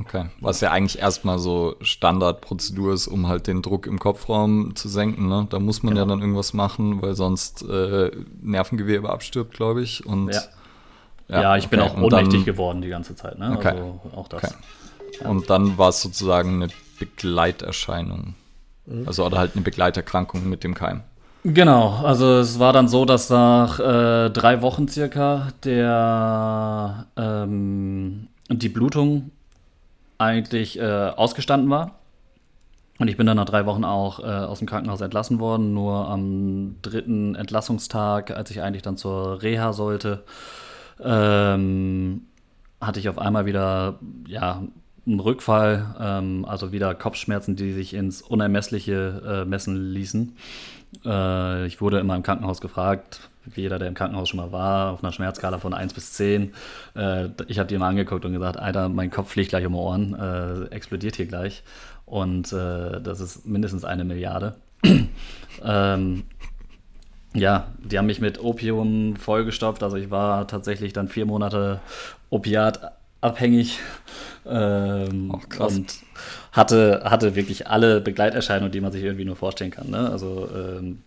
Okay, 0.00 0.26
was 0.40 0.60
ja 0.60 0.70
eigentlich 0.70 1.00
erstmal 1.00 1.38
so 1.38 1.76
Standardprozedur 1.80 2.92
ist, 2.92 3.08
um 3.08 3.26
halt 3.26 3.46
den 3.46 3.62
Druck 3.62 3.86
im 3.86 3.98
Kopfraum 3.98 4.76
zu 4.76 4.88
senken. 4.88 5.28
Ne? 5.28 5.46
Da 5.48 5.58
muss 5.58 5.82
man 5.82 5.94
genau. 5.94 6.04
ja 6.04 6.08
dann 6.10 6.20
irgendwas 6.20 6.52
machen, 6.52 7.00
weil 7.00 7.14
sonst 7.14 7.62
äh, 7.62 8.10
Nervengewebe 8.42 9.08
abstirbt, 9.08 9.54
glaube 9.54 9.82
ich. 9.82 10.04
Und, 10.04 10.28
ja. 10.28 10.42
Ja, 11.28 11.42
ja 11.42 11.56
ich 11.56 11.66
okay. 11.66 11.76
bin 11.76 11.80
auch 11.80 11.96
ohnmächtig 11.96 12.44
geworden 12.44 12.82
die 12.82 12.88
ganze 12.88 13.16
Zeit. 13.16 13.38
Ne? 13.38 13.56
Okay. 13.56 13.68
Also 13.68 14.00
auch 14.14 14.28
das. 14.28 14.44
Okay. 14.44 14.54
Ja. 15.20 15.28
Und 15.30 15.48
dann 15.48 15.78
war 15.78 15.88
es 15.88 16.02
sozusagen 16.02 16.62
eine 16.62 16.72
Begleiterscheinung. 16.98 18.34
Mhm. 18.84 19.08
Also 19.08 19.24
oder 19.24 19.38
halt 19.38 19.54
eine 19.54 19.62
Begleiterkrankung 19.62 20.48
mit 20.48 20.64
dem 20.64 20.74
Keim. 20.74 21.02
Genau, 21.54 22.00
also 22.04 22.40
es 22.40 22.58
war 22.58 22.74
dann 22.74 22.88
so, 22.88 23.06
dass 23.06 23.30
nach 23.30 23.80
äh, 23.80 24.28
drei 24.28 24.60
Wochen 24.60 24.86
circa 24.86 25.48
der 25.64 27.06
ähm, 27.16 28.28
die 28.50 28.68
Blutung 28.68 29.30
eigentlich 30.18 30.78
äh, 30.78 30.82
ausgestanden 30.82 31.70
war. 31.70 31.92
Und 32.98 33.08
ich 33.08 33.16
bin 33.16 33.26
dann 33.26 33.38
nach 33.38 33.46
drei 33.46 33.64
Wochen 33.64 33.84
auch 33.84 34.20
äh, 34.20 34.24
aus 34.24 34.58
dem 34.58 34.68
Krankenhaus 34.68 35.00
entlassen 35.00 35.40
worden. 35.40 35.72
Nur 35.72 36.08
am 36.08 36.76
dritten 36.82 37.34
Entlassungstag, 37.34 38.30
als 38.30 38.50
ich 38.50 38.60
eigentlich 38.60 38.82
dann 38.82 38.98
zur 38.98 39.40
Reha 39.40 39.72
sollte, 39.72 40.24
ähm, 41.02 42.26
hatte 42.78 43.00
ich 43.00 43.08
auf 43.08 43.18
einmal 43.18 43.46
wieder 43.46 43.98
ja, 44.26 44.62
einen 45.06 45.20
Rückfall, 45.20 45.96
ähm, 45.98 46.44
also 46.44 46.72
wieder 46.72 46.94
Kopfschmerzen, 46.94 47.56
die 47.56 47.72
sich 47.72 47.94
ins 47.94 48.20
Unermessliche 48.20 49.22
äh, 49.26 49.48
messen 49.48 49.92
ließen. 49.92 50.36
Äh, 51.04 51.66
ich 51.66 51.80
wurde 51.80 51.98
immer 51.98 52.16
im 52.16 52.22
Krankenhaus 52.22 52.60
gefragt, 52.60 53.28
wie 53.44 53.62
jeder, 53.62 53.78
der 53.78 53.88
im 53.88 53.94
Krankenhaus 53.94 54.28
schon 54.28 54.38
mal 54.38 54.52
war, 54.52 54.92
auf 54.92 55.02
einer 55.02 55.12
Schmerzskala 55.12 55.58
von 55.58 55.74
1 55.74 55.94
bis 55.94 56.12
10. 56.14 56.52
Äh, 56.94 57.28
ich 57.46 57.58
habe 57.58 57.68
die 57.68 57.74
immer 57.74 57.86
angeguckt 57.86 58.24
und 58.24 58.32
gesagt, 58.32 58.58
Alter, 58.58 58.88
mein 58.88 59.10
Kopf 59.10 59.30
fliegt 59.30 59.50
gleich 59.50 59.66
um 59.66 59.72
die 59.72 59.78
Ohren, 59.78 60.14
äh, 60.14 60.74
explodiert 60.74 61.16
hier 61.16 61.26
gleich. 61.26 61.62
Und 62.06 62.52
äh, 62.52 63.00
das 63.00 63.20
ist 63.20 63.46
mindestens 63.46 63.84
eine 63.84 64.04
Milliarde. 64.04 64.54
ähm, 65.64 66.24
ja, 67.34 67.68
die 67.78 67.98
haben 67.98 68.06
mich 68.06 68.20
mit 68.20 68.42
Opium 68.42 69.16
vollgestopft. 69.16 69.82
Also 69.82 69.96
ich 69.96 70.10
war 70.10 70.48
tatsächlich 70.48 70.92
dann 70.92 71.08
vier 71.08 71.26
Monate 71.26 71.80
opiatabhängig. 72.30 73.80
Ähm, 74.46 75.30
oh, 75.34 75.40
krass. 75.48 75.76
Und 75.76 75.94
hatte, 76.58 77.02
hatte 77.04 77.34
wirklich 77.34 77.68
alle 77.68 78.00
Begleiterscheinungen, 78.00 78.72
die 78.72 78.80
man 78.80 78.92
sich 78.92 79.02
irgendwie 79.02 79.24
nur 79.24 79.36
vorstellen 79.36 79.70
kann. 79.70 79.90
Ne? 79.90 80.10
Also 80.10 80.48
ähm, 80.54 80.98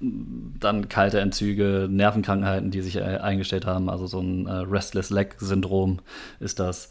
dann 0.00 0.88
kalte 0.88 1.20
Entzüge, 1.20 1.88
Nervenkrankheiten, 1.90 2.70
die 2.70 2.80
sich 2.80 2.96
äh, 2.96 3.00
eingestellt 3.00 3.66
haben, 3.66 3.88
also 3.88 4.06
so 4.06 4.20
ein 4.20 4.46
äh, 4.46 4.52
Restless 4.52 5.10
Leg-Syndrom 5.10 6.00
ist 6.40 6.58
das. 6.58 6.90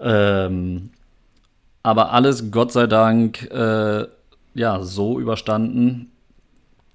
Ähm, 0.00 0.90
aber 1.82 2.12
alles 2.12 2.50
Gott 2.50 2.72
sei 2.72 2.86
Dank 2.86 3.50
äh, 3.50 4.06
ja 4.54 4.82
so 4.82 5.18
überstanden, 5.18 6.12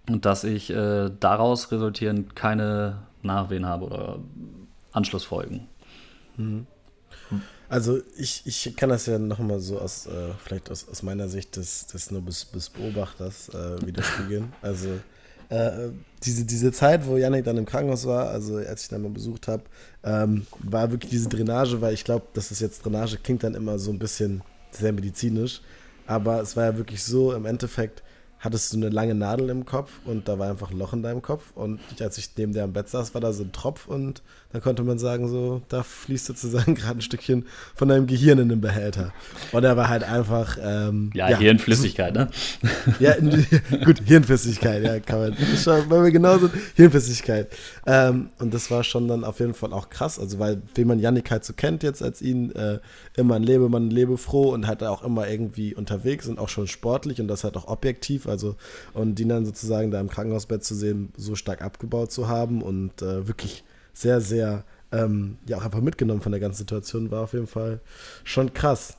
dass 0.08 0.44
ich 0.44 0.70
äh, 0.70 1.10
daraus 1.20 1.72
resultierend 1.72 2.36
keine 2.36 2.98
Nachwehen 3.22 3.66
habe 3.66 3.86
oder 3.86 4.20
Anschlussfolgen. 4.92 5.68
Mhm. 6.38 6.68
Also 7.74 8.02
ich, 8.16 8.44
ich 8.46 8.76
kann 8.76 8.90
das 8.90 9.08
ja 9.08 9.18
nochmal 9.18 9.60
so 9.60 9.80
aus, 9.80 10.06
äh, 10.06 10.30
vielleicht 10.46 10.70
aus, 10.70 10.88
aus 10.88 11.02
meiner 11.02 11.28
Sicht 11.28 11.56
des, 11.56 11.88
des 11.88 12.12
nur 12.12 12.22
bis, 12.22 12.46
bis 12.46 12.70
Beobachters 12.70 13.50
äh, 13.50 13.84
widerspiegeln. 13.84 14.54
Also 14.62 14.90
äh, 15.50 15.90
diese, 16.24 16.46
diese 16.46 16.72
Zeit, 16.72 17.08
wo 17.08 17.18
Janik 17.18 17.46
dann 17.46 17.58
im 17.58 17.66
Krankenhaus 17.66 18.06
war, 18.06 18.30
also 18.30 18.58
als 18.58 18.84
ich 18.84 18.90
dann 18.90 19.02
mal 19.02 19.10
besucht 19.10 19.48
habe, 19.48 19.64
ähm, 20.04 20.46
war 20.60 20.92
wirklich 20.92 21.10
diese 21.10 21.30
Drainage, 21.30 21.82
weil 21.82 21.96
ich 21.96 22.04
glaube, 22.04 22.28
dass 22.36 22.52
es 22.52 22.60
jetzt 22.60 22.86
Drainage 22.86 23.18
klingt 23.18 23.44
dann 23.44 23.56
immer 23.56 23.80
so 23.80 23.90
ein 23.90 23.98
bisschen 23.98 24.44
sehr 24.70 24.94
medizinisch, 24.94 25.62
aber 26.06 26.42
es 26.42 26.56
war 26.56 26.66
ja 26.66 26.78
wirklich 26.78 27.04
so 27.04 27.34
im 27.34 27.48
Endeffekt, 27.48 28.04
hattest 28.38 28.72
du 28.72 28.78
eine 28.78 28.90
lange 28.90 29.16
Nadel 29.16 29.50
im 29.50 29.66
Kopf 29.66 29.90
und 30.06 30.28
da 30.28 30.38
war 30.38 30.52
einfach 30.52 30.70
ein 30.70 30.78
Loch 30.78 30.94
in 30.94 31.02
deinem 31.02 31.24
Kopf. 31.24 31.54
Und 31.56 31.80
ich, 31.96 32.04
als 32.04 32.18
ich 32.20 32.30
neben 32.38 32.54
der 32.54 32.66
am 32.66 32.74
Bett 32.74 32.90
saß, 32.90 33.16
war 33.16 33.22
da 33.22 33.34
so 33.34 33.44
ein 33.44 33.52
Tropf 33.52 33.88
und 33.88 34.22
da 34.54 34.60
konnte 34.60 34.84
man 34.84 35.00
sagen, 35.00 35.28
so, 35.28 35.64
da 35.68 35.82
fließt 35.82 36.28
sozusagen 36.28 36.76
gerade 36.76 37.00
ein 37.00 37.02
Stückchen 37.02 37.46
von 37.74 37.90
deinem 37.90 38.06
Gehirn 38.06 38.38
in 38.38 38.50
den 38.50 38.62
Behälter. 38.62 39.12
Und 39.52 39.64
er 39.64 39.76
war 39.76 39.90
halt 39.90 40.04
einfach. 40.04 40.58
Ähm, 40.62 41.10
ja, 41.16 41.28
ja, 41.30 41.40
Hirnflüssigkeit, 41.40 42.14
ne? 42.14 42.30
Ja, 43.00 43.16
gut, 43.84 44.04
Hirnflüssigkeit, 44.06 44.84
ja, 44.84 45.00
kann 45.00 45.20
man. 45.20 45.38
Schon, 45.58 45.90
weil 45.90 46.04
wir 46.04 46.12
genau 46.12 46.38
sind, 46.38 46.54
Hirnflüssigkeit. 46.76 47.48
Ähm, 47.88 48.30
und 48.38 48.54
das 48.54 48.70
war 48.70 48.84
schon 48.84 49.08
dann 49.08 49.24
auf 49.24 49.40
jeden 49.40 49.56
Fall 49.56 49.74
auch 49.74 49.90
krass. 49.90 50.20
Also, 50.20 50.38
weil, 50.38 50.62
wie 50.76 50.86
man 50.86 51.00
Yannick 51.00 51.32
halt 51.32 51.44
so 51.44 51.54
kennt 51.54 51.82
jetzt 51.82 52.04
als 52.04 52.22
ihn, 52.22 52.52
äh, 52.52 52.78
immer 53.18 53.36
ein 53.36 53.44
Lebemann, 53.44 53.90
lebefroh 53.90 54.54
und 54.54 54.68
halt 54.68 54.84
auch 54.84 55.04
immer 55.04 55.28
irgendwie 55.28 55.74
unterwegs 55.74 56.28
und 56.28 56.38
auch 56.38 56.50
schon 56.50 56.68
sportlich 56.68 57.20
und 57.20 57.28
das 57.28 57.44
halt 57.44 57.58
auch 57.58 57.68
objektiv. 57.68 58.28
Also, 58.28 58.56
und 58.94 59.16
die 59.16 59.28
dann 59.28 59.48
sozusagen 59.48 59.90
da 59.90 60.00
im 60.00 60.10
Krankenhausbett 60.10 60.64
zu 60.64 60.76
sehen, 60.76 61.12
so 61.18 61.34
stark 61.34 61.64
abgebaut 61.64 62.12
zu 62.12 62.28
haben 62.28 62.62
und 62.62 63.02
äh, 63.02 63.28
wirklich 63.28 63.64
sehr, 63.94 64.22
sehr, 64.22 64.64
ähm, 64.92 65.38
ja, 65.48 65.58
auch 65.58 65.66
einfach 65.66 65.82
mitgenommen 65.82 66.22
von 66.22 66.32
der 66.32 66.42
ganzen 66.42 66.60
Situation, 66.60 67.12
war 67.12 67.24
auf 67.24 67.34
jeden 67.34 67.48
Fall 67.48 67.80
schon 68.24 68.54
krass. 68.54 68.98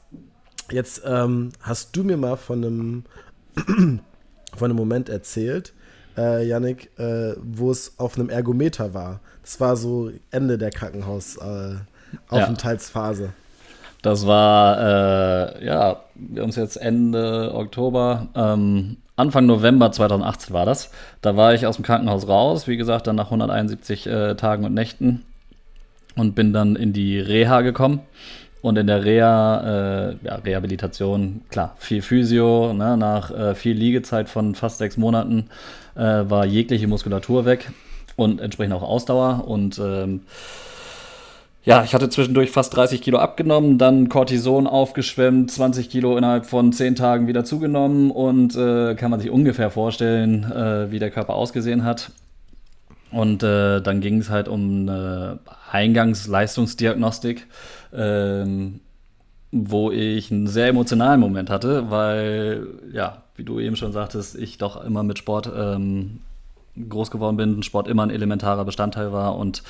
Jetzt 0.70 1.02
ähm, 1.04 1.50
hast 1.60 1.94
du 1.96 2.04
mir 2.04 2.16
mal 2.16 2.36
von 2.36 2.64
einem, 2.64 3.04
von 4.56 4.70
einem 4.70 4.76
Moment 4.76 5.08
erzählt, 5.08 5.72
äh, 6.16 6.46
Yannick, 6.46 6.96
äh, 6.98 7.34
wo 7.42 7.70
es 7.70 7.98
auf 7.98 8.16
einem 8.16 8.30
Ergometer 8.30 8.94
war. 8.94 9.20
Das 9.42 9.60
war 9.60 9.76
so 9.76 10.10
Ende 10.30 10.56
der 10.58 10.70
Krankenhausaufenthaltsphase. 10.70 13.24
Äh. 13.24 13.28
Das 14.02 14.26
war, 14.26 14.78
äh, 14.78 15.64
ja, 15.64 16.02
wir 16.14 16.42
haben 16.42 16.50
es 16.50 16.56
jetzt 16.56 16.76
Ende 16.76 17.52
Oktober. 17.54 18.28
Ähm, 18.34 18.98
Anfang 19.16 19.46
November 19.46 19.92
2018 19.92 20.52
war 20.52 20.66
das. 20.66 20.90
Da 21.20 21.36
war 21.36 21.54
ich 21.54 21.66
aus 21.66 21.76
dem 21.76 21.84
Krankenhaus 21.84 22.26
raus, 22.26 22.66
wie 22.66 22.76
gesagt, 22.76 23.06
dann 23.06 23.16
nach 23.16 23.26
171 23.26 24.06
äh, 24.06 24.34
Tagen 24.34 24.64
und 24.64 24.74
Nächten 24.74 25.22
und 26.16 26.34
bin 26.34 26.52
dann 26.52 26.76
in 26.76 26.92
die 26.92 27.18
Reha 27.20 27.60
gekommen. 27.60 28.00
Und 28.60 28.78
in 28.78 28.86
der 28.86 29.04
Reha, 29.04 30.08
äh, 30.12 30.16
ja, 30.24 30.36
Rehabilitation, 30.36 31.42
klar, 31.50 31.76
viel 31.78 32.00
Physio, 32.00 32.72
ne, 32.72 32.96
nach 32.96 33.30
äh, 33.30 33.54
viel 33.54 33.76
Liegezeit 33.76 34.30
von 34.30 34.54
fast 34.54 34.78
sechs 34.78 34.96
Monaten 34.96 35.50
äh, 35.96 36.00
war 36.00 36.46
jegliche 36.46 36.86
Muskulatur 36.86 37.44
weg 37.44 37.70
und 38.16 38.40
entsprechend 38.40 38.74
auch 38.74 38.82
Ausdauer. 38.82 39.46
Und 39.46 39.78
ähm, 39.78 40.22
ja, 41.64 41.82
ich 41.82 41.94
hatte 41.94 42.10
zwischendurch 42.10 42.50
fast 42.50 42.76
30 42.76 43.00
Kilo 43.00 43.18
abgenommen, 43.18 43.78
dann 43.78 44.10
Cortison 44.10 44.66
aufgeschwemmt, 44.66 45.50
20 45.50 45.88
Kilo 45.88 46.16
innerhalb 46.18 46.44
von 46.44 46.72
10 46.72 46.94
Tagen 46.94 47.26
wieder 47.26 47.44
zugenommen 47.44 48.10
und 48.10 48.54
äh, 48.54 48.94
kann 48.94 49.10
man 49.10 49.18
sich 49.18 49.30
ungefähr 49.30 49.70
vorstellen, 49.70 50.44
äh, 50.44 50.90
wie 50.90 50.98
der 50.98 51.10
Körper 51.10 51.34
ausgesehen 51.34 51.84
hat. 51.84 52.12
Und 53.10 53.42
äh, 53.42 53.80
dann 53.80 54.00
ging 54.00 54.18
es 54.18 54.28
halt 54.28 54.48
um 54.48 54.88
eine 54.88 55.38
Eingangsleistungsdiagnostik, 55.70 57.46
ähm, 57.94 58.80
wo 59.50 59.90
ich 59.90 60.30
einen 60.30 60.48
sehr 60.48 60.68
emotionalen 60.68 61.20
Moment 61.20 61.48
hatte, 61.48 61.90
weil, 61.90 62.66
ja, 62.92 63.22
wie 63.36 63.44
du 63.44 63.58
eben 63.58 63.76
schon 63.76 63.92
sagtest, 63.92 64.36
ich 64.36 64.58
doch 64.58 64.84
immer 64.84 65.02
mit 65.02 65.18
Sport 65.18 65.50
ähm, 65.56 66.20
groß 66.76 67.10
geworden 67.10 67.36
bin, 67.36 67.62
Sport 67.62 67.86
immer 67.88 68.02
ein 68.02 68.10
elementarer 68.10 68.64
Bestandteil 68.64 69.12
war. 69.12 69.36
Und 69.36 69.62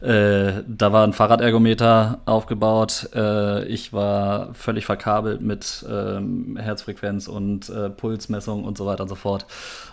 äh, 0.00 0.62
da 0.66 0.92
war 0.92 1.04
ein 1.04 1.12
Fahrradergometer 1.12 2.20
aufgebaut. 2.24 3.10
Äh, 3.14 3.66
ich 3.66 3.92
war 3.92 4.54
völlig 4.54 4.86
verkabelt 4.86 5.40
mit 5.40 5.84
ähm, 5.88 6.56
Herzfrequenz 6.56 7.28
und 7.28 7.68
äh, 7.68 7.90
Pulsmessung 7.90 8.64
und 8.64 8.78
so 8.78 8.86
weiter 8.86 9.02
und 9.02 9.08
so 9.08 9.14
fort. 9.14 9.46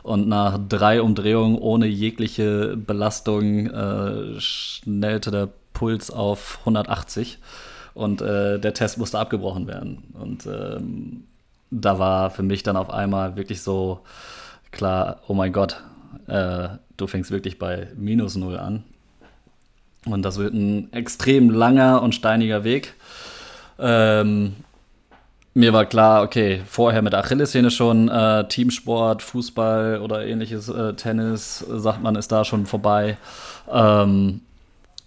Und 0.04 0.28
nach 0.28 0.58
drei 0.70 1.02
Umdrehungen 1.02 1.58
ohne 1.58 1.88
jegliche 1.88 2.78
Belastung 2.78 3.68
äh, 3.68 4.40
schnellte 4.40 5.32
der 5.32 5.50
Puls 5.74 6.12
auf 6.12 6.60
180 6.62 7.40
und 7.94 8.22
äh, 8.22 8.60
der 8.60 8.74
Test 8.74 8.98
musste 8.98 9.20
abgebrochen 9.20 9.68
werden. 9.68 10.04
Und 10.14 10.46
ähm, 10.46 11.26
da 11.72 12.00
war 12.00 12.30
für 12.30 12.44
mich 12.44 12.64
dann 12.64 12.78
auf 12.78 12.90
einmal 12.90 13.36
wirklich 13.36 13.62
so 13.62 14.00
klar, 14.72 15.20
oh 15.28 15.34
mein 15.34 15.52
Gott, 15.52 15.84
äh, 16.28 16.70
du 16.98 17.08
fängst 17.08 17.32
wirklich 17.32 17.60
bei 17.60 17.88
minus 17.96 18.36
null 18.36 18.58
an. 18.58 18.84
Und 20.06 20.24
das 20.24 20.38
wird 20.38 20.54
ein 20.54 20.92
extrem 20.92 21.50
langer 21.50 22.02
und 22.02 22.14
steiniger 22.14 22.64
Weg. 22.64 22.94
Ähm, 23.80 24.56
mir 25.54 25.72
war 25.72 25.86
klar, 25.86 26.24
okay, 26.24 26.62
vorher 26.66 27.02
mit 27.02 27.14
Achillessehne 27.14 27.70
schon, 27.70 28.10
äh, 28.10 28.48
Teamsport, 28.48 29.22
Fußball 29.22 30.02
oder 30.02 30.26
ähnliches, 30.26 30.68
äh, 30.68 30.94
Tennis, 30.94 31.60
sagt 31.60 32.02
man, 32.02 32.16
ist 32.16 32.32
da 32.32 32.44
schon 32.44 32.66
vorbei. 32.66 33.18
Ähm, 33.72 34.42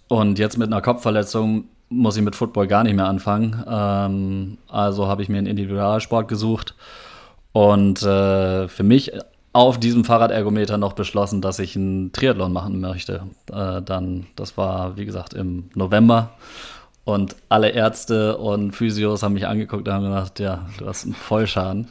und 0.07 0.39
jetzt 0.39 0.57
mit 0.57 0.67
einer 0.67 0.81
Kopfverletzung 0.81 1.65
muss 1.89 2.17
ich 2.17 2.23
mit 2.23 2.35
Football 2.35 2.67
gar 2.67 2.83
nicht 2.83 2.95
mehr 2.95 3.07
anfangen. 3.07 3.63
Ähm, 3.67 4.57
also 4.67 5.07
habe 5.07 5.21
ich 5.21 5.29
mir 5.29 5.37
einen 5.37 5.47
Individualsport 5.47 6.27
gesucht 6.27 6.75
und 7.51 8.01
äh, 8.03 8.67
für 8.67 8.83
mich 8.83 9.11
auf 9.57 9.79
diesem 9.79 10.05
Fahrradergometer 10.05 10.77
noch 10.77 10.93
beschlossen, 10.93 11.41
dass 11.41 11.57
ich 11.57 11.75
einen 11.75 12.11
Triathlon 12.11 12.53
machen 12.53 12.79
möchte. 12.79 13.23
Äh, 13.51 13.81
dann, 13.81 14.27
das 14.35 14.55
war 14.57 14.97
wie 14.97 15.05
gesagt 15.05 15.33
im 15.33 15.69
November. 15.73 16.31
Und 17.05 17.35
alle 17.49 17.69
Ärzte 17.69 18.37
und 18.37 18.73
Physios 18.73 19.23
haben 19.23 19.33
mich 19.33 19.47
angeguckt 19.47 19.87
und 19.87 19.93
haben 19.93 20.05
gesagt, 20.05 20.39
ja, 20.39 20.67
du 20.77 20.87
hast 20.87 21.05
einen 21.05 21.15
Vollschaden. 21.15 21.87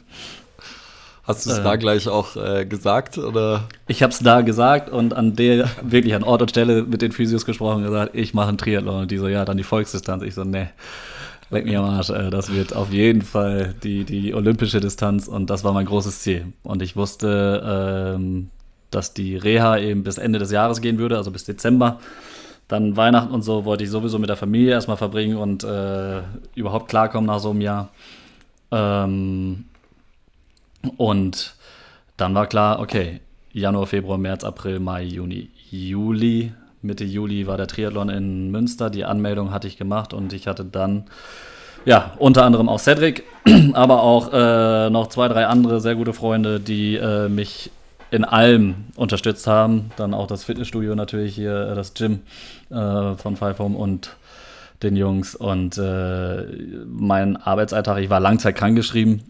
Hast 1.23 1.45
du 1.45 1.49
es 1.49 1.57
äh, 1.57 1.63
da 1.63 1.75
gleich 1.75 2.07
auch 2.07 2.37
äh, 2.37 2.65
gesagt? 2.65 3.17
Oder? 3.17 3.65
Ich 3.87 4.01
habe 4.01 4.13
es 4.13 4.19
da 4.19 4.41
gesagt 4.41 4.89
und 4.89 5.13
an 5.13 5.35
der, 5.35 5.69
wirklich 5.81 6.15
an 6.15 6.23
Ort 6.23 6.41
und 6.43 6.49
Stelle 6.51 6.83
mit 6.83 7.01
den 7.01 7.11
Physios 7.11 7.45
gesprochen 7.45 7.77
und 7.77 7.83
gesagt, 7.83 8.15
ich 8.15 8.33
mache 8.33 8.47
einen 8.47 8.57
Triathlon. 8.57 9.01
Und 9.01 9.11
die 9.11 9.17
so, 9.17 9.27
ja, 9.27 9.43
dann 9.43 9.57
die 9.57 9.63
Volksdistanz. 9.63 10.23
Ich 10.23 10.35
so, 10.35 10.45
ne, 10.45 10.69
leck 11.49 11.65
mich 11.65 11.77
am 11.77 11.85
Arsch. 11.85 12.09
Äh, 12.09 12.29
das 12.29 12.51
wird 12.51 12.75
auf 12.75 12.91
jeden 12.91 13.21
Fall 13.21 13.75
die, 13.83 14.03
die 14.03 14.33
olympische 14.33 14.79
Distanz 14.79 15.27
und 15.27 15.49
das 15.49 15.63
war 15.63 15.73
mein 15.73 15.85
großes 15.85 16.21
Ziel. 16.21 16.53
Und 16.63 16.81
ich 16.81 16.95
wusste, 16.95 18.15
ähm, 18.15 18.49
dass 18.91 19.13
die 19.13 19.35
Reha 19.35 19.77
eben 19.77 20.03
bis 20.03 20.17
Ende 20.17 20.39
des 20.39 20.51
Jahres 20.51 20.81
gehen 20.81 20.97
würde, 20.97 21.17
also 21.17 21.31
bis 21.31 21.45
Dezember. 21.45 21.99
Dann 22.67 22.97
Weihnachten 22.97 23.33
und 23.33 23.43
so 23.43 23.63
wollte 23.63 23.83
ich 23.83 23.89
sowieso 23.89 24.19
mit 24.19 24.29
der 24.29 24.35
Familie 24.35 24.71
erstmal 24.71 24.97
verbringen 24.97 25.37
und 25.37 25.63
äh, 25.63 26.21
überhaupt 26.55 26.89
klarkommen 26.89 27.27
nach 27.27 27.39
so 27.39 27.51
einem 27.51 27.61
Jahr. 27.61 27.89
Ähm, 28.71 29.65
und 30.97 31.55
dann 32.17 32.35
war 32.35 32.47
klar, 32.47 32.79
okay, 32.79 33.21
Januar, 33.53 33.87
Februar, 33.87 34.17
März, 34.17 34.43
April, 34.43 34.79
Mai, 34.79 35.03
Juni, 35.03 35.49
Juli. 35.69 36.51
Mitte 36.87 37.03
Juli 37.03 37.45
war 37.45 37.57
der 37.57 37.67
Triathlon 37.67 38.09
in 38.09 38.49
Münster. 38.49 38.89
Die 38.89 39.05
Anmeldung 39.05 39.51
hatte 39.51 39.67
ich 39.67 39.77
gemacht 39.77 40.13
und 40.13 40.33
ich 40.33 40.47
hatte 40.47 40.65
dann, 40.65 41.03
ja, 41.85 42.13
unter 42.17 42.43
anderem 42.43 42.69
auch 42.69 42.79
Cedric, 42.79 43.23
aber 43.73 44.01
auch 44.01 44.33
äh, 44.33 44.89
noch 44.89 45.07
zwei, 45.07 45.27
drei 45.27 45.45
andere 45.45 45.79
sehr 45.81 45.95
gute 45.95 46.13
Freunde, 46.13 46.59
die 46.59 46.95
äh, 46.95 47.29
mich 47.29 47.69
in 48.09 48.23
allem 48.23 48.85
unterstützt 48.95 49.45
haben. 49.45 49.91
Dann 49.97 50.13
auch 50.13 50.27
das 50.27 50.45
Fitnessstudio 50.45 50.95
natürlich 50.95 51.35
hier, 51.35 51.69
äh, 51.71 51.75
das 51.75 51.93
Gym 51.93 52.21
äh, 52.69 53.15
von 53.15 53.35
Five 53.35 53.59
Home 53.59 53.77
und 53.77 54.15
den 54.81 54.95
Jungs. 54.95 55.35
Und 55.35 55.77
äh, 55.77 56.43
mein 56.87 57.37
Arbeitsalltag, 57.37 57.99
ich 57.99 58.09
war 58.09 58.19
langzeit 58.19 58.55
krankgeschrieben 58.55 59.21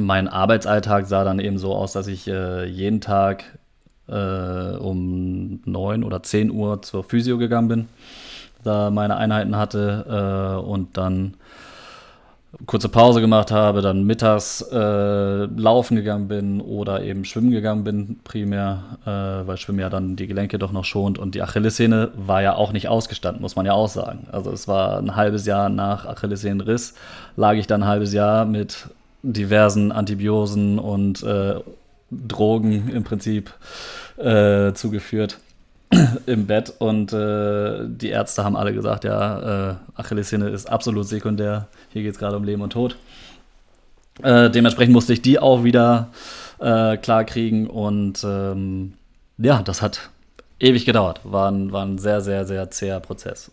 mein 0.00 0.28
Arbeitsalltag 0.28 1.06
sah 1.06 1.24
dann 1.24 1.38
eben 1.38 1.58
so 1.58 1.74
aus, 1.74 1.92
dass 1.92 2.06
ich 2.06 2.28
äh, 2.28 2.64
jeden 2.66 3.00
Tag 3.00 3.57
äh, 4.08 4.76
um 4.76 5.60
9 5.64 6.04
oder 6.04 6.22
10 6.22 6.50
Uhr 6.50 6.82
zur 6.82 7.04
Physio 7.04 7.38
gegangen 7.38 7.68
bin, 7.68 7.88
da 8.64 8.90
meine 8.90 9.16
Einheiten 9.16 9.56
hatte 9.56 10.58
äh, 10.60 10.66
und 10.66 10.96
dann 10.96 11.34
kurze 12.66 12.88
Pause 12.88 13.20
gemacht 13.20 13.50
habe, 13.50 13.82
dann 13.82 14.04
mittags 14.04 14.62
äh, 14.62 15.44
laufen 15.44 15.96
gegangen 15.96 16.28
bin 16.28 16.60
oder 16.60 17.02
eben 17.02 17.24
schwimmen 17.24 17.50
gegangen 17.50 17.84
bin, 17.84 18.20
primär, 18.24 18.82
äh, 19.04 19.46
weil 19.46 19.58
Schwimmen 19.58 19.80
ja 19.80 19.90
dann 19.90 20.16
die 20.16 20.26
Gelenke 20.26 20.58
doch 20.58 20.72
noch 20.72 20.84
schont 20.84 21.18
und 21.18 21.34
die 21.34 21.42
Achillessehne 21.42 22.10
war 22.16 22.42
ja 22.42 22.54
auch 22.54 22.72
nicht 22.72 22.88
ausgestanden, 22.88 23.42
muss 23.42 23.54
man 23.54 23.66
ja 23.66 23.72
auch 23.72 23.88
sagen. 23.88 24.26
Also 24.32 24.50
es 24.50 24.66
war 24.66 24.98
ein 24.98 25.14
halbes 25.14 25.44
Jahr 25.46 25.68
nach 25.68 26.06
Achillessehnenriss, 26.06 26.94
lag 27.36 27.54
ich 27.54 27.66
dann 27.66 27.82
ein 27.82 27.88
halbes 27.88 28.12
Jahr 28.14 28.46
mit 28.46 28.88
diversen 29.22 29.92
Antibiosen 29.92 30.78
und 30.78 31.22
äh, 31.22 31.56
Drogen 32.10 32.88
im 32.90 33.04
Prinzip 33.04 33.52
äh, 34.16 34.72
zugeführt 34.72 35.38
im 36.26 36.46
Bett 36.46 36.72
und 36.78 37.12
äh, 37.12 37.86
die 37.86 38.08
Ärzte 38.08 38.44
haben 38.44 38.56
alle 38.56 38.74
gesagt, 38.74 39.04
ja, 39.04 39.70
äh, 39.70 39.74
Achillessehne 39.96 40.48
ist 40.48 40.70
absolut 40.70 41.06
sekundär, 41.06 41.68
hier 41.90 42.02
geht 42.02 42.12
es 42.12 42.18
gerade 42.18 42.36
um 42.36 42.44
Leben 42.44 42.62
und 42.62 42.72
Tod. 42.72 42.96
Äh, 44.22 44.50
dementsprechend 44.50 44.92
musste 44.92 45.12
ich 45.12 45.22
die 45.22 45.38
auch 45.38 45.64
wieder 45.64 46.08
äh, 46.58 46.96
klar 46.96 47.24
und 47.68 48.24
ähm, 48.24 48.94
ja, 49.38 49.62
das 49.62 49.82
hat 49.82 50.10
ewig 50.58 50.84
gedauert, 50.84 51.20
war 51.24 51.50
ein, 51.50 51.72
war 51.72 51.84
ein 51.84 51.98
sehr, 51.98 52.20
sehr, 52.20 52.44
sehr 52.44 52.70
zäher 52.70 53.00
Prozess. 53.00 53.50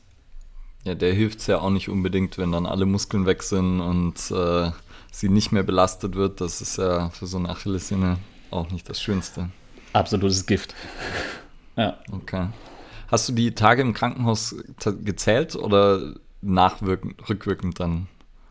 Ja, 0.83 0.95
der 0.95 1.13
hilft 1.13 1.39
es 1.39 1.47
ja 1.47 1.59
auch 1.59 1.69
nicht 1.69 1.89
unbedingt, 1.89 2.37
wenn 2.37 2.51
dann 2.51 2.65
alle 2.65 2.85
Muskeln 2.85 3.25
weg 3.25 3.43
sind 3.43 3.81
und 3.81 4.31
äh, 4.31 4.71
sie 5.11 5.29
nicht 5.29 5.51
mehr 5.51 5.63
belastet 5.63 6.15
wird. 6.15 6.41
Das 6.41 6.61
ist 6.61 6.77
ja 6.77 7.09
für 7.09 7.25
so 7.25 7.37
eine 7.37 7.49
Achillessehne 7.49 8.17
auch 8.55 8.71
nicht 8.71 8.89
das 8.89 9.01
Schönste. 9.01 9.49
Absolutes 9.93 10.45
Gift. 10.45 10.73
Ja. 11.77 11.97
Okay. 12.09 12.47
Hast 13.09 13.27
du 13.27 13.33
die 13.33 13.53
Tage 13.53 13.81
im 13.81 13.93
Krankenhaus 13.93 14.55
gezählt 15.03 15.57
oder 15.57 16.13
nachwirkend, 16.41 17.29
rückwirkend 17.29 17.81
dann? 17.81 18.07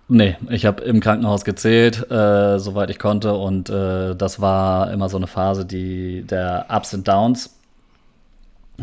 Nee, 0.09 0.37
ich 0.51 0.67
habe 0.67 0.83
im 0.83 1.01
Krankenhaus 1.01 1.45
gezählt, 1.45 2.11
äh, 2.11 2.59
soweit 2.59 2.91
ich 2.91 2.99
konnte. 2.99 3.33
Und 3.35 3.71
äh, 3.71 4.15
das 4.15 4.41
war 4.41 4.93
immer 4.93 5.09
so 5.09 5.17
eine 5.17 5.27
Phase, 5.27 5.65
die 5.65 6.23
der 6.23 6.67
Ups 6.69 6.93
und 6.93 7.09
Downs. 7.09 7.59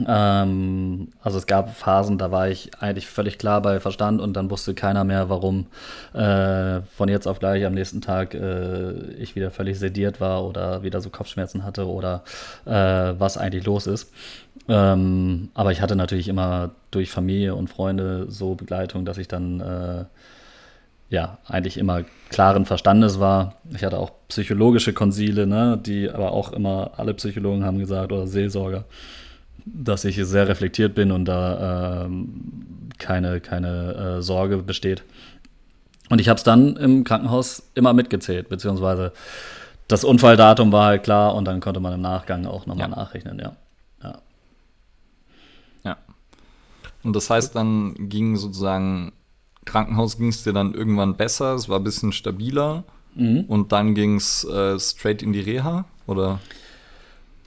Ähm, 0.07 1.09
also 1.21 1.37
es 1.37 1.47
gab 1.47 1.75
Phasen, 1.75 2.17
da 2.17 2.31
war 2.31 2.47
ich 2.47 2.71
eigentlich 2.79 3.07
völlig 3.07 3.37
klar 3.37 3.61
bei 3.61 3.81
Verstand 3.81 4.21
und 4.21 4.33
dann 4.33 4.49
wusste 4.49 4.73
keiner 4.73 5.03
mehr, 5.03 5.29
warum 5.29 5.67
äh, 6.13 6.81
von 6.95 7.09
jetzt 7.09 7.27
auf 7.27 7.39
gleich 7.39 7.65
am 7.65 7.73
nächsten 7.73 7.99
Tag 7.99 8.33
äh, 8.33 9.11
ich 9.13 9.35
wieder 9.35 9.51
völlig 9.51 9.79
sediert 9.79 10.21
war 10.21 10.45
oder 10.45 10.83
wieder 10.83 11.01
so 11.01 11.09
Kopfschmerzen 11.09 11.65
hatte 11.65 11.87
oder 11.87 12.23
äh, 12.65 12.71
was 12.71 13.37
eigentlich 13.37 13.65
los 13.65 13.85
ist. 13.85 14.13
Ähm, 14.69 15.49
aber 15.55 15.73
ich 15.73 15.81
hatte 15.81 15.97
natürlich 15.97 16.29
immer 16.29 16.71
durch 16.91 17.09
Familie 17.09 17.55
und 17.55 17.69
Freunde 17.69 18.27
so 18.29 18.55
Begleitung, 18.55 19.03
dass 19.03 19.17
ich 19.17 19.27
dann 19.27 19.59
äh, 19.59 20.05
ja 21.09 21.37
eigentlich 21.47 21.77
immer 21.77 22.03
klaren 22.29 22.65
Verstandes 22.65 23.19
war. 23.19 23.55
Ich 23.75 23.83
hatte 23.83 23.99
auch 23.99 24.11
psychologische 24.29 24.93
Konsile, 24.93 25.47
ne, 25.47 25.77
die 25.85 26.09
aber 26.09 26.31
auch 26.31 26.53
immer 26.53 26.91
alle 26.95 27.13
Psychologen 27.13 27.65
haben 27.65 27.79
gesagt 27.79 28.13
oder 28.13 28.25
Seelsorger 28.27 28.85
dass 29.66 30.05
ich 30.05 30.16
sehr 30.16 30.47
reflektiert 30.47 30.95
bin 30.95 31.12
und 31.12 31.26
da 31.26 32.05
ähm, 32.05 32.89
keine, 32.97 33.41
keine 33.41 34.18
äh, 34.18 34.22
Sorge 34.22 34.57
besteht. 34.57 35.03
Und 36.09 36.20
ich 36.20 36.28
habe 36.28 36.38
es 36.38 36.43
dann 36.43 36.76
im 36.76 37.03
Krankenhaus 37.03 37.64
immer 37.74 37.93
mitgezählt, 37.93 38.49
beziehungsweise 38.49 39.14
das 39.88 40.03
Unfalldatum 40.03 40.72
war 40.72 40.86
halt 40.88 41.03
klar 41.03 41.36
und 41.36 41.45
dann 41.45 41.59
konnte 41.59 41.80
man 41.80 41.93
im 41.93 42.01
Nachgang 42.01 42.45
auch 42.45 42.66
nochmal 42.66 42.89
ja. 42.89 42.95
nachrechnen, 42.95 43.39
ja. 43.39 43.55
ja. 44.03 44.18
Ja. 45.84 45.97
Und 47.03 47.16
das 47.16 47.30
heißt, 47.30 47.55
dann 47.55 48.09
ging 48.09 48.36
sozusagen, 48.38 49.12
Krankenhaus 49.66 50.18
ging 50.18 50.30
es 50.30 50.43
dir 50.43 50.53
dann 50.53 50.74
irgendwann 50.74 51.16
besser, 51.16 51.55
es 51.55 51.70
war 51.70 51.80
ein 51.80 51.84
bisschen 51.84 52.12
stabiler 52.14 52.84
mhm. 53.16 53.45
und 53.47 53.72
dann 53.72 53.95
ging 53.95 54.16
es 54.16 54.43
äh, 54.43 54.80
straight 54.80 55.22
in 55.22 55.34
die 55.34 55.41
Reha, 55.41 55.86
oder? 56.07 56.39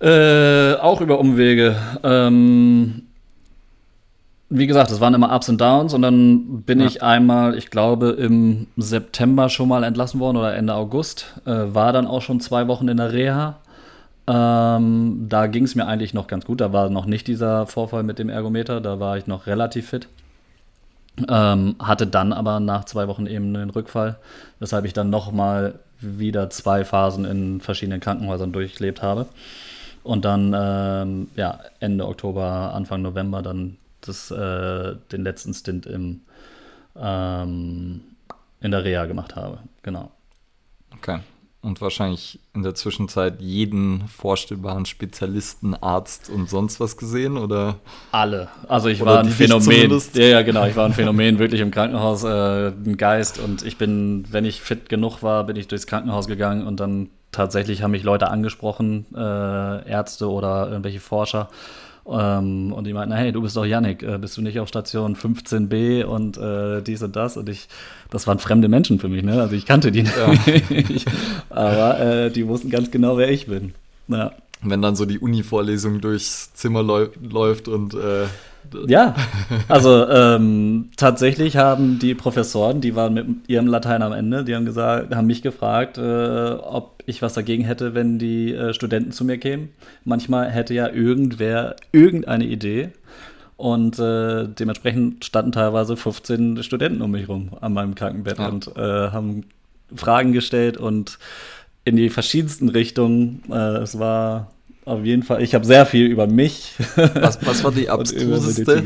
Äh, 0.05 0.75
auch 0.83 1.01
über 1.01 1.19
Umwege. 1.19 1.77
Ähm, 2.03 3.05
wie 4.51 4.67
gesagt, 4.67 4.91
es 4.91 5.01
waren 5.01 5.15
immer 5.15 5.35
Ups 5.35 5.49
und 5.49 5.59
Downs 5.59 5.95
und 5.95 6.03
dann 6.03 6.61
bin 6.63 6.81
ja. 6.81 6.87
ich 6.87 7.03
einmal, 7.03 7.57
ich 7.57 7.71
glaube, 7.71 8.11
im 8.11 8.67
September 8.77 9.49
schon 9.49 9.67
mal 9.67 9.83
entlassen 9.83 10.21
worden 10.21 10.37
oder 10.37 10.55
Ende 10.55 10.75
August. 10.75 11.41
Äh, 11.47 11.75
war 11.75 11.95
dann 11.95 12.07
auch 12.07 12.21
schon 12.21 12.41
zwei 12.41 12.69
Wochen 12.69 12.89
in 12.89 12.99
der 12.99 13.15
Reha. 13.15 13.57
Ähm, 14.27 15.25
da 15.27 15.47
ging 15.47 15.65
es 15.65 15.75
mir 15.75 15.87
eigentlich 15.87 16.13
noch 16.13 16.27
ganz 16.27 16.45
gut. 16.45 16.61
Da 16.61 16.71
war 16.71 16.91
noch 16.91 17.07
nicht 17.07 17.27
dieser 17.27 17.67
Vorfall 17.67 18.03
mit 18.03 18.19
dem 18.19 18.29
Ergometer, 18.29 18.83
da 18.83 19.01
war 19.01 19.17
ich 19.17 19.27
noch 19.27 19.47
relativ 19.47 19.89
fit. 19.89 20.09
Ähm, 21.29 21.77
hatte 21.79 22.07
dann 22.07 22.35
aber 22.35 22.61
nach 22.61 22.85
zwei 22.85 23.09
Wochen 23.09 23.27
eben 23.27 23.57
einen 23.57 23.71
Rückfall, 23.71 24.17
weshalb 24.61 24.85
ich 24.85 24.93
dann 24.93 25.09
nochmal 25.09 25.79
wieder 25.99 26.51
zwei 26.51 26.85
Phasen 26.85 27.25
in 27.25 27.63
verschiedenen 27.63 28.01
Krankenhäusern 28.01 28.53
durchlebt 28.53 29.01
habe. 29.01 29.27
Und 30.05 30.25
dann 30.25 30.55
ähm, 30.57 31.29
ja, 31.35 31.59
Ende 31.81 32.07
Oktober, 32.07 32.73
Anfang 32.75 33.03
November 33.03 33.43
dann 33.43 33.79
das, 34.03 34.31
äh, 34.31 34.95
den 35.11 35.25
letzten 35.25 35.55
Stint 35.55 35.87
im, 35.87 36.21
ähm, 36.95 38.03
in 38.61 38.71
der 38.71 38.85
Reha 38.85 39.07
gemacht 39.07 39.35
habe. 39.35 39.59
Genau. 39.83 40.13
Okay. 40.95 41.21
und 41.65 41.81
wahrscheinlich 41.81 42.39
in 42.55 42.63
der 42.63 42.75
Zwischenzeit 42.75 43.41
jeden 43.41 44.07
vorstellbaren 44.07 44.85
Spezialisten, 44.85 45.75
Arzt 45.75 46.29
und 46.29 46.51
sonst 46.51 46.79
was 46.79 46.99
gesehen, 46.99 47.39
oder? 47.39 47.77
Alle. 48.13 48.49
Also 48.69 48.89
ich 48.89 49.03
war 49.03 49.21
ein 49.21 49.31
Phänomen. 49.31 49.91
Ja, 50.13 50.25
ja, 50.25 50.43
genau. 50.43 50.67
Ich 50.67 50.77
war 50.77 50.85
ein 50.85 50.93
Phänomen 50.93 51.39
wirklich 51.39 51.63
im 51.63 51.71
Krankenhaus, 51.71 52.23
äh, 52.23 52.69
ein 52.69 52.99
Geist. 52.99 53.39
Und 53.39 53.65
ich 53.65 53.79
bin, 53.79 54.27
wenn 54.31 54.45
ich 54.45 54.61
fit 54.61 54.91
genug 54.91 55.23
war, 55.23 55.45
bin 55.45 55.57
ich 55.57 55.67
durchs 55.67 55.87
Krankenhaus 55.87 56.27
gegangen 56.27 56.67
und 56.67 56.81
dann 56.81 57.09
tatsächlich 57.35 57.83
haben 57.83 57.91
mich 57.91 58.03
Leute 58.03 58.31
angesprochen, 58.31 59.07
äh, 59.15 59.89
Ärzte 59.89 60.31
oder 60.31 60.69
irgendwelche 60.69 61.01
Forscher. 61.01 61.49
Ähm, 62.07 62.73
und 62.73 62.87
die 62.87 62.93
meinten, 62.93 63.15
hey, 63.15 63.33
du 63.33 63.41
bist 63.41 63.57
doch 63.57 63.65
Yannick, 63.65 64.03
äh, 64.03 64.19
bist 64.19 64.37
du 64.37 64.43
nicht 64.43 64.61
auf 64.61 64.69
Station 64.69 65.17
15b 65.17 66.05
und 66.05 66.37
äh, 66.37 66.83
dies 66.83 67.03
und 67.03 67.17
das? 67.17 67.37
Und 67.37 67.49
ich, 67.49 67.69
das 68.11 68.27
waren 68.27 68.39
fremde 68.39 68.69
Menschen 68.69 68.99
für 68.99 69.09
mich, 69.09 69.23
ne? 69.23 69.41
Also 69.41 69.55
ich 69.55 69.65
kannte 69.65 69.91
die 69.91 70.03
nicht. 70.03 70.15
Aber 71.51 72.01
äh, 72.01 72.31
die 72.31 72.47
wussten 72.47 72.71
ganz 72.71 72.91
genau, 72.91 73.17
wer 73.17 73.31
ich 73.31 73.47
bin. 73.47 73.75
Ja. 74.09 74.33
Wenn 74.61 74.83
dann 74.83 74.97
so 74.97 75.07
die 75.07 75.19
Uni-Vorlesung 75.19 76.01
durchs 76.01 76.53
Zimmer 76.55 76.83
läuft 76.83 77.69
und 77.69 77.95
äh, 77.95 78.27
ja, 78.87 79.15
also 79.69 80.09
ähm, 80.09 80.91
tatsächlich 80.97 81.57
haben 81.57 81.99
die 81.99 82.15
Professoren, 82.15 82.81
die 82.81 82.97
waren 82.97 83.15
mit 83.15 83.27
ihrem 83.47 83.67
Latein 83.67 84.03
am 84.03 84.13
Ende, 84.13 84.43
die 84.45 84.55
haben 84.55 84.65
gesagt, 84.65 85.15
haben 85.15 85.27
mich 85.27 85.43
gefragt, 85.43 85.99
äh, 85.99 86.53
ob 86.53 86.94
ich 87.07 87.23
was 87.23 87.35
dagegen 87.35 87.65
hätte, 87.65 87.95
wenn 87.95 88.19
die 88.19 88.53
äh, 88.53 88.73
Studenten 88.73 89.13
zu 89.13 89.25
mir 89.25 89.39
kämen. 89.39 89.71
Manchmal 90.05 90.51
hätte 90.51 90.75
ja 90.75 90.89
irgendwer 90.89 91.77
irgendeine 91.93 92.45
Idee. 92.47 92.91
Und 93.57 93.99
äh, 93.99 94.49
dementsprechend 94.49 95.25
standen 95.25 95.53
teilweise 95.53 95.97
15 95.97 96.63
Studenten 96.63 97.03
um 97.03 97.13
mich 97.13 97.29
rum 97.29 97.51
an 97.61 97.73
meinem 97.73 97.95
Krankenbett 97.95 98.39
ja. 98.39 98.49
und 98.49 98.77
äh, 98.77 98.81
haben 98.81 99.45
Fragen 99.95 100.33
gestellt 100.33 100.77
und 100.77 101.19
in 101.85 101.97
die 101.97 102.11
verschiedensten 102.11 102.69
Richtungen. 102.69 103.43
Äh, 103.51 103.79
es 103.79 103.99
war 103.99 104.51
auf 104.85 105.05
jeden 105.05 105.23
Fall. 105.23 105.43
Ich 105.43 105.55
habe 105.55 105.65
sehr 105.65 105.87
viel 105.87 106.07
über 106.07 106.27
mich. 106.27 106.75
Was, 106.97 107.45
was 107.47 107.63
war 107.63 107.73
die 107.73 107.89
abstruseste? 107.91 108.83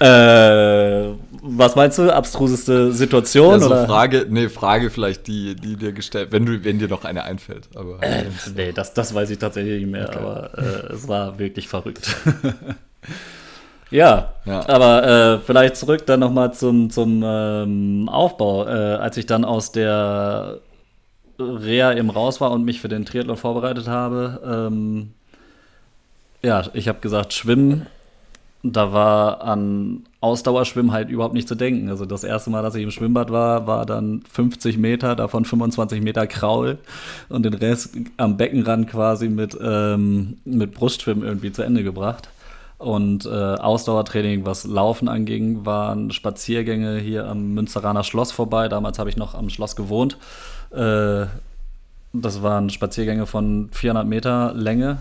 äh, 0.00 1.31
was 1.44 1.74
meinst 1.74 1.98
du? 1.98 2.08
Abstruseste 2.14 2.92
Situation? 2.92 3.54
Also 3.54 3.66
oder? 3.66 3.86
Frage, 3.86 4.26
nee, 4.30 4.48
Frage 4.48 4.90
vielleicht, 4.90 5.26
die, 5.26 5.56
die 5.56 5.76
dir 5.76 5.92
gestellt, 5.92 6.30
wenn 6.30 6.46
du, 6.46 6.62
wenn 6.62 6.78
dir 6.78 6.86
noch 6.86 7.04
eine 7.04 7.24
einfällt. 7.24 7.68
Aber, 7.74 8.00
äh, 8.00 8.26
nee, 8.54 8.72
das, 8.72 8.94
das 8.94 9.12
weiß 9.12 9.28
ich 9.30 9.38
tatsächlich 9.38 9.82
nicht 9.82 9.90
mehr, 9.90 10.08
okay. 10.08 10.18
aber 10.18 10.50
äh, 10.56 10.92
es 10.92 11.08
war 11.08 11.40
wirklich 11.40 11.66
verrückt. 11.66 12.16
ja, 13.90 14.34
ja, 14.44 14.68
aber 14.68 15.04
äh, 15.04 15.38
vielleicht 15.40 15.76
zurück 15.76 16.06
dann 16.06 16.20
nochmal 16.20 16.54
zum, 16.54 16.90
zum 16.90 17.24
ähm, 17.26 18.08
Aufbau. 18.08 18.68
Äh, 18.68 18.94
als 18.94 19.16
ich 19.16 19.26
dann 19.26 19.44
aus 19.44 19.72
der 19.72 20.60
Reha 21.40 21.92
eben 21.92 22.10
raus 22.10 22.40
war 22.40 22.52
und 22.52 22.64
mich 22.64 22.80
für 22.80 22.88
den 22.88 23.04
Triathlon 23.04 23.36
vorbereitet 23.36 23.88
habe, 23.88 24.68
ähm, 24.70 25.14
ja, 26.40 26.62
ich 26.72 26.86
habe 26.86 27.00
gesagt, 27.00 27.32
Schwimmen, 27.32 27.86
da 28.62 28.92
war 28.92 29.42
an 29.42 30.04
Ausdauerschwimmen 30.22 30.92
halt 30.92 31.10
überhaupt 31.10 31.34
nicht 31.34 31.48
zu 31.48 31.56
denken. 31.56 31.88
Also 31.88 32.06
das 32.06 32.22
erste 32.22 32.48
Mal, 32.48 32.62
dass 32.62 32.76
ich 32.76 32.84
im 32.84 32.92
Schwimmbad 32.92 33.32
war, 33.32 33.66
war 33.66 33.84
dann 33.84 34.22
50 34.30 34.78
Meter, 34.78 35.16
davon 35.16 35.44
25 35.44 36.00
Meter 36.00 36.28
Kraul 36.28 36.78
und 37.28 37.42
den 37.42 37.54
Rest 37.54 37.96
am 38.18 38.36
Beckenrand 38.36 38.88
quasi 38.88 39.28
mit, 39.28 39.58
ähm, 39.60 40.38
mit 40.44 40.74
Brustschwimmen 40.74 41.24
irgendwie 41.24 41.50
zu 41.50 41.62
Ende 41.62 41.82
gebracht. 41.82 42.28
Und 42.78 43.26
äh, 43.26 43.30
Ausdauertraining, 43.30 44.46
was 44.46 44.64
Laufen 44.64 45.08
anging, 45.08 45.66
waren 45.66 46.12
Spaziergänge 46.12 46.98
hier 46.98 47.26
am 47.26 47.54
Münsteraner 47.54 48.04
Schloss 48.04 48.30
vorbei. 48.30 48.68
Damals 48.68 49.00
habe 49.00 49.10
ich 49.10 49.16
noch 49.16 49.34
am 49.34 49.50
Schloss 49.50 49.74
gewohnt. 49.74 50.18
Äh, 50.70 51.26
das 52.12 52.42
waren 52.42 52.70
Spaziergänge 52.70 53.26
von 53.26 53.70
400 53.72 54.06
Meter 54.06 54.52
Länge 54.54 54.98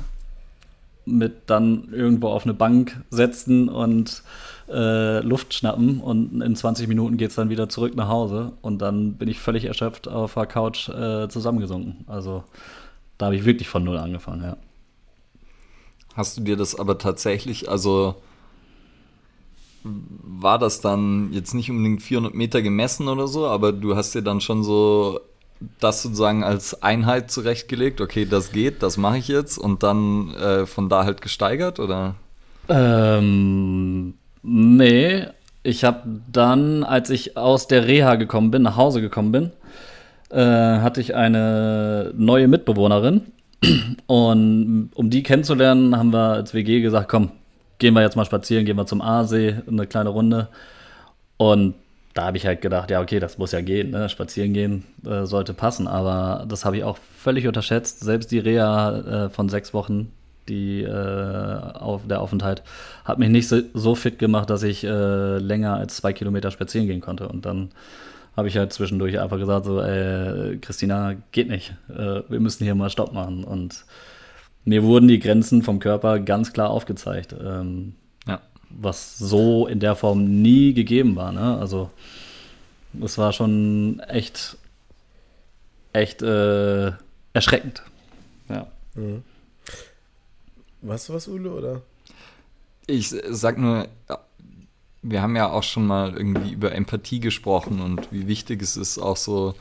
mit 1.05 1.34
dann 1.47 1.89
irgendwo 1.91 2.30
auf 2.30 2.43
eine 2.43 2.53
Bank 2.53 3.01
setzen 3.09 3.69
und 3.69 4.24
äh, 4.72 5.19
Luft 5.19 5.53
schnappen 5.53 5.99
und 5.99 6.41
in 6.41 6.55
20 6.55 6.88
Minuten 6.88 7.17
geht 7.17 7.30
es 7.30 7.36
dann 7.36 7.49
wieder 7.49 7.69
zurück 7.69 7.95
nach 7.95 8.07
Hause 8.07 8.53
und 8.61 8.80
dann 8.82 9.13
bin 9.13 9.28
ich 9.28 9.39
völlig 9.39 9.65
erschöpft 9.65 10.07
auf 10.07 10.34
der 10.34 10.45
Couch 10.45 10.89
äh, 10.89 11.28
zusammengesunken. 11.28 12.05
Also 12.07 12.43
da 13.17 13.28
habe 13.28 13.36
ich 13.36 13.45
wirklich 13.45 13.67
von 13.67 13.84
null 13.84 13.97
angefangen, 13.97 14.43
ja. 14.43 14.57
Hast 16.15 16.38
du 16.38 16.41
dir 16.41 16.57
das 16.57 16.78
aber 16.78 16.97
tatsächlich, 16.97 17.69
also 17.69 18.15
war 19.84 20.59
das 20.59 20.82
dann 20.82 21.32
jetzt 21.34 21.53
nicht 21.53 21.69
unbedingt 21.72 22.01
400 22.01 22.34
Meter 22.34 22.61
gemessen 22.61 23.07
oder 23.07 23.28
so, 23.28 23.47
aber 23.47 23.72
du 23.72 23.95
hast 23.95 24.13
dir 24.13 24.22
dann 24.22 24.41
schon 24.41 24.63
so 24.63 25.19
das 25.80 26.01
sozusagen 26.01 26.43
als 26.43 26.82
Einheit 26.82 27.32
zurechtgelegt, 27.32 28.01
okay, 28.01 28.26
das 28.26 28.51
geht, 28.51 28.84
das 28.84 28.97
mache 28.97 29.17
ich 29.17 29.28
jetzt 29.28 29.57
und 29.57 29.84
dann 29.84 30.34
äh, 30.36 30.65
von 30.65 30.89
da 30.89 31.03
halt 31.03 31.22
gesteigert, 31.22 31.80
oder? 31.80 32.15
Ähm, 32.67 34.15
nee, 34.44 35.26
ich 35.64 35.84
habe 35.84 36.22
dann, 36.32 36.84
als 36.84 37.10
ich 37.10 37.38
aus 37.38 37.68
der 37.68 37.88
Reha 37.88 38.16
gekommen 38.16 38.52
bin, 38.52 38.64
nach 38.64 38.78
Hause 38.78 39.02
gekommen 39.02 39.32
bin, 39.32 39.52
äh, 40.30 40.80
hatte 40.80 41.02
ich 41.02 41.16
eine 41.16 42.14
neue 42.16 42.48
Mitbewohnerin 42.48 43.22
und 44.08 44.89
um 44.96 45.10
die 45.10 45.24
kennenzulernen, 45.24 45.98
haben 45.98 46.14
wir 46.14 46.34
als 46.34 46.54
WG 46.54 46.82
gesagt, 46.82 47.10
komm, 47.10 47.32
gehen 47.78 47.94
wir 47.94 48.02
jetzt 48.02 48.16
mal 48.16 48.26
spazieren, 48.26 48.66
gehen 48.66 48.78
wir 48.78 48.86
zum 48.86 49.02
Aasee, 49.02 49.56
eine 49.68 49.88
kleine 49.88 50.10
Runde 50.10 50.48
und 51.38 51.76
da 52.14 52.26
habe 52.26 52.38
ich 52.38 52.46
halt 52.46 52.62
gedacht, 52.62 52.92
ja, 52.92 53.02
okay, 53.02 53.20
das 53.20 53.38
muss 53.38 53.52
ja 53.52 53.62
gehen, 53.62 53.92
ne? 53.92 54.10
spazieren 54.10 54.54
gehen 54.54 54.84
äh, 55.06 55.26
sollte 55.26 55.54
passen, 55.54 55.88
aber 55.88 56.46
das 56.48 56.66
habe 56.66 56.78
ich 56.78 56.84
auch 56.84 56.98
völlig 56.98 57.48
unterschätzt. 57.48 58.02
Selbst 58.02 58.32
die 58.32 58.39
Reha 58.39 59.26
äh, 59.26 59.30
von 59.30 59.48
sechs 59.48 59.74
Wochen, 59.74 60.12
die, 60.48 60.84
äh, 60.84 61.58
auf, 61.74 62.02
der 62.08 62.22
Aufenthalt, 62.22 62.64
hat 63.06 63.20
mich 63.20 63.30
nicht 63.30 63.48
so, 63.48 63.62
so 63.74 63.96
fit 63.96 64.20
gemacht, 64.20 64.50
dass 64.50 64.64
ich 64.64 64.84
äh, 64.84 65.38
länger 65.38 65.76
als 65.76 65.98
zwei 65.98 66.14
Kilometer 66.14 66.52
spazieren 66.52 66.88
gehen 66.88 67.02
konnte. 67.02 67.28
Und 67.28 67.46
dann 67.46 67.70
habe 68.36 68.48
ich 68.48 68.58
halt 68.58 68.74
zwischendurch 68.74 69.20
einfach 69.20 69.38
gesagt, 69.38 69.66
so, 69.66 69.82
äh, 69.82 70.58
Christina, 70.62 71.16
geht 71.32 71.50
nicht, 71.50 71.74
äh, 71.89 72.22
wir 72.28 72.39
müssen 72.39 72.64
hier 72.64 72.76
mal 72.76 72.89
Stopp 72.89 73.14
machen. 73.14 73.44
Und 73.44 73.86
mir 74.66 74.84
wurden 74.84 75.08
die 75.08 75.20
Grenzen 75.20 75.64
vom 75.64 75.80
Körper 75.80 76.20
ganz 76.20 76.54
klar 76.54 76.70
aufgezeigt. 76.70 77.36
Ähm, 77.42 77.94
was 78.80 79.18
so 79.18 79.68
in 79.68 79.80
der 79.80 79.96
Form 79.96 80.42
nie 80.42 80.74
gegeben 80.74 81.16
war. 81.16 81.32
Ne? 81.32 81.58
Also 81.58 81.89
es 83.02 83.18
war 83.18 83.34
schon 83.34 84.00
echt, 84.08 84.58
echt 85.94 86.22
äh, 86.22 86.92
erschreckend. 87.34 87.84
Ja. 88.50 88.68
Mhm. 88.96 89.24
Weißt 90.82 91.10
du 91.10 91.14
was, 91.14 91.28
Ule, 91.28 91.52
oder? 91.52 91.82
Ich 92.88 93.10
sag 93.30 93.58
nur, 93.58 93.88
wir 95.02 95.22
haben 95.22 95.36
ja 95.36 95.50
auch 95.50 95.64
schon 95.64 95.88
mal 95.88 96.16
irgendwie 96.16 96.52
über 96.52 96.74
Empathie 96.74 97.20
gesprochen 97.20 97.82
und 97.82 98.12
wie 98.12 98.28
wichtig 98.28 98.62
es 98.62 98.78
ist, 98.78 98.98
auch 98.98 99.18
so 99.18 99.56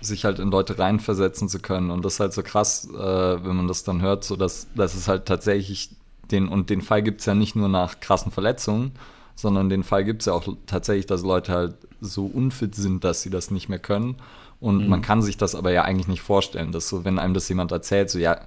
sich 0.00 0.24
halt 0.24 0.38
in 0.38 0.50
Leute 0.50 0.78
reinversetzen 0.78 1.48
zu 1.48 1.58
können. 1.58 1.90
Und 1.90 2.04
das 2.04 2.14
ist 2.14 2.20
halt 2.20 2.32
so 2.32 2.42
krass, 2.42 2.88
äh, 2.90 2.96
wenn 3.44 3.56
man 3.56 3.68
das 3.68 3.82
dann 3.82 4.02
hört, 4.02 4.24
so 4.24 4.36
dass, 4.36 4.68
dass 4.74 4.94
es 4.94 5.08
halt 5.08 5.26
tatsächlich 5.26 5.90
den, 6.30 6.48
und 6.48 6.70
den 6.70 6.82
Fall 6.82 7.02
gibt 7.02 7.20
es 7.20 7.26
ja 7.26 7.34
nicht 7.34 7.56
nur 7.56 7.68
nach 7.68 8.00
krassen 8.00 8.32
Verletzungen, 8.32 8.92
sondern 9.34 9.68
den 9.68 9.84
Fall 9.84 10.04
gibt 10.04 10.22
es 10.22 10.26
ja 10.26 10.32
auch 10.32 10.48
tatsächlich, 10.66 11.06
dass 11.06 11.22
Leute 11.22 11.52
halt 11.52 11.74
so 12.00 12.26
unfit 12.26 12.74
sind, 12.74 13.04
dass 13.04 13.22
sie 13.22 13.30
das 13.30 13.50
nicht 13.50 13.68
mehr 13.68 13.78
können. 13.78 14.16
Und 14.60 14.84
mhm. 14.84 14.88
man 14.88 15.02
kann 15.02 15.22
sich 15.22 15.36
das 15.36 15.54
aber 15.54 15.72
ja 15.72 15.82
eigentlich 15.82 16.08
nicht 16.08 16.22
vorstellen, 16.22 16.72
dass 16.72 16.88
so, 16.88 17.04
wenn 17.04 17.18
einem 17.18 17.34
das 17.34 17.48
jemand 17.48 17.72
erzählt, 17.72 18.10
so 18.10 18.18
ja, 18.18 18.40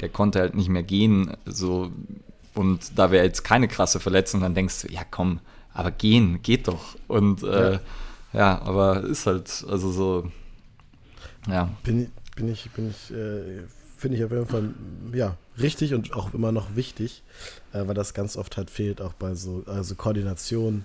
der 0.00 0.08
konnte 0.08 0.40
halt 0.40 0.54
nicht 0.54 0.68
mehr 0.68 0.82
gehen, 0.82 1.36
so 1.44 1.90
und 2.54 2.98
da 2.98 3.10
wäre 3.10 3.24
jetzt 3.24 3.44
keine 3.44 3.68
krasse 3.68 4.00
Verletzung, 4.00 4.40
dann 4.40 4.54
denkst 4.54 4.82
du, 4.82 4.92
ja 4.92 5.02
komm, 5.08 5.40
aber 5.72 5.90
gehen 5.90 6.42
geht 6.42 6.68
doch. 6.68 6.96
Und 7.06 7.42
äh, 7.42 7.72
ja. 7.72 7.80
ja. 8.32 8.62
aber 8.62 9.04
ist 9.04 9.26
halt, 9.26 9.64
also 9.68 9.90
so, 9.92 10.30
ja. 11.48 11.70
Bin, 11.84 12.10
bin 12.36 12.50
ich, 12.50 12.70
bin 12.70 12.90
ich, 12.90 13.10
äh, 13.10 13.62
finde 13.96 14.16
ich 14.16 14.24
auf 14.24 14.30
jeden 14.30 14.46
Fall, 14.46 14.74
ja, 15.12 15.36
richtig 15.58 15.94
und 15.94 16.12
auch 16.14 16.34
immer 16.34 16.52
noch 16.52 16.74
wichtig, 16.74 17.22
äh, 17.72 17.86
weil 17.86 17.94
das 17.94 18.14
ganz 18.14 18.36
oft 18.36 18.56
halt 18.56 18.70
fehlt, 18.70 19.00
auch 19.00 19.12
bei 19.12 19.34
so 19.34 19.62
also 19.66 19.94
Koordination, 19.94 20.84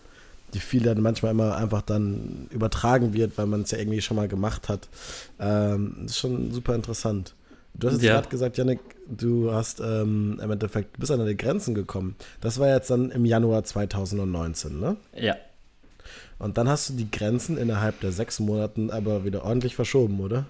die 0.53 0.59
viel 0.59 0.83
dann 0.83 1.01
manchmal 1.01 1.31
immer 1.31 1.55
einfach 1.55 1.81
dann 1.81 2.47
übertragen 2.51 3.13
wird, 3.13 3.37
weil 3.37 3.47
man 3.47 3.61
es 3.61 3.71
ja 3.71 3.79
irgendwie 3.79 4.01
schon 4.01 4.15
mal 4.15 4.27
gemacht 4.27 4.69
hat. 4.69 4.87
Ähm, 5.39 6.05
ist 6.05 6.17
schon 6.17 6.51
super 6.51 6.75
interessant. 6.75 7.33
Du 7.73 7.87
hast 7.87 7.95
jetzt 7.95 8.03
ja. 8.03 8.13
gerade 8.13 8.29
gesagt, 8.29 8.57
Janik, 8.57 8.79
du 9.07 9.51
hast 9.51 9.79
ähm, 9.79 10.39
im 10.41 10.51
Endeffekt 10.51 10.99
bis 10.99 11.11
an 11.11 11.19
deine 11.19 11.35
Grenzen 11.35 11.75
gekommen. 11.75 12.15
Das 12.41 12.59
war 12.59 12.67
jetzt 12.67 12.89
dann 12.89 13.11
im 13.11 13.25
Januar 13.25 13.63
2019, 13.63 14.79
ne? 14.79 14.97
Ja. 15.15 15.35
Und 16.37 16.57
dann 16.57 16.67
hast 16.67 16.89
du 16.89 16.93
die 16.93 17.09
Grenzen 17.09 17.57
innerhalb 17.57 17.99
der 18.01 18.11
sechs 18.11 18.39
Monaten 18.39 18.91
aber 18.91 19.23
wieder 19.23 19.45
ordentlich 19.45 19.75
verschoben, 19.75 20.19
oder? 20.19 20.45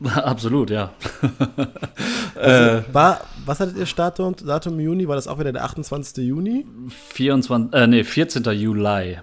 Absolut, 0.04 0.70
ja. 0.70 0.92
also, 2.34 2.64
äh, 2.78 2.82
war, 2.92 3.20
was 3.44 3.60
hattet 3.60 3.76
ihr 3.76 3.86
Datum 3.86 4.74
im 4.74 4.80
Juni? 4.80 5.08
War 5.08 5.16
das 5.16 5.26
auch 5.26 5.38
wieder 5.38 5.52
der 5.52 5.64
28. 5.64 6.24
Juni? 6.24 6.66
24, 7.14 7.72
äh, 7.72 7.86
nee, 7.86 8.04
14. 8.04 8.44
Juli. 8.44 9.18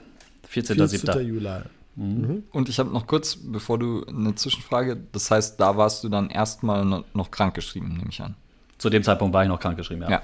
14. 0.47 0.75
14. 0.75 1.25
Juli. 1.25 1.49
Mhm. 1.95 2.43
Und 2.51 2.69
ich 2.69 2.79
habe 2.79 2.89
noch 2.91 3.07
kurz, 3.07 3.35
bevor 3.37 3.79
du 3.79 4.05
eine 4.05 4.35
Zwischenfrage, 4.35 4.97
das 5.11 5.31
heißt, 5.31 5.59
da 5.59 5.77
warst 5.77 6.03
du 6.03 6.09
dann 6.09 6.29
erstmal 6.29 6.83
noch, 6.85 7.03
noch 7.13 7.31
krankgeschrieben, 7.31 7.89
nehme 7.89 8.09
ich 8.09 8.21
an. 8.21 8.35
Zu 8.77 8.89
dem 8.89 9.03
Zeitpunkt 9.03 9.33
war 9.33 9.43
ich 9.43 9.49
noch 9.49 9.59
krankgeschrieben, 9.59 10.03
ja. 10.03 10.09
Ja. 10.09 10.21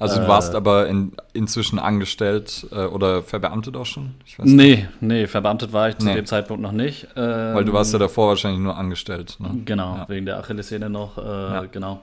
Also 0.00 0.16
du 0.18 0.24
Äh, 0.24 0.28
warst 0.28 0.54
aber 0.56 0.88
in, 0.88 1.12
inzwischen 1.32 1.78
angestellt 1.78 2.66
äh, 2.72 2.84
oder 2.86 3.22
verbeamtet 3.22 3.76
auch 3.76 3.86
schon? 3.86 4.14
Ich 4.26 4.36
weiß 4.38 4.46
Nee, 4.46 4.88
nee, 5.00 5.26
verbeamtet 5.28 5.72
war 5.72 5.88
ich 5.88 5.98
zu 5.98 6.06
Nee. 6.06 6.14
dem 6.16 6.26
Zeitpunkt 6.26 6.62
noch 6.62 6.72
nicht. 6.72 7.06
Ähm, 7.14 7.54
Weil 7.54 7.64
du 7.64 7.72
warst 7.72 7.92
ja 7.92 7.98
davor 8.00 8.28
wahrscheinlich 8.30 8.60
nur 8.60 8.76
angestellt. 8.76 9.36
Ne? 9.38 9.60
Genau, 9.64 9.96
Ja. 9.98 10.08
wegen 10.08 10.26
der 10.26 10.38
Achillessehne 10.38 10.90
noch, 10.90 11.16
äh, 11.18 11.20
Ja. 11.22 11.64
genau. 11.66 12.00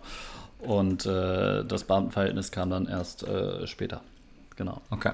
Und 0.60 1.06
äh, 1.06 1.64
das 1.66 1.84
Beamtenverhältnis 1.84 2.52
kam 2.52 2.70
dann 2.70 2.88
erst 2.88 3.24
äh, 3.28 3.68
später. 3.68 4.02
Genau. 4.56 4.82
Okay. 4.90 5.12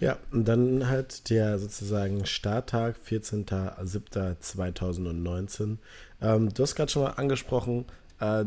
Ja, 0.00 0.18
und 0.30 0.46
dann 0.46 0.88
halt 0.88 1.30
der 1.30 1.58
sozusagen 1.58 2.26
Starttag, 2.26 2.96
14.07.2019. 3.08 5.78
Ähm, 6.20 6.52
du 6.52 6.62
hast 6.62 6.74
gerade 6.74 6.92
schon 6.92 7.04
mal 7.04 7.12
angesprochen, 7.12 7.86
äh, 8.20 8.44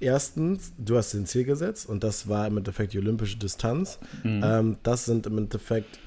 erstens, 0.00 0.72
du 0.78 0.96
hast 0.96 1.12
den 1.12 1.26
Ziel 1.26 1.44
gesetzt 1.44 1.88
und 1.88 2.04
das 2.04 2.28
war 2.28 2.46
im 2.46 2.56
Endeffekt 2.56 2.92
die 2.92 2.98
olympische 2.98 3.36
Distanz. 3.36 3.98
Mhm. 4.22 4.42
Ähm, 4.44 4.76
das 4.82 5.04
sind 5.06 5.26
im 5.26 5.38
Endeffekt 5.38 5.98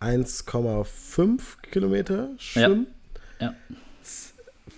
1,5 0.00 1.40
Kilometer 1.70 2.30
Schwimmen, 2.38 2.86
Ja. 3.40 3.54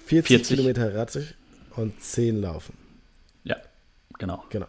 40, 0.07 0.26
40. 0.26 0.57
Kilometer 0.57 0.95
Radsicht 0.95 1.34
und 1.76 2.01
10 2.03 2.40
Laufen. 2.40 2.74
Ja, 3.45 3.57
genau. 4.18 4.45
Genau. 4.51 4.66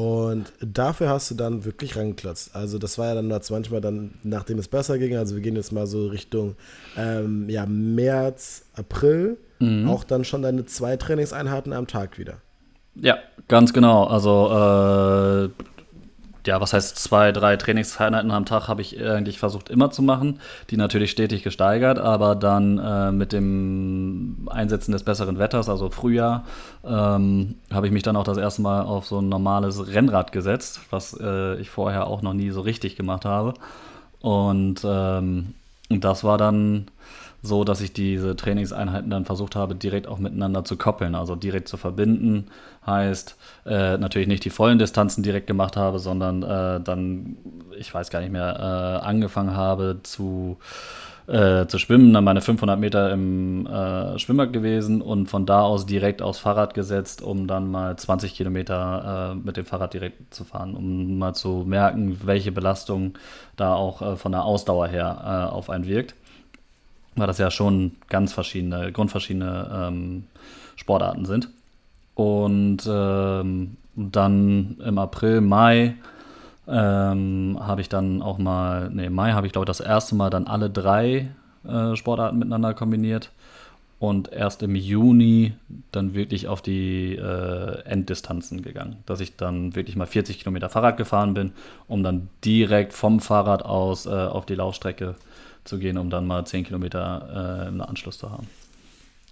Und 0.00 0.52
dafür 0.62 1.10
hast 1.10 1.30
du 1.30 1.34
dann 1.34 1.66
wirklich 1.66 1.94
rangeklotzt. 1.94 2.56
Also 2.56 2.78
das 2.78 2.96
war 2.96 3.08
ja 3.08 3.14
dann 3.16 3.28
nur 3.28 3.50
manchmal 3.50 3.82
dann, 3.82 4.12
nachdem 4.22 4.58
es 4.58 4.66
besser 4.66 4.98
ging, 4.98 5.14
also 5.14 5.34
wir 5.34 5.42
gehen 5.42 5.56
jetzt 5.56 5.72
mal 5.72 5.86
so 5.86 6.06
Richtung 6.06 6.56
ähm, 6.96 7.48
ja, 7.50 7.66
März, 7.66 8.64
April, 8.74 9.36
Mhm. 9.58 9.90
auch 9.90 10.04
dann 10.04 10.24
schon 10.24 10.40
deine 10.40 10.64
zwei 10.64 10.96
Trainingseinheiten 10.96 11.74
am 11.74 11.86
Tag 11.86 12.18
wieder. 12.18 12.38
Ja, 12.94 13.18
ganz 13.46 13.74
genau. 13.74 14.04
Also, 14.04 14.46
äh, 14.48 15.50
ja, 16.46 16.60
was 16.60 16.72
heißt 16.72 16.96
zwei, 16.98 17.32
drei 17.32 17.56
Trainingseinheiten 17.56 18.30
am 18.30 18.44
Tag 18.46 18.68
habe 18.68 18.80
ich 18.82 19.00
eigentlich 19.02 19.38
versucht 19.38 19.68
immer 19.68 19.90
zu 19.90 20.02
machen. 20.02 20.40
Die 20.70 20.76
natürlich 20.76 21.10
stetig 21.10 21.42
gesteigert, 21.42 21.98
aber 21.98 22.34
dann 22.34 22.78
äh, 22.78 23.12
mit 23.12 23.32
dem 23.32 24.48
Einsetzen 24.50 24.92
des 24.92 25.02
besseren 25.02 25.38
Wetters, 25.38 25.68
also 25.68 25.90
Frühjahr, 25.90 26.44
ähm, 26.84 27.56
habe 27.72 27.86
ich 27.86 27.92
mich 27.92 28.02
dann 28.02 28.16
auch 28.16 28.24
das 28.24 28.38
erste 28.38 28.62
Mal 28.62 28.82
auf 28.82 29.06
so 29.06 29.20
ein 29.20 29.28
normales 29.28 29.88
Rennrad 29.88 30.32
gesetzt, 30.32 30.80
was 30.90 31.18
äh, 31.20 31.56
ich 31.60 31.70
vorher 31.70 32.06
auch 32.06 32.22
noch 32.22 32.34
nie 32.34 32.50
so 32.50 32.60
richtig 32.60 32.96
gemacht 32.96 33.24
habe. 33.24 33.54
Und 34.20 34.82
ähm, 34.84 35.54
das 35.88 36.24
war 36.24 36.38
dann 36.38 36.86
so, 37.42 37.64
dass 37.64 37.80
ich 37.80 37.92
diese 37.92 38.36
Trainingseinheiten 38.36 39.10
dann 39.10 39.24
versucht 39.24 39.56
habe, 39.56 39.74
direkt 39.74 40.06
auch 40.06 40.18
miteinander 40.18 40.64
zu 40.64 40.76
koppeln, 40.76 41.14
also 41.14 41.36
direkt 41.36 41.68
zu 41.68 41.76
verbinden. 41.76 42.46
Heißt, 42.86 43.36
äh, 43.66 43.96
natürlich 43.96 44.28
nicht 44.28 44.44
die 44.44 44.50
vollen 44.50 44.78
Distanzen 44.78 45.22
direkt 45.22 45.46
gemacht 45.46 45.76
habe, 45.76 45.98
sondern 45.98 46.42
äh, 46.42 46.80
dann, 46.80 47.36
ich 47.78 47.92
weiß 47.92 48.10
gar 48.10 48.20
nicht 48.20 48.32
mehr, 48.32 49.00
äh, 49.02 49.06
angefangen 49.06 49.56
habe 49.56 50.00
zu, 50.02 50.58
äh, 51.28 51.66
zu 51.66 51.78
schwimmen, 51.78 52.12
dann 52.12 52.24
meine 52.24 52.42
500 52.42 52.78
Meter 52.78 53.10
im 53.10 53.66
äh, 53.66 54.18
Schwimmbad 54.18 54.52
gewesen 54.52 55.00
und 55.00 55.28
von 55.28 55.46
da 55.46 55.62
aus 55.62 55.86
direkt 55.86 56.20
aufs 56.20 56.40
Fahrrad 56.40 56.74
gesetzt, 56.74 57.22
um 57.22 57.46
dann 57.46 57.70
mal 57.70 57.96
20 57.96 58.34
Kilometer 58.34 59.32
äh, 59.32 59.34
mit 59.34 59.56
dem 59.56 59.64
Fahrrad 59.64 59.94
direkt 59.94 60.34
zu 60.34 60.44
fahren, 60.44 60.74
um 60.74 61.16
mal 61.18 61.34
zu 61.34 61.64
merken, 61.66 62.20
welche 62.24 62.52
Belastung 62.52 63.14
da 63.56 63.74
auch 63.74 64.18
von 64.18 64.32
der 64.32 64.44
Ausdauer 64.44 64.88
her 64.88 65.50
auf 65.52 65.70
einen 65.70 65.86
wirkt 65.86 66.14
weil 67.20 67.26
das 67.26 67.38
ja 67.38 67.50
schon 67.50 67.92
ganz 68.08 68.32
verschiedene, 68.32 68.92
grundverschiedene 68.92 69.88
ähm, 69.88 70.24
Sportarten 70.76 71.24
sind. 71.24 71.48
Und 72.14 72.78
ähm, 72.86 73.76
dann 73.94 74.76
im 74.84 74.98
April, 74.98 75.40
Mai 75.40 75.94
ähm, 76.68 77.58
habe 77.60 77.80
ich 77.80 77.88
dann 77.88 78.22
auch 78.22 78.38
mal, 78.38 78.90
nee, 78.90 79.10
Mai 79.10 79.32
habe 79.32 79.46
ich 79.46 79.52
glaube 79.52 79.64
ich 79.64 79.78
das 79.78 79.80
erste 79.80 80.14
Mal 80.14 80.30
dann 80.30 80.46
alle 80.46 80.70
drei 80.70 81.28
äh, 81.66 81.96
Sportarten 81.96 82.38
miteinander 82.38 82.74
kombiniert. 82.74 83.30
Und 83.98 84.32
erst 84.32 84.62
im 84.62 84.76
Juni 84.76 85.52
dann 85.92 86.14
wirklich 86.14 86.48
auf 86.48 86.62
die 86.62 87.16
äh, 87.16 87.82
Enddistanzen 87.84 88.62
gegangen. 88.62 88.96
Dass 89.04 89.20
ich 89.20 89.36
dann 89.36 89.74
wirklich 89.76 89.94
mal 89.94 90.06
40 90.06 90.38
Kilometer 90.38 90.70
Fahrrad 90.70 90.96
gefahren 90.96 91.34
bin, 91.34 91.52
um 91.86 92.02
dann 92.02 92.30
direkt 92.42 92.94
vom 92.94 93.20
Fahrrad 93.20 93.62
aus 93.62 94.06
äh, 94.06 94.10
auf 94.10 94.46
die 94.46 94.54
Laufstrecke 94.54 95.16
zu 95.64 95.78
gehen, 95.78 95.98
um 95.98 96.10
dann 96.10 96.26
mal 96.26 96.44
10 96.44 96.64
Kilometer 96.64 97.64
äh, 97.64 97.68
im 97.68 97.80
Anschluss 97.80 98.18
zu 98.18 98.30
haben. 98.30 98.46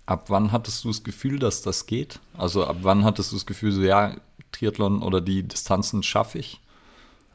Ab 0.07 0.25
wann 0.29 0.53
hattest 0.53 0.85
du 0.85 0.89
das 0.89 1.05
Gefühl, 1.05 1.39
dass 1.39 1.63
das 1.63 1.87
geht? 1.87 2.19
Also 2.37 2.65
ab 2.65 2.77
wann 2.83 3.05
hattest 3.05 3.33
du 3.33 3.37
das 3.37 3.47
Gefühl, 3.47 3.73
so 3.73 3.83
ja, 3.83 4.15
Triathlon 4.53 5.03
oder 5.03 5.21
die 5.21 5.43
Distanzen 5.43 6.03
schaffe 6.03 6.39
ich? 6.39 6.61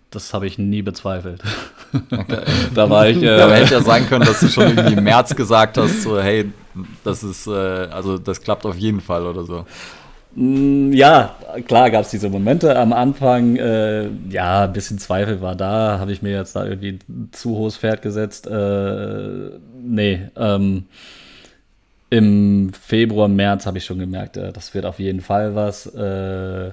Das 0.09 0.33
habe 0.33 0.45
ich 0.47 0.57
nie 0.57 0.81
bezweifelt. 0.81 1.43
da 2.73 2.89
war 2.89 3.07
ich. 3.07 3.17
Äh, 3.17 3.37
Ja, 3.37 3.45
aber 3.45 3.55
hätte 3.55 3.73
ja 3.75 3.81
sein 3.81 4.07
können, 4.07 4.25
dass 4.25 4.39
du 4.39 4.47
schon 4.47 4.67
irgendwie 4.67 4.93
im 4.93 5.03
März 5.03 5.35
gesagt 5.35 5.77
hast, 5.77 6.03
so 6.03 6.19
hey, 6.19 6.51
das 7.03 7.23
ist, 7.23 7.47
äh, 7.47 7.51
also 7.51 8.17
das 8.17 8.41
klappt 8.41 8.65
auf 8.65 8.77
jeden 8.77 9.01
Fall 9.01 9.25
oder 9.25 9.43
so. 9.43 9.65
Mm, 10.35 10.91
Ja, 10.93 11.35
klar 11.67 11.91
gab 11.91 12.01
es 12.03 12.09
diese 12.11 12.29
Momente 12.29 12.77
am 12.77 12.93
Anfang. 12.93 13.55
Äh, 13.57 14.09
ja, 14.29 14.63
ein 14.65 14.73
bisschen 14.73 14.97
Zweifel 14.99 15.41
war 15.41 15.55
da. 15.55 15.99
Habe 15.99 16.11
ich 16.11 16.21
mir 16.21 16.31
jetzt 16.31 16.55
da 16.55 16.65
irgendwie 16.65 16.99
ein 17.09 17.29
zu 17.31 17.51
hohes 17.55 17.77
Pferd 17.77 18.01
gesetzt? 18.01 18.47
Äh, 18.47 19.49
nee. 19.81 20.21
Ähm, 20.35 20.85
Im 22.09 22.71
Februar, 22.73 23.27
März 23.27 23.65
habe 23.65 23.79
ich 23.79 23.85
schon 23.85 23.97
gemerkt, 23.99 24.37
äh, 24.37 24.51
das 24.53 24.73
wird 24.73 24.85
auf 24.85 24.99
jeden 24.99 25.21
Fall 25.21 25.55
was. 25.55 25.87
Äh, 25.87 26.71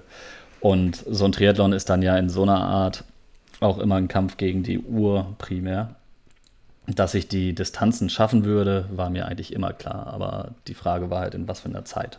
und 0.60 0.96
so 1.08 1.24
ein 1.24 1.32
Triathlon 1.32 1.72
ist 1.72 1.88
dann 1.88 2.02
ja 2.02 2.16
in 2.18 2.28
so 2.28 2.42
einer 2.42 2.60
Art 2.60 3.04
auch 3.60 3.78
immer 3.78 3.96
ein 3.96 4.08
Kampf 4.08 4.36
gegen 4.36 4.62
die 4.62 4.78
Uhr 4.80 5.34
primär. 5.38 5.94
Dass 6.86 7.14
ich 7.14 7.28
die 7.28 7.54
Distanzen 7.54 8.10
schaffen 8.10 8.44
würde, 8.44 8.86
war 8.92 9.10
mir 9.10 9.26
eigentlich 9.26 9.52
immer 9.54 9.72
klar. 9.72 10.08
Aber 10.08 10.50
die 10.68 10.74
Frage 10.74 11.10
war 11.10 11.20
halt, 11.20 11.34
in 11.34 11.48
was 11.48 11.60
für 11.60 11.68
einer 11.68 11.84
Zeit. 11.84 12.18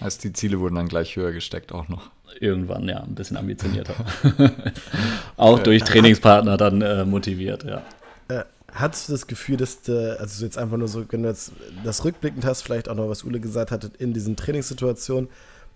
Heißt, 0.00 0.24
die 0.24 0.32
Ziele 0.32 0.60
wurden 0.60 0.76
dann 0.76 0.88
gleich 0.88 1.16
höher 1.16 1.32
gesteckt 1.32 1.72
auch 1.72 1.88
noch. 1.88 2.10
Irgendwann, 2.38 2.88
ja, 2.88 3.00
ein 3.00 3.14
bisschen 3.14 3.36
ambitionierter. 3.36 3.94
auch 5.36 5.58
durch 5.58 5.82
Trainingspartner 5.82 6.56
dann 6.56 6.80
äh, 6.80 7.04
motiviert, 7.04 7.64
ja. 7.64 7.82
Äh, 8.28 8.44
hattest 8.72 9.08
du 9.08 9.12
das 9.12 9.26
Gefühl, 9.26 9.56
dass 9.56 9.82
du, 9.82 10.18
also 10.18 10.38
so 10.38 10.44
jetzt 10.44 10.56
einfach 10.56 10.76
nur 10.76 10.88
so, 10.88 11.04
wenn 11.10 11.22
du 11.22 11.28
jetzt 11.28 11.52
das 11.84 12.04
rückblickend 12.04 12.44
hast, 12.44 12.62
vielleicht 12.62 12.88
auch 12.88 12.94
noch, 12.94 13.08
was 13.08 13.24
Ule 13.24 13.40
gesagt 13.40 13.70
hat, 13.70 13.84
in 13.98 14.14
diesen 14.14 14.36
Trainingssituationen, 14.36 15.28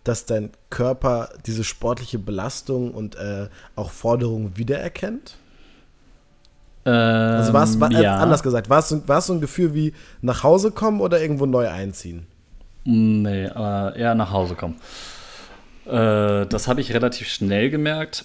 dass 0.05 0.27
dein 0.27 0.51
Körper 0.70 1.31
diese 1.47 1.64
sportliche 1.64 2.18
Belastung 2.18 2.93
und 2.93 3.16
äh, 3.16 3.49
auch 3.75 3.91
Forderungen 3.91 4.57
wiedererkennt? 4.57 5.37
Also 6.85 7.55
war 7.55 7.64
es, 7.64 7.81
war, 7.81 7.91
äh, 7.91 7.95
Ähm, 7.95 8.03
ja. 8.03 8.18
anders 8.18 8.43
gesagt, 8.43 8.68
war 8.68 8.81
es, 8.81 9.09
war 9.09 9.18
es 9.18 9.27
so 9.27 9.33
ein 9.33 9.41
Gefühl 9.41 9.75
wie 9.75 9.95
nach 10.20 10.43
Hause 10.43 10.70
kommen 10.70 11.01
oder 11.01 11.20
irgendwo 11.20 11.47
neu 11.47 11.68
einziehen? 11.68 12.27
Nee, 12.85 13.49
aber 13.49 13.97
eher 13.97 14.14
nach 14.14 14.30
Hause 14.30 14.55
kommen. 14.55 14.76
Äh, 15.87 16.47
das 16.47 16.68
habe 16.68 16.80
ich 16.80 16.93
relativ 16.93 17.28
schnell 17.28 17.70
gemerkt. 17.70 18.24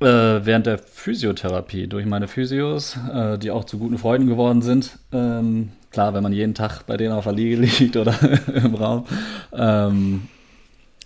Äh, 0.00 0.44
während 0.46 0.66
der 0.66 0.78
Physiotherapie 0.78 1.88
durch 1.88 2.06
meine 2.06 2.28
Physios, 2.28 2.96
äh, 3.12 3.36
die 3.36 3.50
auch 3.50 3.64
zu 3.64 3.78
guten 3.78 3.98
Freunden 3.98 4.28
geworden 4.28 4.62
sind. 4.62 4.96
Ähm, 5.12 5.70
klar, 5.90 6.14
wenn 6.14 6.22
man 6.22 6.32
jeden 6.32 6.54
Tag 6.54 6.84
bei 6.86 6.96
denen 6.96 7.12
auf 7.12 7.24
der 7.24 7.32
Liege 7.32 7.56
liegt 7.60 7.96
oder 7.96 8.14
im 8.54 8.76
Raum, 8.76 9.06
ähm, 9.52 10.28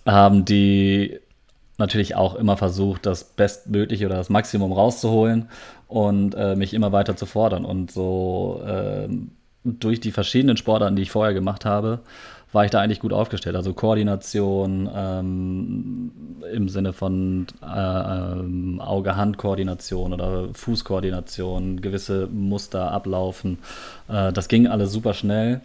haben 0.05 0.45
die 0.45 1.19
natürlich 1.79 2.17
auch 2.17 2.35
immer 2.35 2.59
versucht, 2.59 3.07
das 3.07 3.25
Bestmögliche 3.25 4.05
oder 4.05 4.17
das 4.17 4.29
Maximum 4.29 4.73
rauszuholen 4.73 5.49
und 5.89 6.35
äh, 6.35 6.55
mich 6.55 6.75
immer 6.75 6.93
weiter 6.93 7.17
zu 7.17 7.25
fordern. 7.25 7.65
Und 7.65 7.91
so 7.91 8.63
ähm, 8.67 9.31
durch 9.65 10.01
die 10.01 10.13
verschiedenen 10.13 10.57
Sportarten, 10.57 10.97
die 10.97 11.03
ich 11.03 11.11
vorher 11.11 11.35
gemacht 11.35 11.65
habe, 11.65 12.01
war 12.53 12.65
ich 12.65 12.71
da 12.71 12.81
eigentlich 12.81 13.01
gut 13.01 13.13
aufgestellt. 13.13 13.57
Also 13.57 13.73
Koordination 13.73 14.89
ähm, 14.95 16.13
im 16.53 16.69
Sinne 16.69 16.93
von 16.93 17.47
äh, 17.63 17.67
ähm, 17.67 18.81
Auge-Hand-Koordination 18.81 20.13
oder 20.13 20.49
Fußkoordination, 20.53 21.81
gewisse 21.81 22.29
Muster 22.31 22.91
ablaufen. 22.91 23.59
Äh, 24.09 24.33
das 24.33 24.49
ging 24.49 24.67
alles 24.67 24.93
super 24.93 25.15
schnell. 25.15 25.63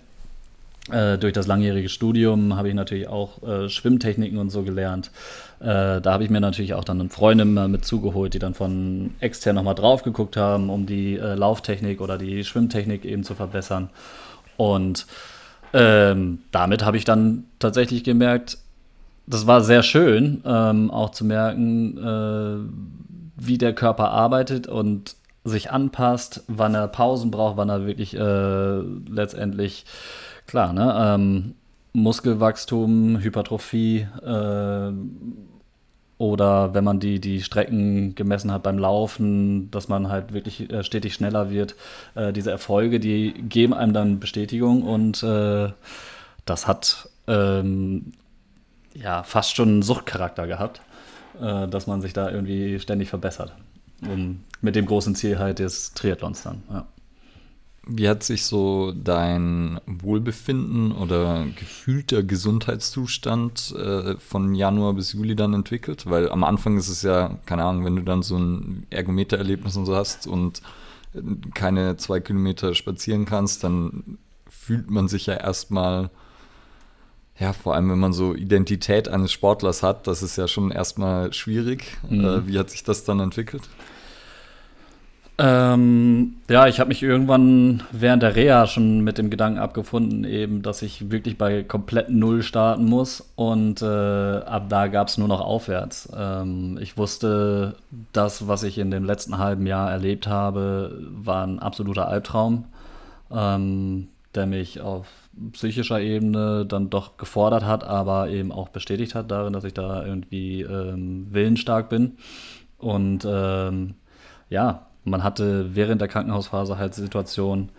Äh, 0.90 1.18
durch 1.18 1.34
das 1.34 1.48
langjährige 1.48 1.90
Studium 1.90 2.56
habe 2.56 2.70
ich 2.70 2.76
natürlich 2.76 3.10
auch 3.10 3.44
äh, 3.44 3.68
Schwimmtechniken 3.68 4.38
und 4.38 4.50
so 4.50 4.64
gelernt. 4.64 5.12
Äh, 5.60 6.02
da 6.02 6.14
habe 6.14 6.24
ich 6.24 6.30
mir 6.30 6.40
natürlich 6.40 6.74
auch 6.74 6.84
dann 6.84 7.10
Freunde 7.10 7.46
mit 7.46 7.84
zugeholt, 7.84 8.34
die 8.34 8.40
dann 8.40 8.54
von 8.54 9.16
extern 9.20 9.56
nochmal 9.56 9.76
drauf 9.76 10.04
geguckt 10.04 10.38
haben, 10.38 10.70
um 10.70 10.86
die 10.86 11.18
äh, 11.18 11.34
Lauftechnik 11.34 12.02
oder 12.02 12.18
die 12.18 12.44
Schwimmtechnik 12.44 13.06
eben 13.06 13.24
zu 13.24 13.34
verbessern. 13.34 13.90
Und 14.56 15.08
ähm, 15.74 16.40
damit 16.52 16.86
habe 16.86 16.98
ich 16.98 17.06
dann 17.06 17.46
tatsächlich 17.60 18.04
gemerkt, 18.04 18.58
das 19.26 19.46
war 19.46 19.62
sehr 19.62 19.84
schön, 19.84 20.42
ähm, 20.46 20.90
auch 20.90 21.10
zu 21.10 21.26
merken, 21.26 21.98
äh, 21.98 23.44
wie 23.46 23.58
der 23.58 23.74
Körper 23.74 24.12
arbeitet 24.12 24.68
und 24.68 25.16
sich 25.44 25.72
anpasst, 25.72 26.44
wann 26.48 26.76
er 26.76 26.88
Pausen 26.88 27.32
braucht, 27.32 27.58
wann 27.58 27.70
er 27.70 27.86
wirklich 27.86 28.16
äh, 28.16 28.78
letztendlich, 29.10 29.86
klar, 30.46 30.74
ne, 30.74 30.96
ähm, 30.98 31.56
Muskelwachstum, 31.94 33.20
Hypertrophie 33.20 34.08
äh, 34.24 34.92
oder 36.18 36.74
wenn 36.74 36.84
man 36.84 37.00
die, 37.00 37.20
die 37.20 37.42
Strecken 37.42 38.16
gemessen 38.16 38.52
hat 38.52 38.64
beim 38.64 38.80
Laufen, 38.80 39.70
dass 39.70 39.88
man 39.88 40.10
halt 40.10 40.34
wirklich 40.34 40.72
äh, 40.72 40.84
stetig 40.84 41.14
schneller 41.14 41.52
wird. 41.52 41.76
Äh, 42.16 42.34
diese 42.34 42.50
Erfolge, 42.52 43.00
die 43.00 43.34
geben 43.34 43.74
einem 43.74 43.94
dann 43.94 44.20
Bestätigung 44.20 44.82
und 44.82 45.22
äh, 45.22 45.70
das 46.46 46.68
hat 46.68 47.10
ähm, 47.28 48.14
ja 48.94 49.24
fast 49.24 49.56
schon 49.56 49.70
einen 49.70 49.82
Suchtcharakter 49.84 50.48
gehabt, 50.48 50.82
äh, 51.40 51.68
dass 51.68 51.86
man 51.86 52.02
sich 52.02 52.14
da 52.14 52.32
irgendwie 52.32 52.80
ständig 52.80 53.10
verbessert. 53.10 53.54
Um, 54.02 54.44
mit 54.62 54.76
dem 54.76 54.86
großen 54.86 55.16
Ziel 55.16 55.40
halt 55.40 55.58
des 55.58 55.94
Triathlons 55.94 56.44
dann. 56.44 56.62
Ja. 56.70 56.86
Wie 57.90 58.10
hat 58.10 58.24
sich 58.24 58.46
so 58.46 58.92
dein 58.92 59.80
Wohlbefinden 59.86 60.92
oder 60.92 61.46
gefühlter 61.58 62.22
Gesundheitszustand 62.22 63.74
äh, 63.78 64.18
von 64.18 64.54
Januar 64.56 64.94
bis 64.94 65.14
Juli 65.14 65.36
dann 65.36 65.54
entwickelt? 65.54 66.06
Weil 66.10 66.30
am 66.30 66.44
Anfang 66.44 66.78
ist 66.78 66.90
es 66.90 67.02
ja, 67.02 67.40
keine 67.46 67.64
Ahnung, 67.64 67.86
wenn 67.86 67.96
du 67.96 68.02
dann 68.02 68.24
so 68.24 68.38
ein 68.38 68.86
Ergometer-Erlebnis 68.90 69.78
und 69.78 69.86
so 69.86 69.96
hast 69.96 70.28
und 70.28 70.62
keine 71.54 71.98
zwei 71.98 72.20
Kilometer 72.20 72.76
spazieren 72.76 73.26
kannst, 73.26 73.64
dann 73.64 74.18
fühlt 74.50 74.90
man 74.90 75.08
sich 75.08 75.26
ja 75.26 75.36
erstmal, 75.36 76.10
ja, 77.40 77.54
vor 77.54 77.76
allem 77.76 77.90
wenn 77.90 78.00
man 78.00 78.14
so 78.14 78.34
Identität 78.36 79.08
eines 79.08 79.32
Sportlers 79.32 79.84
hat, 79.84 80.08
das 80.08 80.24
ist 80.24 80.38
ja 80.38 80.48
schon 80.48 80.72
erstmal 80.72 81.34
schwierig. 81.34 81.98
Mhm. 82.10 82.26
Äh, 82.26 82.48
wie 82.48 82.60
hat 82.60 82.70
sich 82.70 82.84
das 82.84 83.04
dann 83.04 83.20
entwickelt? 83.20 83.64
Ähm, 85.40 86.38
ja, 86.50 86.68
ich 86.68 86.80
habe 86.80 86.88
mich 86.88 87.04
irgendwann 87.04 87.84
während 87.92 88.24
der 88.24 88.36
Reha 88.36 88.66
schon 88.66 89.02
mit 89.02 89.20
dem 89.20 89.30
Gedanken 89.30 89.60
abgefunden, 89.60 90.24
eben, 90.24 90.64
dass 90.64 90.82
ich 90.82 91.12
wirklich 91.12 91.38
bei 91.38 91.62
komplett 91.62 92.10
Null 92.10 92.42
starten 92.42 92.86
muss 92.86 93.32
und 93.36 93.84
äh, 93.84 93.86
ab 93.86 94.66
da 94.70 94.88
gab 94.88 95.10
es 95.10 95.20
nur 95.20 95.28
noch 95.28 95.42
aufwärts. 95.42 96.10
Ähm, 96.18 96.80
ich 96.82 96.98
wusste, 96.98 97.76
das, 98.14 98.48
was 98.48 98.64
ich 98.64 98.80
in 98.80 98.90
dem 98.90 99.06
letzten 99.06 99.38
halben 99.38 99.68
Jahr 99.68 99.92
erlebt 99.92 100.26
habe, 100.26 101.00
war 101.12 101.46
ein 101.46 101.60
absoluter 101.60 102.08
Albtraum, 102.08 102.66
ähm, 103.32 104.08
der 104.34 104.48
mich 104.48 104.82
auf 104.82 105.06
psychischer 105.54 106.02
Ebene 106.02 106.66
dann 106.66 106.90
doch 106.90 107.18
gefordert 107.18 107.64
hat, 107.64 107.84
aber 107.84 108.30
eben 108.30 108.52
auch 108.52 108.70
bestätigt 108.70 109.14
hat 109.14 109.30
darin, 109.30 109.54
dass 109.54 109.66
ich 109.66 109.76
da 109.76 110.04
irgendwie 110.04 110.64
ähm, 110.64 111.28
willensstark 111.30 111.90
bin 111.90 112.18
und 112.80 113.28
ähm, 113.30 113.94
ja, 114.50 114.87
man 115.10 115.24
hatte 115.24 115.76
während 115.76 116.02
der 116.02 116.08
Krankenhausphase 116.08 116.78
halt 116.78 116.94
Situationen, 116.94 117.70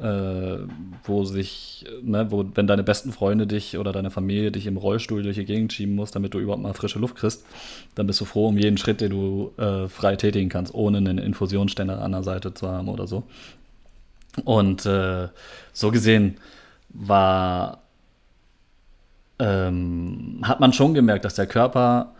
äh, 0.00 0.58
wo 1.04 1.24
sich, 1.24 1.84
ne, 2.02 2.30
wo, 2.30 2.44
wenn 2.54 2.66
deine 2.66 2.84
besten 2.84 3.12
Freunde 3.12 3.46
dich 3.46 3.78
oder 3.78 3.92
deine 3.92 4.10
Familie 4.10 4.52
dich 4.52 4.66
im 4.66 4.76
Rollstuhl 4.76 5.22
durch 5.22 5.36
die 5.36 5.44
Gegend 5.44 5.72
schieben 5.72 5.94
muss, 5.94 6.10
damit 6.10 6.34
du 6.34 6.38
überhaupt 6.38 6.62
mal 6.62 6.74
frische 6.74 6.98
Luft 6.98 7.16
kriegst, 7.16 7.44
dann 7.94 8.06
bist 8.06 8.20
du 8.20 8.24
froh 8.24 8.48
um 8.48 8.58
jeden 8.58 8.78
Schritt, 8.78 9.00
den 9.00 9.10
du 9.10 9.52
äh, 9.56 9.88
frei 9.88 10.16
tätigen 10.16 10.48
kannst, 10.48 10.74
ohne 10.74 10.98
einen 10.98 11.18
Infusionsständer 11.18 12.00
an 12.00 12.12
der 12.12 12.22
Seite 12.22 12.54
zu 12.54 12.68
haben 12.68 12.88
oder 12.88 13.06
so. 13.06 13.24
Und 14.44 14.86
äh, 14.86 15.28
so 15.72 15.90
gesehen 15.90 16.36
war, 16.90 17.82
ähm, 19.40 20.40
hat 20.42 20.60
man 20.60 20.72
schon 20.72 20.94
gemerkt, 20.94 21.24
dass 21.24 21.34
der 21.34 21.46
Körper 21.46 22.12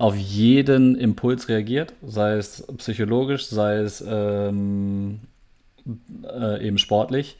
auf 0.00 0.16
jeden 0.16 0.96
Impuls 0.96 1.48
reagiert, 1.48 1.92
sei 2.02 2.32
es 2.32 2.64
psychologisch, 2.78 3.46
sei 3.48 3.76
es 3.76 4.02
ähm, 4.06 5.20
äh, 6.24 6.66
eben 6.66 6.78
sportlich. 6.78 7.36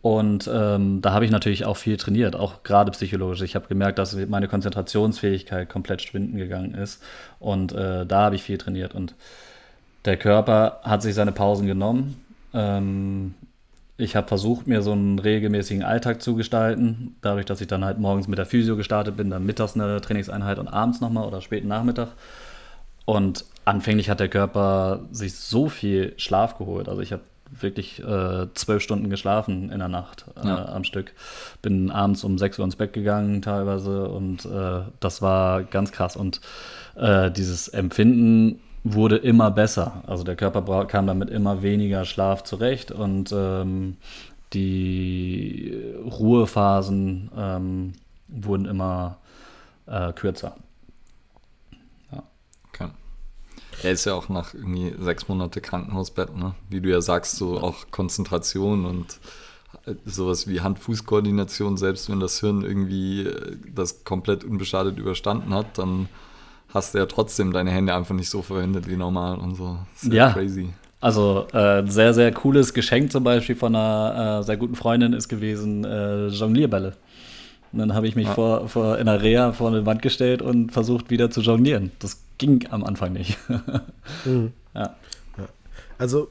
Und 0.00 0.50
ähm, 0.52 1.02
da 1.02 1.12
habe 1.12 1.26
ich 1.26 1.30
natürlich 1.30 1.66
auch 1.66 1.76
viel 1.76 1.98
trainiert, 1.98 2.34
auch 2.34 2.62
gerade 2.62 2.90
psychologisch. 2.92 3.42
Ich 3.42 3.54
habe 3.54 3.68
gemerkt, 3.68 3.98
dass 3.98 4.16
meine 4.16 4.48
Konzentrationsfähigkeit 4.48 5.68
komplett 5.68 6.00
schwinden 6.00 6.38
gegangen 6.38 6.72
ist. 6.72 7.02
Und 7.38 7.72
äh, 7.72 8.06
da 8.06 8.22
habe 8.22 8.36
ich 8.36 8.42
viel 8.42 8.56
trainiert. 8.56 8.94
Und 8.94 9.14
der 10.06 10.16
Körper 10.16 10.80
hat 10.84 11.02
sich 11.02 11.14
seine 11.14 11.32
Pausen 11.32 11.66
genommen. 11.66 12.24
Ähm, 12.54 13.34
ich 13.96 14.16
habe 14.16 14.26
versucht, 14.26 14.66
mir 14.66 14.82
so 14.82 14.92
einen 14.92 15.18
regelmäßigen 15.18 15.82
Alltag 15.82 16.22
zu 16.22 16.34
gestalten. 16.34 17.16
Dadurch, 17.20 17.46
dass 17.46 17.60
ich 17.60 17.66
dann 17.68 17.84
halt 17.84 17.98
morgens 17.98 18.26
mit 18.26 18.38
der 18.38 18.46
Physio 18.46 18.76
gestartet 18.76 19.16
bin, 19.16 19.30
dann 19.30 19.44
mittags 19.44 19.74
eine 19.74 20.00
Trainingseinheit 20.00 20.58
und 20.58 20.68
abends 20.68 21.00
nochmal 21.00 21.26
oder 21.26 21.40
späten 21.40 21.68
Nachmittag. 21.68 22.08
Und 23.04 23.44
anfänglich 23.64 24.08
hat 24.08 24.20
der 24.20 24.28
Körper 24.28 25.00
sich 25.10 25.34
so 25.34 25.68
viel 25.68 26.14
Schlaf 26.16 26.56
geholt. 26.58 26.88
Also 26.88 27.02
ich 27.02 27.12
habe 27.12 27.22
wirklich 27.60 28.02
äh, 28.02 28.46
zwölf 28.54 28.82
Stunden 28.82 29.10
geschlafen 29.10 29.70
in 29.70 29.78
der 29.78 29.88
Nacht 29.88 30.24
äh, 30.42 30.46
ja. 30.46 30.64
am 30.66 30.84
Stück. 30.84 31.12
Bin 31.60 31.90
abends 31.90 32.24
um 32.24 32.38
sechs 32.38 32.58
Uhr 32.58 32.64
ins 32.64 32.76
Bett 32.76 32.94
gegangen 32.94 33.42
teilweise 33.42 34.08
und 34.08 34.46
äh, 34.46 34.80
das 35.00 35.20
war 35.20 35.62
ganz 35.64 35.92
krass. 35.92 36.16
Und 36.16 36.40
äh, 36.96 37.30
dieses 37.30 37.68
Empfinden 37.68 38.60
wurde 38.84 39.16
immer 39.16 39.50
besser. 39.50 40.02
Also 40.06 40.24
der 40.24 40.36
Körper 40.36 40.84
kam 40.86 41.06
damit 41.06 41.30
immer 41.30 41.62
weniger 41.62 42.04
Schlaf 42.04 42.42
zurecht 42.44 42.90
und 42.90 43.32
ähm, 43.32 43.96
die 44.52 45.94
Ruhephasen 46.04 47.30
ähm, 47.36 47.92
wurden 48.28 48.66
immer 48.66 49.18
äh, 49.86 50.12
kürzer. 50.12 50.56
Ja. 52.10 52.22
Okay. 52.68 52.90
Er 53.82 53.92
ist 53.92 54.04
ja 54.04 54.14
auch 54.14 54.28
nach 54.28 54.54
irgendwie 54.54 54.94
sechs 54.98 55.28
Monate 55.28 55.60
Krankenhausbett, 55.60 56.36
ne? 56.36 56.54
Wie 56.68 56.80
du 56.80 56.90
ja 56.90 57.00
sagst, 57.00 57.36
so 57.36 57.58
auch 57.60 57.90
Konzentration 57.90 58.84
und 58.84 59.18
äh, 59.86 59.94
sowas 60.04 60.48
wie 60.48 60.60
Hand-Fuß-Koordination, 60.60 61.76
selbst 61.76 62.10
wenn 62.10 62.20
das 62.20 62.40
Hirn 62.40 62.62
irgendwie 62.62 63.22
äh, 63.22 63.56
das 63.74 64.04
komplett 64.04 64.44
unbeschadet 64.44 64.98
überstanden 64.98 65.54
hat, 65.54 65.78
dann 65.78 66.08
hast 66.72 66.94
du 66.94 66.98
ja 66.98 67.06
trotzdem 67.06 67.52
deine 67.52 67.70
Hände 67.70 67.94
einfach 67.94 68.14
nicht 68.14 68.30
so 68.30 68.42
verwendet 68.42 68.88
wie 68.88 68.96
normal 68.96 69.38
und 69.38 69.54
so. 69.54 69.78
Sehr 69.94 70.14
ja. 70.14 70.32
crazy. 70.32 70.70
Also 71.00 71.46
äh, 71.52 71.82
sehr, 71.86 72.14
sehr 72.14 72.32
cooles 72.32 72.74
Geschenk 72.74 73.10
zum 73.10 73.24
Beispiel 73.24 73.56
von 73.56 73.74
einer 73.74 74.40
äh, 74.40 74.44
sehr 74.44 74.56
guten 74.56 74.76
Freundin 74.76 75.12
ist 75.12 75.28
gewesen 75.28 75.84
äh, 75.84 76.28
Jonglierbälle. 76.28 76.94
Und 77.72 77.78
dann 77.78 77.94
habe 77.94 78.06
ich 78.06 78.14
mich 78.14 78.26
ja. 78.26 78.34
vor, 78.34 78.68
vor 78.68 78.98
in 78.98 79.06
der 79.06 79.20
Reha 79.20 79.52
vor 79.52 79.68
eine 79.68 79.84
Wand 79.84 80.02
gestellt 80.02 80.42
und 80.42 80.72
versucht 80.72 81.10
wieder 81.10 81.30
zu 81.30 81.40
jonglieren. 81.40 81.90
Das 81.98 82.22
ging 82.38 82.66
am 82.70 82.84
Anfang 82.84 83.14
nicht. 83.14 83.36
mhm. 84.24 84.52
ja. 84.74 84.94
ja. 85.38 85.48
Also 85.98 86.28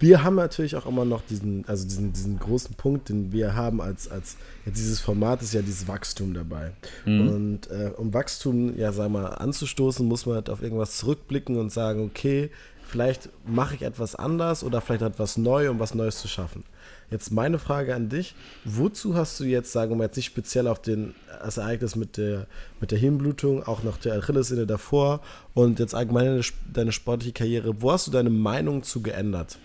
wir 0.00 0.24
haben 0.24 0.34
natürlich 0.34 0.76
auch 0.76 0.86
immer 0.86 1.04
noch 1.04 1.20
diesen, 1.28 1.64
also 1.66 1.86
diesen, 1.86 2.12
diesen 2.14 2.38
großen 2.38 2.74
Punkt, 2.74 3.10
den 3.10 3.32
wir 3.32 3.54
haben 3.54 3.82
als, 3.82 4.10
als 4.10 4.36
jetzt 4.64 4.78
dieses 4.78 4.98
Format 4.98 5.42
ist 5.42 5.52
ja 5.52 5.60
dieses 5.60 5.86
Wachstum 5.86 6.32
dabei. 6.32 6.72
Mhm. 7.04 7.28
Und 7.28 7.70
äh, 7.70 7.92
um 7.96 8.12
Wachstum, 8.14 8.78
ja, 8.78 8.92
sag 8.92 9.10
mal, 9.10 9.26
anzustoßen, 9.26 10.06
muss 10.06 10.24
man 10.24 10.36
halt 10.36 10.48
auf 10.48 10.62
irgendwas 10.62 10.96
zurückblicken 10.96 11.58
und 11.58 11.70
sagen, 11.70 12.02
okay, 12.02 12.50
vielleicht 12.90 13.28
mache 13.46 13.74
ich 13.74 13.82
etwas 13.82 14.16
anders 14.16 14.64
oder 14.64 14.80
vielleicht 14.80 15.02
etwas 15.02 15.36
neu, 15.36 15.70
um 15.70 15.78
was 15.78 15.94
Neues 15.94 16.18
zu 16.18 16.28
schaffen. 16.28 16.64
Jetzt 17.10 17.30
meine 17.30 17.58
Frage 17.58 17.94
an 17.94 18.08
dich: 18.08 18.34
Wozu 18.64 19.14
hast 19.16 19.38
du 19.38 19.44
jetzt, 19.44 19.70
sagen 19.70 19.92
wir 19.92 19.96
mal, 19.96 20.04
jetzt 20.04 20.16
nicht 20.16 20.26
speziell 20.26 20.66
auf 20.66 20.80
den, 20.80 21.14
das 21.42 21.58
Ereignis 21.58 21.94
mit 21.94 22.16
der, 22.16 22.46
mit 22.80 22.90
der 22.90 22.98
Hirnblutung, 22.98 23.64
auch 23.64 23.82
noch 23.82 23.98
der 23.98 24.14
Achillessehne 24.14 24.66
davor 24.66 25.20
und 25.52 25.78
jetzt 25.78 25.94
allgemein 25.94 26.26
deine, 26.26 26.42
deine 26.72 26.92
sportliche 26.92 27.32
Karriere, 27.32 27.82
wo 27.82 27.92
hast 27.92 28.06
du 28.06 28.10
deine 28.10 28.30
Meinung 28.30 28.82
zu 28.82 29.02
geändert? 29.02 29.58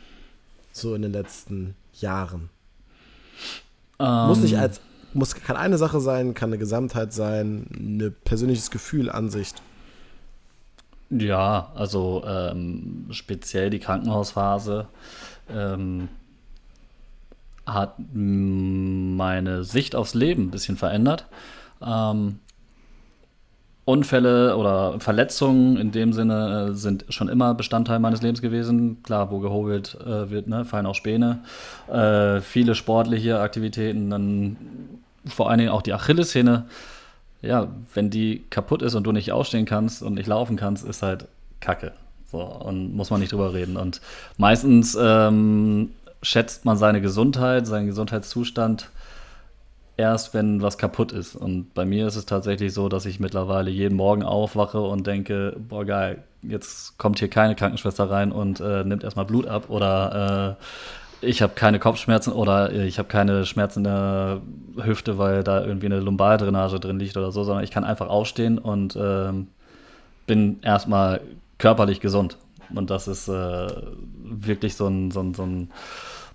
So 0.76 0.94
in 0.96 1.02
den 1.02 1.14
letzten 1.14 1.76
Jahren? 1.94 2.50
Ähm, 4.00 4.28
muss 4.28 4.40
nicht 4.40 4.58
als, 4.58 4.82
muss, 5.14 5.36
kann 5.36 5.56
eine 5.56 5.78
Sache 5.78 6.00
sein, 6.02 6.34
kann 6.34 6.50
eine 6.50 6.58
Gesamtheit 6.58 7.14
sein, 7.14 7.68
ein 7.74 8.16
persönliches 8.26 8.72
Gefühl, 8.72 9.10
Ansicht. 9.10 9.62
Ja, 11.10 11.72
also 11.76 12.24
ähm, 12.28 13.08
speziell 13.12 13.70
die 13.70 13.80
Krankenhausphase 13.80 14.88
ähm, 15.50 16.10
hat 17.66 17.96
meine 18.14 19.64
Sicht 19.64 19.96
aufs 19.96 20.14
Leben 20.14 20.48
ein 20.48 20.52
bisschen 20.52 20.78
verändert. 20.78 21.26
Ähm, 21.82 22.40
Unfälle 23.86 24.58
oder 24.58 25.00
Verletzungen 25.00 25.78
in 25.78 25.92
dem 25.92 26.12
Sinne 26.12 26.70
äh, 26.72 26.74
sind 26.74 27.06
schon 27.10 27.30
immer 27.30 27.54
Bestandteil 27.54 28.00
meines 28.00 28.24
Lebens 28.24 28.42
gewesen. 28.42 29.04
Klar, 29.04 29.30
wo 29.30 29.40
gehobelt 29.40 29.96
äh, 30.02 30.32
wird, 30.32 30.48
ne, 30.48 30.66
fallen 30.66 30.88
auch 30.88 30.96
Späne. 30.96 31.40
Äh, 31.88 32.42
viele 32.42 32.74
sportliche 32.74 33.40
Aktivitäten, 33.40 34.10
dann 34.10 34.58
vor 35.28 35.50
allen 35.50 35.60
Dingen 35.60 35.70
auch 35.70 35.84
die 35.84 35.94
Achillessehne. 35.94 36.66
Ja, 37.44 37.68
wenn 37.94 38.10
die 38.10 38.44
kaputt 38.50 38.82
ist 38.82 38.96
und 38.96 39.04
du 39.04 39.12
nicht 39.12 39.32
aufstehen 39.32 39.66
kannst 39.66 40.02
und 40.02 40.16
nicht 40.16 40.28
laufen 40.28 40.56
kannst, 40.56 40.84
ist 40.84 41.04
halt 41.04 41.28
Kacke. 41.60 41.92
So, 42.32 42.42
und 42.42 42.96
muss 42.96 43.12
man 43.12 43.20
nicht 43.20 43.34
drüber 43.34 43.54
reden. 43.54 43.78
Und 43.78 44.02
meistens 44.38 44.98
ähm, 45.00 45.92
schätzt 46.24 46.66
man 46.66 46.78
seine 46.78 47.02
Gesundheit, 47.02 47.68
seinen 47.68 47.86
Gesundheitszustand 47.86 48.90
erst, 49.98 50.34
wenn 50.34 50.62
was 50.62 50.78
kaputt 50.78 51.12
ist. 51.12 51.36
Und 51.36 51.74
bei 51.74 51.86
mir 51.86 52.08
ist 52.08 52.16
es 52.16 52.26
tatsächlich 52.26 52.74
so, 52.74 52.90
dass 52.90 53.06
ich 53.06 53.20
mittlerweile 53.20 53.72
jeden 53.72 53.96
Morgen 53.96 54.24
aufwache 54.24 54.82
und 54.82 55.08
denke, 55.08 55.56
boah 55.58 55.86
geil, 55.86 56.24
jetzt 56.42 56.98
kommt 56.98 57.20
hier 57.20 57.30
keine 57.30 57.56
Krankenschwester 57.56 58.10
rein 58.10 58.32
und 58.32 58.60
äh, 58.60 58.84
nimmt 58.84 59.04
erstmal 59.04 59.26
Blut 59.26 59.48
ab 59.48 59.70
oder 59.70 60.58
äh, 60.60 60.64
ich 61.22 61.42
habe 61.42 61.54
keine 61.56 61.80
Kopfschmerzen 61.80 62.34
oder 62.34 62.72
ich 62.72 63.00
habe 63.00 63.08
keine 63.08 63.46
Schmerzen 63.46 63.80
in 63.80 63.84
der 63.86 64.42
Hüfte, 64.84 65.18
weil 65.18 65.44
da 65.44 65.66
irgendwie 65.66 65.88
eine 65.88 66.00
Lumbaldrainage 66.00 66.80
drin 66.80 67.00
liegt 67.00 67.18
oder 67.18 67.32
so, 67.32 67.44
sondern 67.44 67.64
ich 67.64 67.72
kann 67.72 67.84
einfach 67.84 68.10
aufstehen 68.10 68.58
und 68.58 68.96
äh, 68.96 69.32
bin 70.28 70.60
erstmal 70.62 71.22
körperlich 71.58 72.00
gesund. 72.00 72.38
Und 72.74 72.90
das 72.90 73.08
ist 73.08 73.28
äh, 73.28 73.68
wirklich 74.24 74.76
so 74.76 74.88
ein, 74.88 75.12
so, 75.12 75.22
ein, 75.22 75.34
so 75.34 75.44
ein 75.44 75.70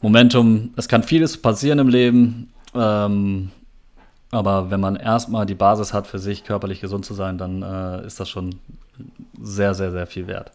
Momentum. 0.01 0.71
Es 0.77 0.89
kann 0.89 1.03
vieles 1.03 1.37
passieren 1.37 1.79
im 1.79 1.89
Leben. 1.89 2.53
Ähm, 2.75 3.51
aber 4.31 4.71
wenn 4.71 4.81
man 4.81 4.97
erstmal 4.97 5.47
die 5.47 5.55
Basis 5.55 5.93
hat, 5.93 6.07
für 6.07 6.19
sich 6.19 6.45
körperlich 6.45 6.81
gesund 6.81 7.05
zu 7.05 7.15
sein, 7.15 7.37
dann 7.37 7.63
äh, 7.63 8.07
ist 8.07 8.21
das 8.21 8.29
schon 8.29 8.61
sehr, 9.41 9.75
sehr, 9.75 9.91
sehr 9.91 10.07
viel 10.07 10.27
wert. 10.27 10.53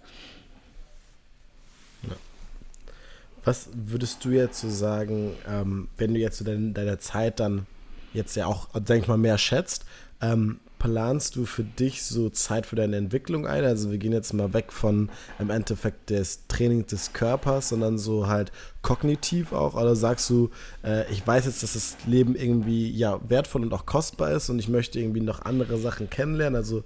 Was 3.44 3.70
würdest 3.74 4.26
du 4.26 4.30
jetzt 4.30 4.60
so 4.60 4.70
sagen, 4.70 5.34
ähm, 5.48 5.88
wenn 5.98 6.14
du 6.14 6.20
jetzt 6.20 6.38
so 6.38 6.46
deine, 6.46 6.72
deine 6.72 6.98
Zeit 6.98 7.40
dann 7.40 7.68
jetzt 8.12 8.36
ja 8.36 8.48
auch, 8.48 8.70
denke 8.74 9.04
ich 9.04 9.08
mal, 9.08 9.18
mehr 9.18 9.38
schätzt, 9.38 9.86
ähm, 10.22 10.60
planst 10.80 11.36
du 11.36 11.46
für 11.46 11.64
dich 11.64 12.04
so 12.04 12.30
Zeit 12.30 12.66
für 12.66 12.76
deine 12.76 12.98
Entwicklung 12.98 13.48
ein? 13.48 13.64
Also 13.64 13.92
wir 13.92 13.98
gehen 13.98 14.14
jetzt 14.14 14.34
mal 14.34 14.54
weg 14.54 14.72
von 14.72 15.10
im 15.40 15.50
Endeffekt 15.50 16.10
des 16.10 16.48
Trainings 16.48 16.88
des 16.88 17.14
Körpers, 17.14 17.70
sondern 17.70 17.98
so 17.98 18.28
halt 18.28 18.52
kognitiv 18.82 19.54
auch. 19.54 19.76
Oder 19.76 19.96
sagst 19.96 20.30
du, 20.30 20.50
äh, 20.84 21.12
ich 21.12 21.26
weiß 21.26 21.46
jetzt, 21.46 21.64
dass 21.64 21.74
das 21.74 21.98
Leben 22.06 22.36
irgendwie 22.36 22.90
ja 22.92 23.20
wertvoll 23.28 23.64
und 23.64 23.74
auch 23.74 23.86
kostbar 23.86 24.32
ist 24.32 24.50
und 24.50 24.60
ich 24.60 24.70
möchte 24.70 25.00
irgendwie 25.00 25.22
noch 25.22 25.42
andere 25.42 25.78
Sachen 25.78 26.10
kennenlernen. 26.10 26.56
Also 26.56 26.84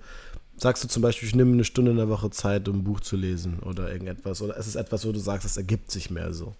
sagst 0.57 0.83
du 0.83 0.87
zum 0.87 1.01
Beispiel, 1.01 1.27
ich 1.27 1.35
nehme 1.35 1.53
eine 1.53 1.63
Stunde 1.63 1.91
in 1.91 1.97
der 1.97 2.09
Woche 2.09 2.29
Zeit, 2.29 2.67
um 2.67 2.77
ein 2.77 2.83
Buch 2.83 2.99
zu 2.99 3.15
lesen 3.15 3.59
oder 3.59 3.91
irgendetwas? 3.91 4.41
Oder 4.41 4.57
ist 4.57 4.67
es 4.67 4.75
etwas, 4.75 5.05
wo 5.05 5.11
du 5.11 5.19
sagst, 5.19 5.45
es 5.45 5.57
ergibt 5.57 5.91
sich 5.91 6.09
mehr 6.09 6.33
so? 6.33 6.55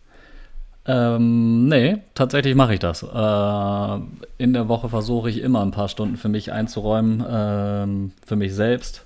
Ähm, 0.90 1.68
nee, 1.68 1.98
tatsächlich 2.16 2.56
mache 2.56 2.74
ich 2.74 2.80
das. 2.80 3.04
Äh, 3.04 4.00
in 4.40 4.54
der 4.54 4.68
Woche 4.68 4.90
versuche 4.90 5.30
ich 5.30 5.40
immer 5.40 5.62
ein 5.62 5.70
paar 5.70 5.88
Stunden 5.88 6.18
für 6.18 6.30
mich 6.30 6.52
einzuräumen, 6.52 7.24
ähm, 7.30 8.12
für 8.26 8.36
mich 8.36 8.56
selbst. 8.56 9.06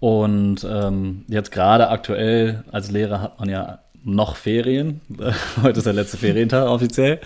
Und 0.00 0.66
ähm, 0.68 1.24
jetzt 1.28 1.52
gerade 1.52 1.90
aktuell 1.90 2.64
als 2.72 2.90
Lehrer 2.90 3.22
hat 3.22 3.38
man 3.38 3.48
ja 3.48 3.78
noch 4.02 4.34
Ferien. 4.34 5.00
Heute 5.62 5.78
ist 5.78 5.86
der 5.86 5.92
letzte 5.92 6.16
Ferientag 6.16 6.66
offiziell. 6.66 7.20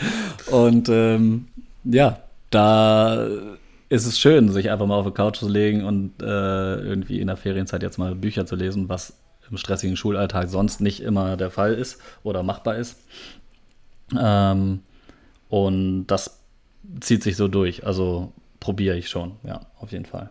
Und 0.51 0.91
ähm, 0.91 1.49
ja, 1.85 2.19
da 2.51 3.27
ist 3.89 4.05
es 4.05 4.19
schön, 4.19 4.51
sich 4.51 4.71
einfach 4.71 4.87
mal 4.87 4.97
auf 4.97 5.07
die 5.07 5.13
Couch 5.13 5.39
zu 5.39 5.49
legen 5.49 5.85
und 5.85 6.23
äh, 6.23 6.77
irgendwie 6.77 7.21
in 7.21 7.29
der 7.29 7.39
Ferienzeit 7.39 7.83
jetzt 7.83 7.97
mal 7.97 8.15
Bücher 8.15 8.45
zu 8.45 8.55
lesen, 8.55 8.91
was 8.91 9.17
im 9.51 9.57
stressigen 9.57 9.97
Schulalltag 9.97 10.51
sonst 10.51 10.83
nicht 10.83 11.01
immer 11.01 11.39
der 11.39 11.51
Fall 11.51 11.73
ist 11.73 12.01
oder 12.23 12.43
machbar 12.43 12.77
ist. 12.77 12.99
Ähm, 14.19 14.81
und 15.49 16.07
das 16.07 16.41
zieht 17.01 17.23
sich 17.23 17.37
so 17.37 17.49
durch. 17.49 17.87
Also 17.87 18.33
probiere 18.61 18.97
ich 18.97 19.09
schon, 19.09 19.33
ja, 19.45 19.61
auf 19.79 19.93
jeden 19.93 20.07
Fall. 20.07 20.31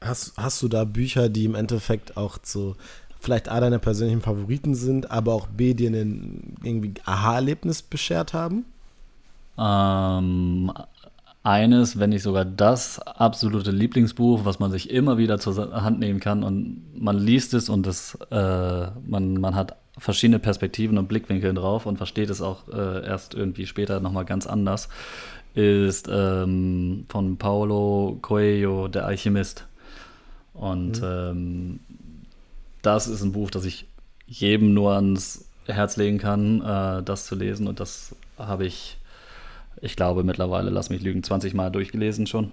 Hast, 0.00 0.36
hast 0.36 0.62
du 0.62 0.68
da 0.68 0.84
Bücher, 0.84 1.28
die 1.28 1.44
im 1.44 1.54
Endeffekt 1.54 2.16
auch 2.16 2.38
so 2.42 2.76
vielleicht 3.20 3.48
A 3.48 3.60
deine 3.60 3.78
persönlichen 3.78 4.20
Favoriten 4.20 4.74
sind, 4.74 5.10
aber 5.10 5.34
auch 5.34 5.46
B 5.48 5.74
dir 5.74 5.90
ein 5.90 6.56
irgendwie 6.62 6.94
Aha-Erlebnis 7.04 7.82
beschert 7.82 8.32
haben? 8.32 8.64
Ähm, 9.58 10.72
eines, 11.42 11.98
wenn 11.98 12.10
nicht 12.10 12.22
sogar 12.22 12.44
das 12.44 13.00
absolute 13.00 13.70
Lieblingsbuch, 13.70 14.44
was 14.44 14.58
man 14.58 14.70
sich 14.70 14.90
immer 14.90 15.18
wieder 15.18 15.38
zur 15.38 15.82
Hand 15.82 15.98
nehmen 15.98 16.20
kann 16.20 16.42
und 16.42 16.82
man 16.94 17.18
liest 17.18 17.54
es 17.54 17.68
und 17.68 17.86
das, 17.86 18.18
äh, 18.30 18.86
man, 19.06 19.34
man 19.34 19.54
hat 19.54 19.76
verschiedene 19.98 20.38
Perspektiven 20.38 20.98
und 20.98 21.08
Blickwinkel 21.08 21.54
drauf 21.54 21.86
und 21.86 21.96
versteht 21.96 22.30
es 22.30 22.40
auch 22.40 22.68
äh, 22.68 23.06
erst 23.06 23.34
irgendwie 23.34 23.66
später 23.66 24.00
nochmal 24.00 24.24
ganz 24.24 24.46
anders, 24.46 24.88
ist 25.54 26.08
ähm, 26.10 27.06
von 27.08 27.36
Paulo 27.36 28.18
Coelho, 28.22 28.88
Der 28.88 29.06
Alchemist. 29.06 29.66
Und 30.54 31.00
mhm. 31.00 31.06
ähm, 31.06 31.80
das 32.82 33.06
ist 33.08 33.22
ein 33.22 33.32
Buch, 33.32 33.50
das 33.50 33.64
ich 33.64 33.86
jedem 34.26 34.74
nur 34.74 34.94
ans 34.94 35.48
Herz 35.66 35.96
legen 35.96 36.18
kann, 36.18 36.60
äh, 36.62 37.02
das 37.02 37.26
zu 37.26 37.34
lesen. 37.34 37.66
Und 37.66 37.80
das 37.80 38.14
habe 38.38 38.66
ich, 38.66 38.98
ich 39.80 39.96
glaube, 39.96 40.24
mittlerweile, 40.24 40.70
lass 40.70 40.90
mich 40.90 41.02
lügen, 41.02 41.22
20 41.22 41.54
Mal 41.54 41.70
durchgelesen 41.70 42.26
schon. 42.26 42.52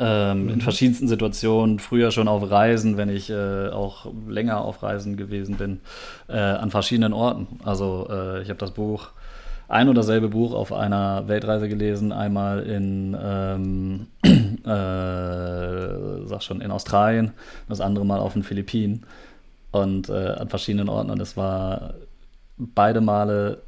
Ähm, 0.00 0.44
mhm. 0.44 0.48
In 0.50 0.60
verschiedensten 0.60 1.08
Situationen, 1.08 1.78
früher 1.78 2.10
schon 2.10 2.28
auf 2.28 2.50
Reisen, 2.50 2.96
wenn 2.96 3.08
ich 3.08 3.30
äh, 3.30 3.68
auch 3.68 4.06
länger 4.28 4.60
auf 4.60 4.82
Reisen 4.82 5.16
gewesen 5.16 5.56
bin, 5.56 5.80
äh, 6.28 6.38
an 6.38 6.70
verschiedenen 6.70 7.12
Orten. 7.12 7.46
Also 7.64 8.08
äh, 8.10 8.42
ich 8.42 8.48
habe 8.48 8.58
das 8.58 8.72
Buch, 8.72 9.10
ein 9.68 9.88
oder 9.88 10.00
dasselbe 10.00 10.28
Buch 10.28 10.54
auf 10.54 10.72
einer 10.72 11.26
Weltreise 11.28 11.68
gelesen, 11.68 12.12
einmal 12.12 12.62
in, 12.62 13.16
ähm, 13.20 14.06
äh, 14.64 16.26
sag 16.26 16.42
schon, 16.42 16.60
in 16.60 16.70
Australien, 16.70 17.32
das 17.68 17.80
andere 17.80 18.06
Mal 18.06 18.20
auf 18.20 18.34
den 18.34 18.42
Philippinen 18.42 19.04
und 19.72 20.08
äh, 20.08 20.12
an 20.12 20.48
verschiedenen 20.48 20.88
Orten. 20.88 21.10
Und 21.10 21.20
es 21.20 21.36
war 21.36 21.94
beide 22.58 23.00
Male 23.00 23.58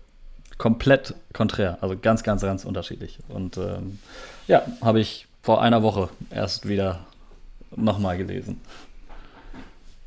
komplett 0.56 1.14
konträr, 1.32 1.78
also 1.80 1.96
ganz, 2.00 2.22
ganz, 2.22 2.42
ganz 2.42 2.64
unterschiedlich. 2.64 3.18
Und 3.28 3.56
ähm, 3.56 3.98
ja, 4.46 4.62
habe 4.82 5.00
ich 5.00 5.27
vor 5.48 5.62
einer 5.62 5.82
Woche 5.82 6.10
erst 6.30 6.68
wieder 6.68 7.06
nochmal 7.74 8.18
gelesen. 8.18 8.60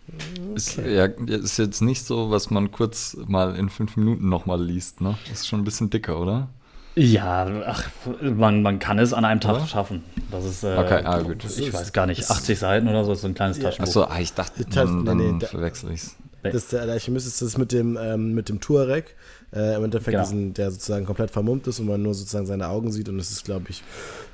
Okay. 0.07 0.53
Ist, 0.53 0.77
ja, 0.77 1.05
ist 1.05 1.57
jetzt 1.57 1.81
nicht 1.81 2.05
so, 2.05 2.29
was 2.29 2.51
man 2.51 2.69
kurz 2.69 3.17
mal 3.25 3.55
in 3.55 3.71
fünf 3.71 3.97
Minuten 3.97 4.29
nochmal 4.29 4.63
liest, 4.63 5.01
ne? 5.01 5.17
Ist 5.31 5.47
schon 5.47 5.61
ein 5.61 5.63
bisschen 5.63 5.89
dicker, 5.89 6.19
oder? 6.19 6.49
Ja, 6.93 7.47
ach, 7.65 7.89
man, 8.21 8.61
man 8.61 8.77
kann 8.77 8.99
es 8.99 9.13
an 9.13 9.25
einem 9.25 9.41
Tag 9.41 9.57
ja? 9.57 9.65
schaffen. 9.65 10.03
Das 10.29 10.45
ist, 10.45 10.63
äh, 10.63 10.77
okay, 10.77 11.01
ah, 11.05 11.21
gut. 11.21 11.43
ich 11.43 11.73
weiß 11.73 11.91
gar 11.91 12.05
nicht, 12.05 12.29
80 12.29 12.59
Seiten 12.59 12.87
oder 12.87 13.03
so, 13.03 13.13
ist 13.13 13.21
so 13.21 13.27
ein 13.27 13.33
kleines 13.33 13.57
ja. 13.57 13.63
Taschenbuch. 13.63 13.89
Achso, 13.89 14.03
ah, 14.03 14.19
ich 14.19 14.33
dachte, 14.35 14.63
dann, 14.65 15.05
dann 15.05 15.17
nee, 15.17 15.31
nee, 15.31 15.43
verwechsel 15.43 15.91
ich 15.91 16.03
es. 16.43 16.53
Das, 16.53 16.67
der 16.67 16.81
Alchemist 16.81 17.27
ist 17.27 17.41
das 17.41 17.57
mit 17.57 17.71
dem, 17.71 17.97
ähm, 18.01 18.33
mit 18.33 18.49
dem 18.49 18.59
Touareg. 18.59 19.15
Äh, 19.53 19.75
Im 19.75 19.83
Endeffekt 19.83 20.11
genau. 20.11 20.23
diesen, 20.23 20.53
der 20.53 20.71
sozusagen 20.71 21.05
komplett 21.05 21.31
vermummt 21.31 21.67
ist 21.67 21.79
und 21.79 21.87
man 21.87 22.01
nur 22.01 22.13
sozusagen 22.13 22.45
seine 22.45 22.69
Augen 22.69 22.91
sieht. 22.91 23.09
Und 23.09 23.19
es 23.19 23.31
ist, 23.31 23.43
glaube 23.43 23.65
ich, 23.69 23.83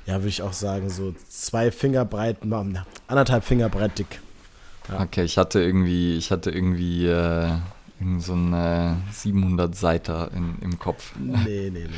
ja, 0.06 0.14
würde 0.14 0.28
ich 0.28 0.42
auch 0.42 0.52
sagen, 0.52 0.88
so 0.90 1.14
zwei 1.28 1.70
Finger 1.70 2.04
breit, 2.04 2.38
anderthalb 3.08 3.44
Finger 3.44 3.68
breit 3.68 3.98
dick. 3.98 4.20
Ja. 4.88 5.00
Okay, 5.02 5.24
ich 5.24 5.36
hatte 5.36 5.60
irgendwie, 5.60 6.16
ich 6.16 6.30
hatte 6.30 6.50
irgendwie 6.50 7.06
äh, 7.06 7.50
so 8.18 8.32
eine 8.32 8.96
700 9.12 9.74
Seiter 9.74 10.30
in, 10.34 10.56
im 10.62 10.78
Kopf. 10.78 11.14
Nee, 11.18 11.34
nee, 11.44 11.70
nee, 11.70 11.80
nee. 11.80 11.88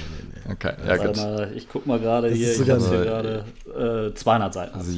nee. 0.46 0.52
Okay, 0.52 0.72
ja, 0.86 0.96
gut. 0.96 1.16
Mal, 1.16 1.52
ich 1.54 1.68
guck 1.68 1.86
mal 1.86 2.00
gerade 2.00 2.30
hier, 2.30 2.52
ich 2.52 2.70
habe 2.70 2.88
hier 2.88 3.04
gerade 3.04 4.10
äh, 4.10 4.14
200 4.14 4.54
Seiten. 4.54 4.78
Also 4.78 4.92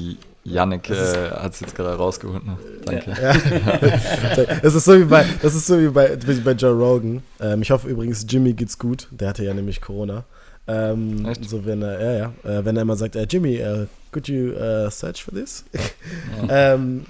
Yannick 0.45 0.91
äh, 0.91 1.31
hat 1.31 1.55
es 1.55 1.61
jetzt 1.61 1.75
gerade 1.75 1.97
rausgeholt. 1.97 2.45
Ne? 2.45 2.59
Danke. 2.85 3.11
Ja. 3.11 4.57
das 4.63 4.75
ist 4.75 4.85
so 4.85 4.99
wie 4.99 5.05
bei, 5.05 5.25
das 5.41 5.55
ist 5.55 5.67
so 5.67 5.81
wie 5.81 5.89
bei, 5.89 6.19
wie 6.27 6.41
bei 6.41 6.53
Joe 6.53 6.73
Rogan. 6.73 7.23
Ähm, 7.41 7.63
ich 7.63 7.71
hoffe 7.71 7.89
übrigens, 7.89 8.27
Jimmy 8.29 8.53
geht's 8.53 8.79
gut. 8.79 9.09
Der 9.13 9.29
hatte 9.29 9.45
ja 9.45 9.55
nämlich 9.55 9.81
Corona. 9.81 10.25
Ähm, 10.67 11.27
Echt? 11.27 11.49
So 11.49 11.65
wenn 11.65 11.83
er, 11.83 12.01
ja, 12.01 12.13
ja, 12.13 12.51
äh, 12.51 12.65
wenn 12.65 12.77
er 12.77 12.83
immer 12.83 12.97
sagt, 12.97 13.17
äh, 13.17 13.27
Jimmy, 13.29 13.61
uh, 13.61 13.87
could 14.11 14.29
you 14.29 14.53
uh, 14.53 14.91
search 14.91 15.23
for 15.25 15.35
this? 15.35 15.65
Ja, 16.49 16.75
ähm, 16.75 17.07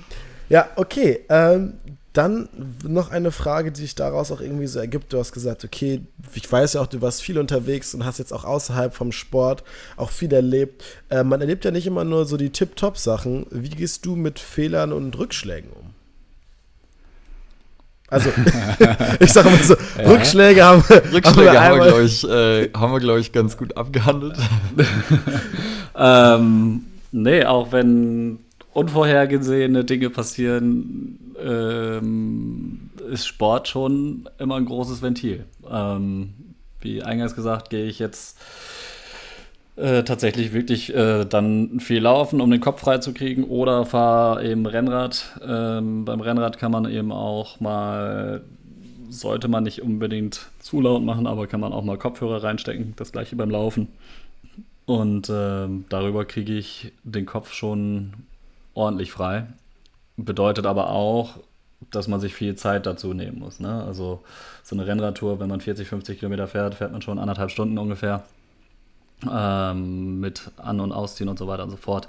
ja 0.48 0.68
okay. 0.76 1.24
Ähm, 1.28 1.74
dann 2.12 2.48
noch 2.86 3.10
eine 3.10 3.30
Frage, 3.30 3.72
die 3.72 3.80
sich 3.80 3.94
daraus 3.94 4.30
auch 4.30 4.40
irgendwie 4.40 4.66
so 4.66 4.78
ergibt. 4.78 5.12
Du 5.12 5.18
hast 5.18 5.32
gesagt, 5.32 5.64
okay, 5.64 6.02
ich 6.34 6.50
weiß 6.50 6.74
ja 6.74 6.82
auch, 6.82 6.86
du 6.86 7.00
warst 7.00 7.22
viel 7.22 7.38
unterwegs 7.38 7.94
und 7.94 8.04
hast 8.04 8.18
jetzt 8.18 8.32
auch 8.32 8.44
außerhalb 8.44 8.94
vom 8.94 9.12
Sport 9.12 9.64
auch 9.96 10.10
viel 10.10 10.32
erlebt. 10.32 10.84
Äh, 11.08 11.24
man 11.24 11.40
erlebt 11.40 11.64
ja 11.64 11.70
nicht 11.70 11.86
immer 11.86 12.04
nur 12.04 12.26
so 12.26 12.36
die 12.36 12.50
Tip-Top-Sachen. 12.50 13.46
Wie 13.50 13.70
gehst 13.70 14.04
du 14.04 14.14
mit 14.14 14.38
Fehlern 14.38 14.92
und 14.92 15.16
Rückschlägen 15.18 15.70
um? 15.70 15.90
Also, 18.08 18.28
ich 19.20 19.32
sage 19.32 19.48
mal 19.48 19.58
so, 19.62 19.74
ja. 19.98 20.10
Rückschläge 20.10 20.62
haben, 20.62 20.82
Rückschläge 21.12 21.60
haben 21.60 21.78
wir, 21.78 21.86
glaube 21.86 22.04
ich, 22.04 22.24
äh, 22.28 22.70
haben 22.74 22.92
wir, 22.92 23.00
glaub 23.00 23.16
ich, 23.16 23.32
ganz 23.32 23.56
gut 23.56 23.74
abgehandelt. 23.78 24.36
ähm, 25.96 26.84
nee, 27.10 27.44
auch 27.46 27.72
wenn 27.72 28.40
unvorhergesehene 28.74 29.84
Dinge 29.84 30.10
passieren, 30.10 31.18
ähm, 31.42 32.90
ist 33.10 33.26
Sport 33.26 33.68
schon 33.68 34.28
immer 34.38 34.56
ein 34.56 34.66
großes 34.66 35.02
Ventil. 35.02 35.44
Ähm, 35.70 36.34
wie 36.80 37.02
eingangs 37.02 37.34
gesagt, 37.34 37.70
gehe 37.70 37.86
ich 37.86 37.98
jetzt 37.98 38.38
äh, 39.76 40.02
tatsächlich 40.02 40.52
wirklich 40.52 40.94
äh, 40.94 41.24
dann 41.24 41.80
viel 41.80 42.02
laufen, 42.02 42.40
um 42.40 42.50
den 42.50 42.60
Kopf 42.60 42.80
frei 42.80 42.98
zu 42.98 43.14
kriegen 43.14 43.44
oder 43.44 43.86
fahre 43.86 44.44
eben 44.44 44.66
Rennrad. 44.66 45.40
Ähm, 45.46 46.04
beim 46.04 46.20
Rennrad 46.20 46.58
kann 46.58 46.72
man 46.72 46.90
eben 46.90 47.10
auch 47.10 47.60
mal, 47.60 48.42
sollte 49.08 49.48
man 49.48 49.64
nicht 49.64 49.82
unbedingt 49.82 50.46
zu 50.60 50.80
laut 50.80 51.02
machen, 51.02 51.26
aber 51.26 51.46
kann 51.46 51.60
man 51.60 51.72
auch 51.72 51.84
mal 51.84 51.96
Kopfhörer 51.96 52.42
reinstecken. 52.42 52.92
Das 52.96 53.12
gleiche 53.12 53.36
beim 53.36 53.50
Laufen. 53.50 53.88
Und 54.84 55.30
äh, 55.30 55.68
darüber 55.88 56.24
kriege 56.24 56.52
ich 56.52 56.92
den 57.04 57.24
Kopf 57.24 57.52
schon 57.52 58.12
ordentlich 58.74 59.10
frei. 59.12 59.46
Bedeutet 60.16 60.66
aber 60.66 60.90
auch, 60.90 61.38
dass 61.90 62.08
man 62.08 62.20
sich 62.20 62.34
viel 62.34 62.54
Zeit 62.54 62.86
dazu 62.86 63.12
nehmen 63.14 63.38
muss. 63.38 63.60
Ne? 63.60 63.82
Also 63.84 64.22
so 64.62 64.76
eine 64.76 64.86
Rennradtour, 64.86 65.40
wenn 65.40 65.48
man 65.48 65.60
40, 65.60 65.88
50 65.88 66.18
Kilometer 66.18 66.46
fährt, 66.46 66.74
fährt 66.74 66.92
man 66.92 67.02
schon 67.02 67.18
anderthalb 67.18 67.50
Stunden 67.50 67.78
ungefähr. 67.78 68.22
Ähm, 69.30 70.18
mit 70.18 70.50
An- 70.56 70.80
und 70.80 70.90
Ausziehen 70.90 71.28
und 71.28 71.38
so 71.38 71.46
weiter 71.46 71.62
und 71.62 71.70
so 71.70 71.76
fort. 71.76 72.08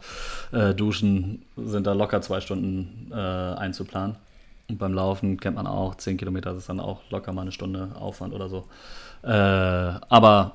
Äh, 0.51 0.73
Duschen 0.73 1.45
sind 1.55 1.85
da 1.85 1.93
locker 1.93 2.21
zwei 2.21 2.41
Stunden 2.41 3.11
äh, 3.11 3.15
einzuplanen. 3.15 4.15
Und 4.67 4.79
beim 4.79 4.93
Laufen 4.93 5.39
kennt 5.39 5.55
man 5.55 5.67
auch, 5.67 5.95
10 5.95 6.17
Kilometer 6.17 6.55
ist 6.55 6.69
dann 6.69 6.79
auch 6.79 7.01
locker 7.11 7.31
mal 7.31 7.41
eine 7.41 7.51
Stunde 7.51 7.89
Aufwand 7.99 8.33
oder 8.33 8.49
so. 8.49 8.65
Äh, 9.21 9.29
aber 9.29 10.53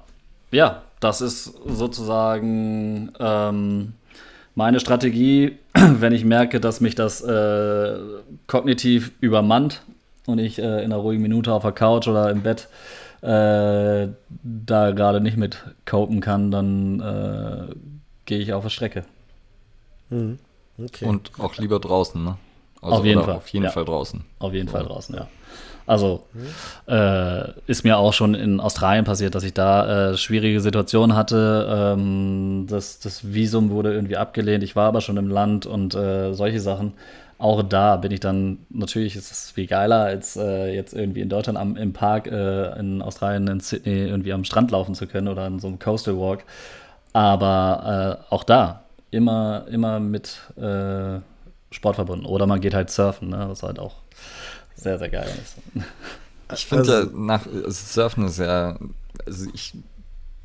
ja, 0.50 0.82
das 0.98 1.20
ist 1.20 1.44
sozusagen 1.66 3.12
ähm, 3.20 3.92
meine 4.58 4.80
Strategie, 4.80 5.56
wenn 5.72 6.12
ich 6.12 6.24
merke, 6.24 6.58
dass 6.58 6.80
mich 6.80 6.96
das 6.96 7.22
äh, 7.22 7.96
kognitiv 8.48 9.12
übermannt 9.20 9.82
und 10.26 10.40
ich 10.40 10.58
äh, 10.58 10.82
in 10.82 10.92
einer 10.92 10.96
ruhigen 10.96 11.22
Minute 11.22 11.52
auf 11.52 11.62
der 11.62 11.70
Couch 11.70 12.08
oder 12.08 12.28
im 12.30 12.42
Bett 12.42 12.68
äh, 13.20 14.08
da 14.42 14.90
gerade 14.90 15.20
nicht 15.20 15.36
mit 15.36 15.62
copen 15.86 16.20
kann, 16.20 16.50
dann 16.50 17.00
äh, 17.00 17.74
gehe 18.24 18.40
ich 18.40 18.52
auf 18.52 18.64
der 18.64 18.70
Strecke. 18.70 19.04
Mhm. 20.10 20.40
Okay. 20.76 21.04
Und 21.04 21.30
auch 21.38 21.56
lieber 21.56 21.78
draußen, 21.78 22.22
ne? 22.22 22.36
Also 22.82 22.96
auf 22.96 23.04
jeden 23.04 23.22
Fall. 23.22 23.34
Auf 23.36 23.48
jeden 23.48 23.64
ja. 23.64 23.70
Fall 23.70 23.84
draußen. 23.84 24.24
Auf 24.40 24.52
jeden 24.54 24.66
so. 24.66 24.72
Fall 24.72 24.86
draußen, 24.86 25.14
ja. 25.14 25.28
Also 25.88 26.26
äh, 26.86 27.50
ist 27.66 27.82
mir 27.82 27.96
auch 27.96 28.12
schon 28.12 28.34
in 28.34 28.60
Australien 28.60 29.06
passiert, 29.06 29.34
dass 29.34 29.42
ich 29.42 29.54
da 29.54 30.10
äh, 30.10 30.16
schwierige 30.18 30.60
Situationen 30.60 31.16
hatte. 31.16 31.66
Ähm, 31.96 32.66
das, 32.68 33.00
das, 33.00 33.32
Visum 33.32 33.70
wurde 33.70 33.94
irgendwie 33.94 34.18
abgelehnt. 34.18 34.62
Ich 34.62 34.76
war 34.76 34.88
aber 34.88 35.00
schon 35.00 35.16
im 35.16 35.30
Land 35.30 35.64
und 35.64 35.94
äh, 35.94 36.34
solche 36.34 36.60
Sachen. 36.60 36.92
Auch 37.38 37.62
da 37.62 37.96
bin 37.96 38.12
ich 38.12 38.20
dann, 38.20 38.58
natürlich 38.68 39.16
ist 39.16 39.32
es 39.32 39.52
viel 39.52 39.66
geiler, 39.66 40.02
als 40.02 40.36
äh, 40.36 40.74
jetzt 40.74 40.92
irgendwie 40.92 41.22
in 41.22 41.30
Deutschland 41.30 41.58
am, 41.58 41.74
im 41.78 41.94
Park, 41.94 42.26
äh, 42.26 42.78
in 42.78 43.00
Australien, 43.00 43.48
in 43.48 43.60
Sydney 43.60 44.08
irgendwie 44.08 44.34
am 44.34 44.44
Strand 44.44 44.70
laufen 44.70 44.94
zu 44.94 45.06
können 45.06 45.28
oder 45.28 45.46
in 45.46 45.58
so 45.58 45.68
einem 45.68 45.78
Coastal 45.78 46.18
Walk. 46.18 46.44
Aber 47.14 48.20
äh, 48.28 48.34
auch 48.34 48.44
da 48.44 48.82
immer, 49.10 49.64
immer 49.70 50.00
mit 50.00 50.36
Sport 51.70 51.96
verbunden. 51.96 52.26
Oder 52.26 52.46
man 52.46 52.60
geht 52.60 52.74
halt 52.74 52.90
surfen, 52.90 53.30
ne? 53.30 53.46
was 53.48 53.62
halt 53.62 53.78
auch 53.78 53.94
sehr, 54.78 54.98
sehr 54.98 55.08
geil 55.08 55.28
ist. 55.42 55.56
Ich 56.54 56.66
finde 56.66 56.94
also, 56.94 57.10
ja, 57.10 57.16
nach 57.16 57.46
also 57.46 57.70
Surfen 57.70 58.24
ist 58.24 58.38
ja, 58.38 58.78
also 59.26 59.46
ich, 59.52 59.74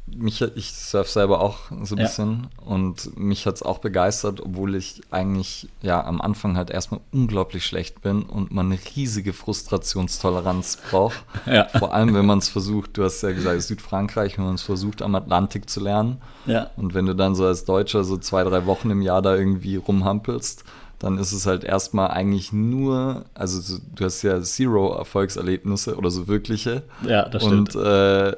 mich, 0.06 0.42
ich 0.42 0.72
surf 0.74 1.10
selber 1.10 1.40
auch 1.40 1.72
so 1.84 1.96
ein 1.96 2.00
ja. 2.00 2.06
bisschen 2.06 2.48
und 2.66 3.18
mich 3.18 3.46
hat 3.46 3.56
es 3.56 3.64
auch 3.64 3.78
begeistert, 3.78 4.42
obwohl 4.42 4.76
ich 4.76 5.02
eigentlich 5.12 5.70
ja 5.82 6.04
am 6.04 6.20
Anfang 6.20 6.58
halt 6.58 6.70
erstmal 6.72 7.00
unglaublich 7.12 7.66
schlecht 7.66 8.02
bin 8.02 8.24
und 8.24 8.52
man 8.52 8.66
eine 8.66 8.80
riesige 8.96 9.34
Frustrationstoleranz 9.34 10.80
braucht. 10.90 11.24
Ja. 11.46 11.68
Vor 11.68 11.94
allem, 11.94 12.14
wenn 12.16 12.26
man 12.26 12.40
es 12.40 12.48
versucht, 12.48 12.98
du 12.98 13.04
hast 13.04 13.22
ja 13.22 13.32
gesagt, 13.32 13.62
Südfrankreich, 13.62 14.38
wenn 14.38 14.46
man 14.46 14.56
es 14.56 14.62
versucht, 14.62 15.02
am 15.02 15.14
Atlantik 15.14 15.70
zu 15.70 15.82
lernen. 15.82 16.22
Ja. 16.46 16.70
Und 16.78 16.94
wenn 16.94 17.06
du 17.06 17.14
dann 17.16 17.36
so 17.36 17.46
als 17.46 17.66
Deutscher 17.66 18.04
so 18.06 18.18
zwei, 18.18 18.44
drei 18.44 18.66
Wochen 18.66 18.90
im 18.90 19.02
Jahr 19.02 19.22
da 19.22 19.36
irgendwie 19.36 19.76
rumhampelst, 19.76 20.64
dann 21.04 21.18
ist 21.18 21.34
es 21.34 21.46
halt 21.46 21.66
erstmal 21.66 22.12
eigentlich 22.12 22.54
nur, 22.54 23.26
also 23.34 23.78
du 23.94 24.06
hast 24.06 24.22
ja 24.22 24.42
Zero-Erfolgserlebnisse 24.42 25.98
oder 25.98 26.10
so 26.10 26.30
wirkliche. 26.30 26.84
Ja, 27.06 27.28
das 27.28 27.44
stimmt. 27.44 27.76
Und 27.76 27.84
äh, 27.84 28.30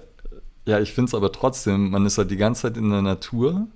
ja, 0.65 0.79
ich 0.79 0.91
finde 0.91 1.09
es 1.09 1.13
aber 1.13 1.31
trotzdem, 1.31 1.91
man 1.91 2.07
ist 2.07 2.17
halt 2.17 2.31
die 2.31 2.37
ganze 2.37 2.63
Zeit 2.63 2.77
in 2.77 2.89
der 2.89 3.03
Natur. 3.03 3.67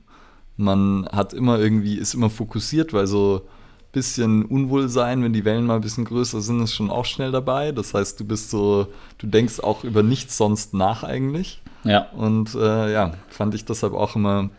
Man 0.57 1.07
hat 1.11 1.35
immer 1.35 1.59
irgendwie, 1.59 1.99
ist 1.99 2.15
immer 2.15 2.31
fokussiert, 2.31 2.91
weil 2.91 3.05
so 3.05 3.43
ein 3.43 3.91
bisschen 3.91 4.43
Unwohlsein, 4.43 5.23
wenn 5.23 5.33
die 5.33 5.45
Wellen 5.45 5.67
mal 5.67 5.75
ein 5.75 5.81
bisschen 5.81 6.05
größer 6.05 6.41
sind, 6.41 6.63
ist 6.63 6.73
schon 6.73 6.89
auch 6.89 7.05
schnell 7.05 7.31
dabei. 7.31 7.71
Das 7.71 7.93
heißt, 7.93 8.19
du 8.19 8.25
bist 8.25 8.49
so, 8.49 8.87
du 9.19 9.27
denkst 9.27 9.59
auch 9.59 9.83
über 9.83 10.01
nichts 10.01 10.35
sonst 10.35 10.73
nach 10.73 11.03
eigentlich. 11.03 11.61
Ja. 11.83 12.07
Und 12.17 12.55
äh, 12.55 12.91
ja, 12.91 13.13
fand 13.29 13.53
ich 13.53 13.65
deshalb 13.65 13.93
auch 13.93 14.15
immer, 14.15 14.49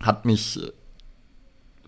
hat 0.00 0.24
mich 0.24 0.60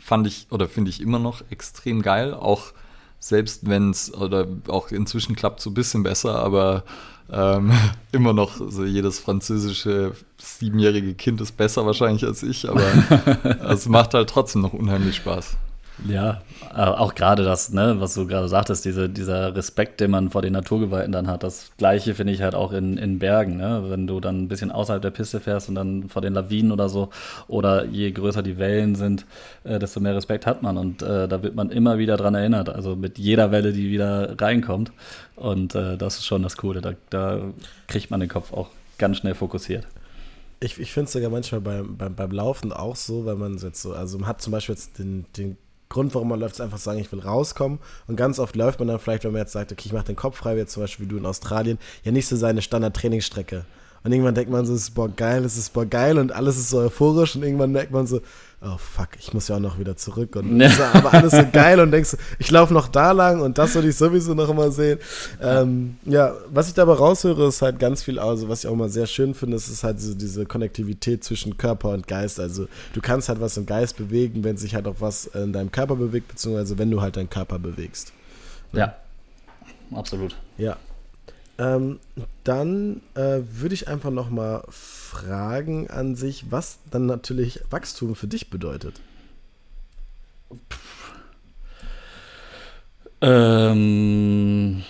fand 0.09 0.27
ich 0.27 0.47
oder 0.51 0.69
finde 0.69 0.89
ich 0.89 1.03
immer 1.03 1.19
noch 1.19 1.43
extrem 1.51 2.01
geil. 2.01 2.33
Auch 2.33 2.73
selbst 3.19 3.69
wenn 3.69 3.91
es, 3.91 4.13
oder 4.15 4.47
auch 4.69 4.91
inzwischen 4.91 5.37
klappt 5.37 5.61
so 5.61 5.69
ein 5.69 5.75
bisschen 5.75 6.03
besser, 6.03 6.39
aber 6.39 6.83
ähm, 7.31 7.71
immer 8.13 8.33
noch 8.33 8.57
so 8.57 8.85
jedes 8.85 9.19
französische 9.19 10.13
siebenjährige 10.39 11.15
Kind 11.15 11.43
ist 11.43 11.59
besser 11.59 11.85
wahrscheinlich 11.85 12.25
als 12.25 12.43
ich, 12.43 12.69
aber 12.69 12.83
es 13.69 13.87
macht 13.87 14.15
halt 14.15 14.31
trotzdem 14.31 14.63
noch 14.63 14.73
unheimlich 14.73 15.17
Spaß. 15.17 15.57
Ja, 16.07 16.43
äh, 16.75 16.81
auch 16.81 17.15
gerade 17.15 17.43
das, 17.43 17.73
ne, 17.73 17.97
was 17.99 18.15
du 18.15 18.27
gerade 18.27 18.49
sagtest, 18.49 18.85
diese, 18.85 19.09
dieser 19.09 19.55
Respekt, 19.57 20.01
den 20.01 20.13
man 20.13 20.31
vor 20.31 20.43
den 20.43 20.53
Naturgewalten 20.53 21.11
dann 21.11 21.27
hat. 21.27 21.43
Das 21.43 21.73
gleiche 21.77 22.15
finde 22.15 22.33
ich 22.33 22.43
halt 22.43 22.55
auch 22.55 22.73
in, 22.73 22.97
in 22.97 23.19
Bergen, 23.19 23.57
ne? 23.57 23.85
Wenn 23.89 24.07
du 24.07 24.21
dann 24.21 24.43
ein 24.43 24.49
bisschen 24.49 24.71
außerhalb 24.71 25.03
der 25.03 25.11
Piste 25.11 25.41
fährst 25.41 25.69
und 25.69 25.75
dann 25.75 26.09
vor 26.09 26.23
den 26.23 26.35
Lawinen 26.35 26.71
oder 26.71 26.89
so, 26.89 27.11
oder 27.49 27.85
je 27.85 28.13
größer 28.13 28.43
die 28.43 28.59
Wellen 28.59 28.95
sind, 28.95 29.27
äh, 29.65 29.79
desto 29.79 29.99
mehr 29.99 30.15
Respekt 30.15 30.47
hat 30.47 30.63
man. 30.63 30.79
Und 30.79 31.03
äh, 31.03 31.27
da 31.27 31.43
wird 31.43 31.57
man 31.57 31.71
immer 31.71 31.99
wieder 31.99 32.17
dran 32.17 32.35
erinnert. 32.35 32.69
Also 32.69 32.95
mit 32.95 33.19
jeder 33.19 33.51
Welle, 33.51 33.73
die 33.73 33.91
wieder 33.91 34.41
reinkommt. 34.41 34.93
Und 35.35 35.75
äh, 35.75 35.97
das 35.97 36.19
ist 36.19 36.27
schon 36.27 36.43
das 36.45 36.57
Coole. 36.57 36.81
Da, 36.81 36.93
da 37.11 37.41
kriegt 37.89 38.11
man 38.11 38.21
den 38.21 38.29
Kopf 38.29 38.53
auch 38.53 38.69
ganz 38.99 39.17
schnell 39.17 39.35
fokussiert. 39.35 39.87
Ich, 40.61 40.79
ich 40.79 40.93
finde 40.93 41.07
es 41.07 41.13
sogar 41.13 41.31
manchmal 41.31 41.61
beim, 41.61 41.97
beim, 41.97 42.15
beim 42.15 42.31
Laufen 42.31 42.73
auch 42.73 42.97
so, 42.97 43.27
weil 43.27 43.37
man 43.37 43.59
jetzt 43.59 43.83
so, 43.83 43.93
also 43.93 44.19
man 44.19 44.29
hat 44.29 44.43
zum 44.43 44.53
Beispiel 44.53 44.75
jetzt 44.75 44.99
den, 44.99 45.25
den 45.37 45.57
Grund, 45.89 46.15
warum 46.15 46.29
man 46.29 46.41
läuft, 46.41 46.55
ist 46.55 46.61
einfach 46.61 46.79
sagen, 46.79 46.99
ich 46.99 47.11
will 47.13 47.21
rauskommen. 47.21 47.79
Und 48.07 48.17
ganz 48.17 48.39
oft 48.39 48.57
läuft 48.57 48.79
man 48.79 48.89
dann 48.89 48.99
vielleicht, 48.99 49.25
wenn 49.25 49.33
man 49.33 49.41
jetzt 49.41 49.53
sagt, 49.53 49.73
okay, 49.73 49.85
ich 49.87 49.93
mache 49.93 50.07
den 50.07 50.17
Kopf 50.17 50.37
frei, 50.37 50.55
wie 50.55 50.61
jetzt 50.61 50.73
zum 50.73 50.83
Beispiel 50.83 51.07
wie 51.07 51.11
du 51.11 51.17
in 51.17 51.27
Australien, 51.27 51.79
ja 52.05 52.13
nicht 52.13 52.29
so 52.29 52.37
seine 52.37 52.63
Standard-Trainingsstrecke. 52.63 53.65
Und 54.05 54.13
irgendwann 54.13 54.35
denkt 54.35 54.51
man 54.51 54.65
so, 54.65 54.75
es 54.75 54.83
ist 54.83 54.95
boah 54.95 55.09
geil, 55.09 55.45
es 55.45 55.57
ist 55.57 55.73
boah 55.73 55.87
geil 55.87 56.19
und 56.19 56.33
alles 56.33 56.57
ist 56.57 56.71
so 56.71 56.79
euphorisch 56.79 57.37
und 57.37 57.43
irgendwann 57.43 57.73
merkt 57.73 57.91
man 57.91 58.07
so, 58.07 58.21
oh 58.61 58.77
fuck, 58.77 59.11
ich 59.19 59.33
muss 59.33 59.49
ja 59.49 59.57
auch 59.57 59.61
noch 59.61 59.79
wieder 59.79 59.97
zurück. 59.97 60.37
Und 60.37 60.61
ist 60.61 60.81
aber 60.81 61.15
alles 61.15 61.33
so 61.33 61.45
geil 61.53 61.81
und 61.81 61.91
denkst, 61.91 62.17
ich 62.39 62.51
laufe 62.51 62.75
noch 62.75 62.89
da 62.89 63.13
lang 63.13 63.41
und 63.41 63.59
das 63.59 63.75
würde 63.75 63.89
ich 63.89 63.97
sowieso 63.97 64.35
noch 64.35 64.49
immer 64.49 64.71
sehen. 64.71 64.99
Ähm, 65.41 65.97
ja, 66.05 66.35
was 66.51 66.69
ich 66.69 66.75
dabei 66.75 66.95
raushöre, 66.95 67.49
ist 67.49 67.63
halt 67.63 67.79
ganz 67.79 68.03
viel, 68.03 68.19
also 68.19 68.49
was 68.49 68.65
ich 68.65 68.69
auch 68.69 68.73
immer 68.73 68.89
sehr 68.89 69.07
schön 69.07 69.35
finde, 69.35 69.57
ist, 69.57 69.69
ist 69.69 69.85
halt 69.85 70.01
so 70.01 70.15
diese 70.15 70.45
Konnektivität 70.47 71.23
zwischen 71.23 71.57
Körper 71.57 71.91
und 71.91 72.09
Geist. 72.09 72.41
Also 72.41 72.67
du 72.95 73.01
kannst 73.01 73.29
halt 73.29 73.41
was 73.41 73.57
im 73.57 73.67
Geist 73.67 73.97
bewegen, 73.97 74.43
wenn 74.45 74.57
sich 74.57 74.75
halt 74.75 74.87
auch 74.87 74.97
was 75.01 75.27
in 75.27 75.53
deinem 75.53 75.71
Körper 75.71 75.97
bewegt, 75.97 76.29
beziehungsweise 76.29 76.79
wenn 76.79 76.91
du 76.91 77.01
halt 77.01 77.17
deinen 77.17 77.31
Körper 77.31 77.59
bewegst. 77.59 78.13
Ja, 78.73 78.97
absolut. 79.95 80.37
Ja. 80.57 80.77
Ähm, 81.59 81.99
dann 82.45 83.03
äh, 83.15 83.41
würde 83.51 83.75
ich 83.75 83.89
einfach 83.89 84.11
noch 84.11 84.31
mal 84.31 84.63
fragen 84.71 85.91
an 85.91 86.15
sich, 86.15 86.51
was 86.51 86.79
dann 86.91 87.07
natürlich 87.07 87.61
Wachstum 87.71 88.15
für 88.15 88.29
dich 88.29 88.49
bedeutet. 88.49 89.01
Ähm, 93.21 94.85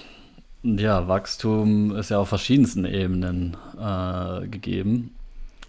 ja, 0.63 1.09
Wachstum 1.09 1.97
ist 1.97 2.11
ja 2.11 2.19
auf 2.19 2.29
verschiedensten 2.29 2.85
Ebenen 2.85 3.57
äh, 3.81 4.47
gegeben. 4.49 5.15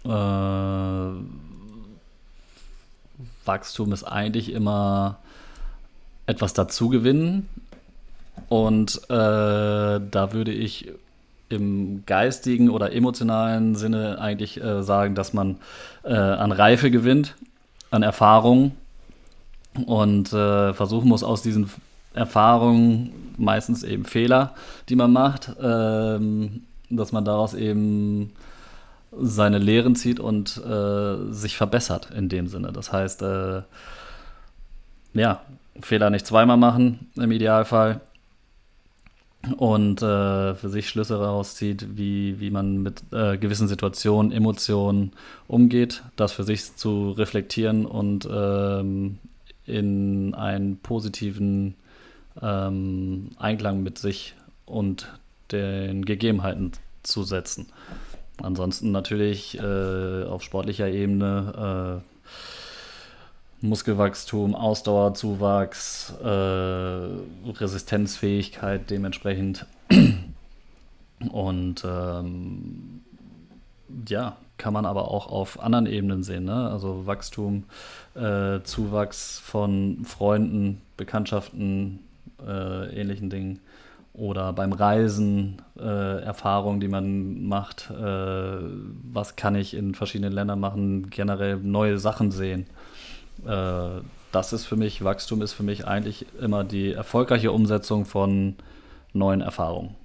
Äh, 0.04 0.08
Wachstum 3.46 3.92
ist 3.92 4.04
eigentlich 4.04 4.52
immer 4.52 5.18
etwas 6.26 6.52
dazugewinnen, 6.52 7.48
und 8.48 9.00
äh, 9.08 9.08
da 9.08 10.32
würde 10.32 10.52
ich 10.52 10.90
im 11.48 12.04
geistigen 12.06 12.70
oder 12.70 12.92
emotionalen 12.92 13.74
Sinne 13.74 14.20
eigentlich 14.20 14.62
äh, 14.62 14.82
sagen, 14.82 15.14
dass 15.14 15.32
man 15.32 15.56
äh, 16.04 16.14
an 16.14 16.52
Reife 16.52 16.90
gewinnt, 16.90 17.34
an 17.90 18.02
Erfahrung 18.02 18.72
und 19.86 20.32
äh, 20.32 20.72
versuchen 20.72 21.08
muss 21.08 21.22
aus 21.22 21.42
diesen 21.42 21.68
Erfahrungen, 22.14 23.12
meistens 23.36 23.82
eben 23.82 24.04
Fehler, 24.04 24.54
die 24.88 24.96
man 24.96 25.12
macht, 25.12 25.52
ähm, 25.60 26.62
dass 26.88 27.12
man 27.12 27.24
daraus 27.24 27.54
eben 27.54 28.32
seine 29.12 29.58
Lehren 29.58 29.96
zieht 29.96 30.20
und 30.20 30.56
äh, 30.58 31.32
sich 31.32 31.56
verbessert 31.56 32.10
in 32.16 32.28
dem 32.28 32.46
Sinne. 32.46 32.72
Das 32.72 32.92
heißt, 32.92 33.22
äh, 33.22 33.62
ja, 35.14 35.40
Fehler 35.80 36.10
nicht 36.10 36.26
zweimal 36.26 36.56
machen 36.56 37.10
im 37.16 37.32
Idealfall 37.32 38.00
und 39.56 40.02
äh, 40.02 40.54
für 40.54 40.68
sich 40.68 40.88
Schlüsse 40.88 41.18
rauszieht, 41.18 41.96
wie, 41.96 42.40
wie 42.40 42.50
man 42.50 42.82
mit 42.82 43.02
äh, 43.12 43.38
gewissen 43.38 43.68
Situationen, 43.68 44.32
Emotionen 44.32 45.12
umgeht, 45.48 46.02
das 46.16 46.32
für 46.32 46.44
sich 46.44 46.76
zu 46.76 47.12
reflektieren 47.12 47.86
und 47.86 48.28
ähm, 48.30 49.18
in 49.64 50.34
einen 50.34 50.78
positiven 50.78 51.74
ähm, 52.42 53.30
Einklang 53.38 53.82
mit 53.82 53.98
sich 53.98 54.34
und 54.66 55.08
den 55.52 56.04
Gegebenheiten 56.04 56.72
zu 57.02 57.22
setzen. 57.22 57.66
ansonsten 58.42 58.92
natürlich 58.92 59.58
äh, 59.58 60.24
auf 60.24 60.42
sportlicher 60.42 60.88
Ebene 60.88 62.02
äh, 62.02 63.66
Muskelwachstum, 63.66 64.54
Ausdauerzuwachs, 64.54 66.14
äh, 66.22 67.08
Resistenzfähigkeit 67.50 68.90
dementsprechend. 68.90 69.66
Und 71.30 71.84
ähm, 71.84 73.00
ja, 74.08 74.36
kann 74.56 74.72
man 74.72 74.86
aber 74.86 75.10
auch 75.10 75.26
auf 75.26 75.60
anderen 75.60 75.86
Ebenen 75.86 76.22
sehen. 76.22 76.44
Ne? 76.44 76.70
Also 76.70 77.06
Wachstum, 77.06 77.64
äh, 78.14 78.60
Zuwachs 78.62 79.38
von 79.38 80.04
Freunden, 80.04 80.82
Bekanntschaften, 80.96 82.00
äh, 82.46 82.94
ähnlichen 83.00 83.30
Dingen. 83.30 83.60
Oder 84.12 84.52
beim 84.52 84.72
Reisen, 84.72 85.62
äh, 85.78 86.22
Erfahrungen, 86.22 86.80
die 86.80 86.88
man 86.88 87.44
macht. 87.44 87.90
Äh, 87.90 88.58
was 89.12 89.36
kann 89.36 89.54
ich 89.54 89.74
in 89.74 89.94
verschiedenen 89.94 90.32
Ländern 90.32 90.60
machen? 90.60 91.10
Generell 91.10 91.56
neue 91.56 91.98
Sachen 91.98 92.30
sehen. 92.30 92.66
Das 94.32 94.52
ist 94.52 94.66
für 94.66 94.76
mich, 94.76 95.02
Wachstum 95.02 95.42
ist 95.42 95.52
für 95.52 95.62
mich 95.62 95.86
eigentlich 95.86 96.26
immer 96.40 96.64
die 96.64 96.92
erfolgreiche 96.92 97.52
Umsetzung 97.52 98.04
von 98.04 98.56
neuen 99.12 99.40
Erfahrungen. 99.40 99.96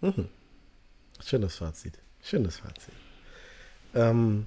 Mhm. 0.00 0.28
Schönes 1.20 1.56
Fazit. 1.56 1.98
Schönes 2.22 2.58
Fazit. 2.58 2.94
Ähm, 3.94 4.46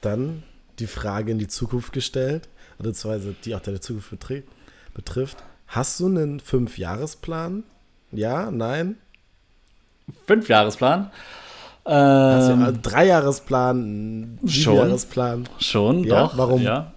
dann 0.00 0.42
die 0.78 0.86
Frage 0.86 1.32
in 1.32 1.38
die 1.38 1.48
Zukunft 1.48 1.92
gestellt, 1.92 2.48
beziehungsweise 2.78 3.34
die 3.44 3.54
auch 3.54 3.60
deine 3.60 3.80
Zukunft 3.80 4.14
betrifft. 4.94 5.38
Hast 5.66 5.98
du 6.00 6.06
einen 6.06 6.40
Fünfjahresplan? 6.40 7.64
Ja, 8.12 8.50
nein? 8.50 8.96
Fünfjahresplan? 10.26 11.10
Ähm, 11.86 11.92
Hast 11.92 12.48
du 12.48 12.52
einen 12.52 12.82
Dreijahresplan, 12.82 14.38
Siebenjahresplan? 14.42 15.48
Schon, 15.58 16.04
ja, 16.04 16.22
doch. 16.22 16.38
Warum? 16.38 16.62
Ja. 16.62 16.92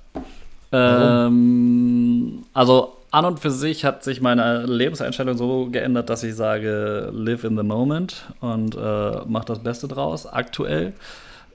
Ähm, 0.72 2.44
also 2.54 2.94
an 3.12 3.26
und 3.26 3.40
für 3.40 3.52
sich 3.52 3.86
hat 3.86 4.04
sich 4.04 4.22
meine 4.22 4.66
Lebenseinstellung 4.66 5.36
so 5.36 5.68
geändert, 5.72 6.10
dass 6.10 6.24
ich 6.24 6.36
sage, 6.36 7.10
live 7.12 7.44
in 7.44 7.58
the 7.58 7.64
moment 7.64 8.26
und 8.40 8.76
äh, 8.76 9.22
mach 9.28 9.46
das 9.46 9.60
Beste 9.60 9.88
draus 9.88 10.28
aktuell. 10.28 10.94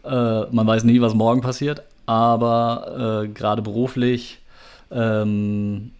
Äh, 0.05 0.45
man 0.51 0.67
weiß 0.67 0.85
nie, 0.85 1.01
was 1.01 1.15
morgen 1.15 1.43
passiert, 1.43 1.83
aber 2.07 3.23
äh, 3.25 3.29
gerade 3.29 3.63
beruflich 3.63 4.41
ähm, 4.91 5.93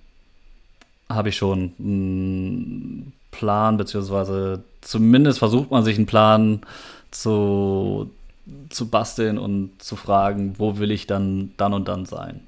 habe 1.09 1.29
ich 1.29 1.37
schon 1.37 1.73
einen 1.79 3.13
Plan, 3.31 3.77
beziehungsweise 3.77 4.63
zumindest 4.81 5.39
versucht 5.39 5.71
man 5.71 5.85
sich 5.85 5.97
einen 5.97 6.07
Plan 6.07 6.61
zu, 7.13 8.11
zu 8.71 8.89
basteln 8.89 9.39
und 9.39 9.71
zu 9.79 9.95
fragen, 9.95 10.55
wo 10.59 10.79
will 10.79 10.91
ich 10.91 11.07
dann 11.07 11.53
dann 11.57 11.75
und 11.75 11.87
dann 11.87 12.07
sein. 12.07 12.41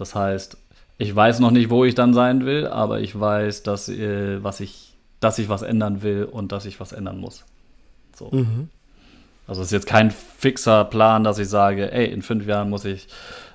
Das 0.00 0.14
heißt, 0.14 0.56
ich 0.96 1.14
weiß 1.14 1.40
noch 1.40 1.50
nicht, 1.50 1.68
wo 1.68 1.84
ich 1.84 1.94
dann 1.94 2.14
sein 2.14 2.46
will, 2.46 2.66
aber 2.66 3.00
ich 3.00 3.18
weiß, 3.18 3.62
dass, 3.64 3.90
äh, 3.90 4.42
was 4.42 4.60
ich, 4.60 4.94
dass 5.20 5.38
ich 5.38 5.50
was 5.50 5.60
ändern 5.60 6.00
will 6.00 6.24
und 6.24 6.52
dass 6.52 6.64
ich 6.64 6.80
was 6.80 6.92
ändern 6.92 7.18
muss. 7.18 7.44
So. 8.16 8.30
Mhm. 8.30 8.70
Also 9.46 9.60
es 9.60 9.68
ist 9.68 9.72
jetzt 9.72 9.86
kein 9.86 10.10
fixer 10.10 10.86
Plan, 10.86 11.22
dass 11.22 11.38
ich 11.38 11.50
sage, 11.50 11.92
ey, 11.92 12.06
in 12.06 12.22
fünf 12.22 12.46
Jahren 12.46 12.70
muss 12.70 12.86
ich 12.86 13.08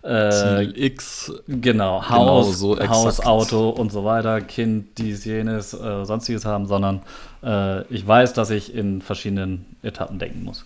äh, 0.03 0.29
Ziel 0.29 0.73
X 0.75 1.33
genau 1.47 2.07
Haus, 2.07 2.59
genau 2.59 2.77
so 2.77 2.89
Haus, 2.89 3.19
Auto 3.21 3.69
und 3.69 3.91
so 3.91 4.05
weiter, 4.05 4.39
Kind, 4.41 4.99
dies, 4.99 5.25
jenes, 5.25 5.73
äh, 5.73 6.05
sonstiges 6.05 6.45
haben, 6.45 6.67
sondern 6.67 7.01
äh, 7.41 7.81
ich 7.91 8.05
weiß, 8.05 8.33
dass 8.33 8.51
ich 8.51 8.75
in 8.75 9.01
verschiedenen 9.01 9.65
Etappen 9.81 10.19
denken 10.19 10.43
muss. 10.43 10.63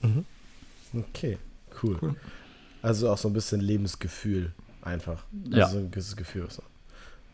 Mhm. 0.00 0.24
Okay, 0.94 1.36
cool. 1.82 1.98
cool. 2.00 2.16
Also 2.80 3.10
auch 3.10 3.18
so 3.18 3.28
ein 3.28 3.34
bisschen 3.34 3.60
Lebensgefühl 3.60 4.52
einfach. 4.88 5.24
Also 5.46 5.58
ja. 5.58 5.68
so 5.68 5.78
ein 5.78 5.90
gewisses 5.90 6.16
Gefühl. 6.16 6.48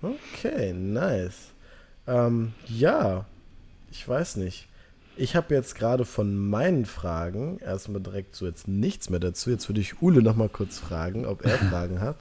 Okay, 0.02 0.72
nice. 0.72 1.52
Ähm, 2.06 2.52
ja, 2.66 3.24
ich 3.90 4.06
weiß 4.06 4.36
nicht. 4.36 4.68
Ich 5.16 5.36
habe 5.36 5.54
jetzt 5.54 5.76
gerade 5.76 6.04
von 6.04 6.36
meinen 6.36 6.86
Fragen 6.86 7.58
erstmal 7.60 8.00
direkt 8.00 8.34
so 8.34 8.46
jetzt 8.46 8.66
nichts 8.66 9.10
mehr 9.10 9.20
dazu. 9.20 9.50
Jetzt 9.50 9.68
würde 9.68 9.80
ich 9.80 10.02
Ule 10.02 10.22
noch 10.22 10.34
mal 10.34 10.48
kurz 10.48 10.78
fragen, 10.78 11.24
ob 11.24 11.44
er 11.44 11.58
Fragen 11.70 12.00
hat. 12.00 12.16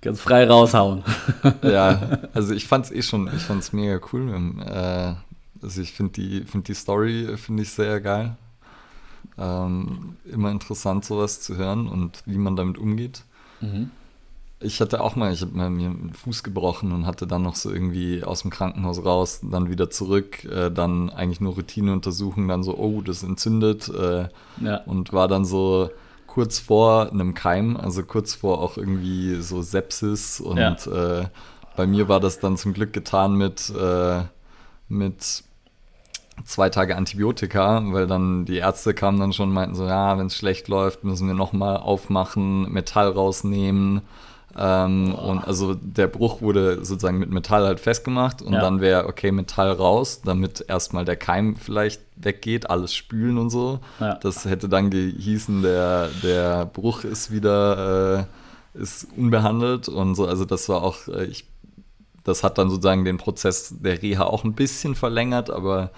Ganz 0.00 0.20
frei 0.20 0.46
raushauen. 0.46 1.04
ja, 1.62 2.20
also 2.32 2.54
ich 2.54 2.66
fand 2.66 2.86
es 2.86 2.92
eh 2.92 3.02
schon, 3.02 3.28
ich 3.34 3.42
fand 3.42 3.62
es 3.62 3.72
mega 3.72 4.00
cool. 4.12 4.30
Äh, 4.64 5.14
also 5.62 5.82
ich 5.82 5.92
finde 5.92 6.12
die, 6.12 6.44
find 6.44 6.68
die 6.68 6.74
Story 6.74 7.36
finde 7.36 7.64
ich 7.64 7.70
sehr 7.70 8.00
geil. 8.00 8.36
Ähm, 9.36 10.16
immer 10.24 10.50
interessant 10.50 11.04
sowas 11.04 11.40
zu 11.40 11.56
hören 11.56 11.88
und 11.88 12.22
wie 12.26 12.38
man 12.38 12.56
damit 12.56 12.78
umgeht. 12.78 13.24
Mhm. 13.60 13.90
Ich 14.62 14.80
hatte 14.82 15.00
auch 15.00 15.16
mal, 15.16 15.32
ich 15.32 15.40
habe 15.40 15.52
mir 15.52 15.64
einen 15.64 16.12
Fuß 16.12 16.42
gebrochen 16.42 16.92
und 16.92 17.06
hatte 17.06 17.26
dann 17.26 17.42
noch 17.42 17.54
so 17.54 17.70
irgendwie 17.70 18.22
aus 18.22 18.42
dem 18.42 18.50
Krankenhaus 18.50 19.02
raus, 19.02 19.40
dann 19.42 19.70
wieder 19.70 19.88
zurück, 19.88 20.44
äh, 20.44 20.70
dann 20.70 21.08
eigentlich 21.08 21.40
nur 21.40 21.54
Routineuntersuchung, 21.54 22.46
dann 22.46 22.62
so, 22.62 22.76
oh, 22.76 23.00
das 23.00 23.22
entzündet 23.22 23.88
äh, 23.88 24.28
ja. 24.60 24.76
und 24.84 25.14
war 25.14 25.28
dann 25.28 25.46
so 25.46 25.90
kurz 26.26 26.58
vor 26.58 27.10
einem 27.10 27.32
Keim, 27.32 27.76
also 27.76 28.02
kurz 28.02 28.34
vor 28.34 28.60
auch 28.60 28.76
irgendwie 28.76 29.40
so 29.40 29.62
Sepsis 29.62 30.40
und 30.40 30.58
ja. 30.58 31.20
äh, 31.20 31.26
bei 31.76 31.86
mir 31.86 32.08
war 32.08 32.20
das 32.20 32.38
dann 32.38 32.58
zum 32.58 32.74
Glück 32.74 32.92
getan 32.92 33.34
mit, 33.34 33.70
äh, 33.70 34.22
mit 34.88 35.44
zwei 36.44 36.70
Tage 36.70 36.96
Antibiotika, 36.96 37.82
weil 37.92 38.06
dann 38.06 38.44
die 38.44 38.58
Ärzte 38.58 38.94
kamen 38.94 39.20
dann 39.20 39.32
schon 39.32 39.48
und 39.48 39.54
meinten 39.54 39.74
so, 39.74 39.86
ja, 39.86 40.18
wenn 40.18 40.26
es 40.26 40.36
schlecht 40.36 40.68
läuft, 40.68 41.04
müssen 41.04 41.26
wir 41.26 41.34
nochmal 41.34 41.76
aufmachen, 41.76 42.70
Metall 42.72 43.08
rausnehmen. 43.08 44.02
Ähm, 44.56 45.14
und 45.14 45.44
also 45.44 45.74
der 45.74 46.08
Bruch 46.08 46.42
wurde 46.42 46.84
sozusagen 46.84 47.18
mit 47.18 47.30
Metall 47.30 47.64
halt 47.64 47.78
festgemacht 47.78 48.42
und 48.42 48.52
ja. 48.52 48.60
dann 48.60 48.80
wäre, 48.80 49.06
okay, 49.06 49.30
Metall 49.30 49.70
raus, 49.70 50.22
damit 50.24 50.64
erstmal 50.66 51.04
der 51.04 51.16
Keim 51.16 51.54
vielleicht 51.54 52.02
weggeht, 52.16 52.68
alles 52.68 52.94
spülen 52.94 53.38
und 53.38 53.50
so. 53.50 53.78
Ja. 54.00 54.14
Das 54.14 54.44
hätte 54.46 54.68
dann 54.68 54.90
gehießen, 54.90 55.62
der, 55.62 56.08
der 56.22 56.66
Bruch 56.66 57.04
ist 57.04 57.30
wieder 57.30 58.18
äh, 58.18 58.24
ist 58.74 59.06
unbehandelt 59.16 59.88
und 59.88 60.14
so. 60.14 60.26
Also 60.26 60.44
das 60.44 60.68
war 60.68 60.82
auch, 60.82 61.08
äh, 61.08 61.24
ich, 61.24 61.46
das 62.24 62.44
hat 62.44 62.58
dann 62.58 62.70
sozusagen 62.70 63.04
den 63.04 63.18
Prozess 63.18 63.74
der 63.78 64.02
Reha 64.02 64.24
auch 64.24 64.44
ein 64.44 64.54
bisschen 64.54 64.94
verlängert, 64.94 65.50
aber 65.50 65.90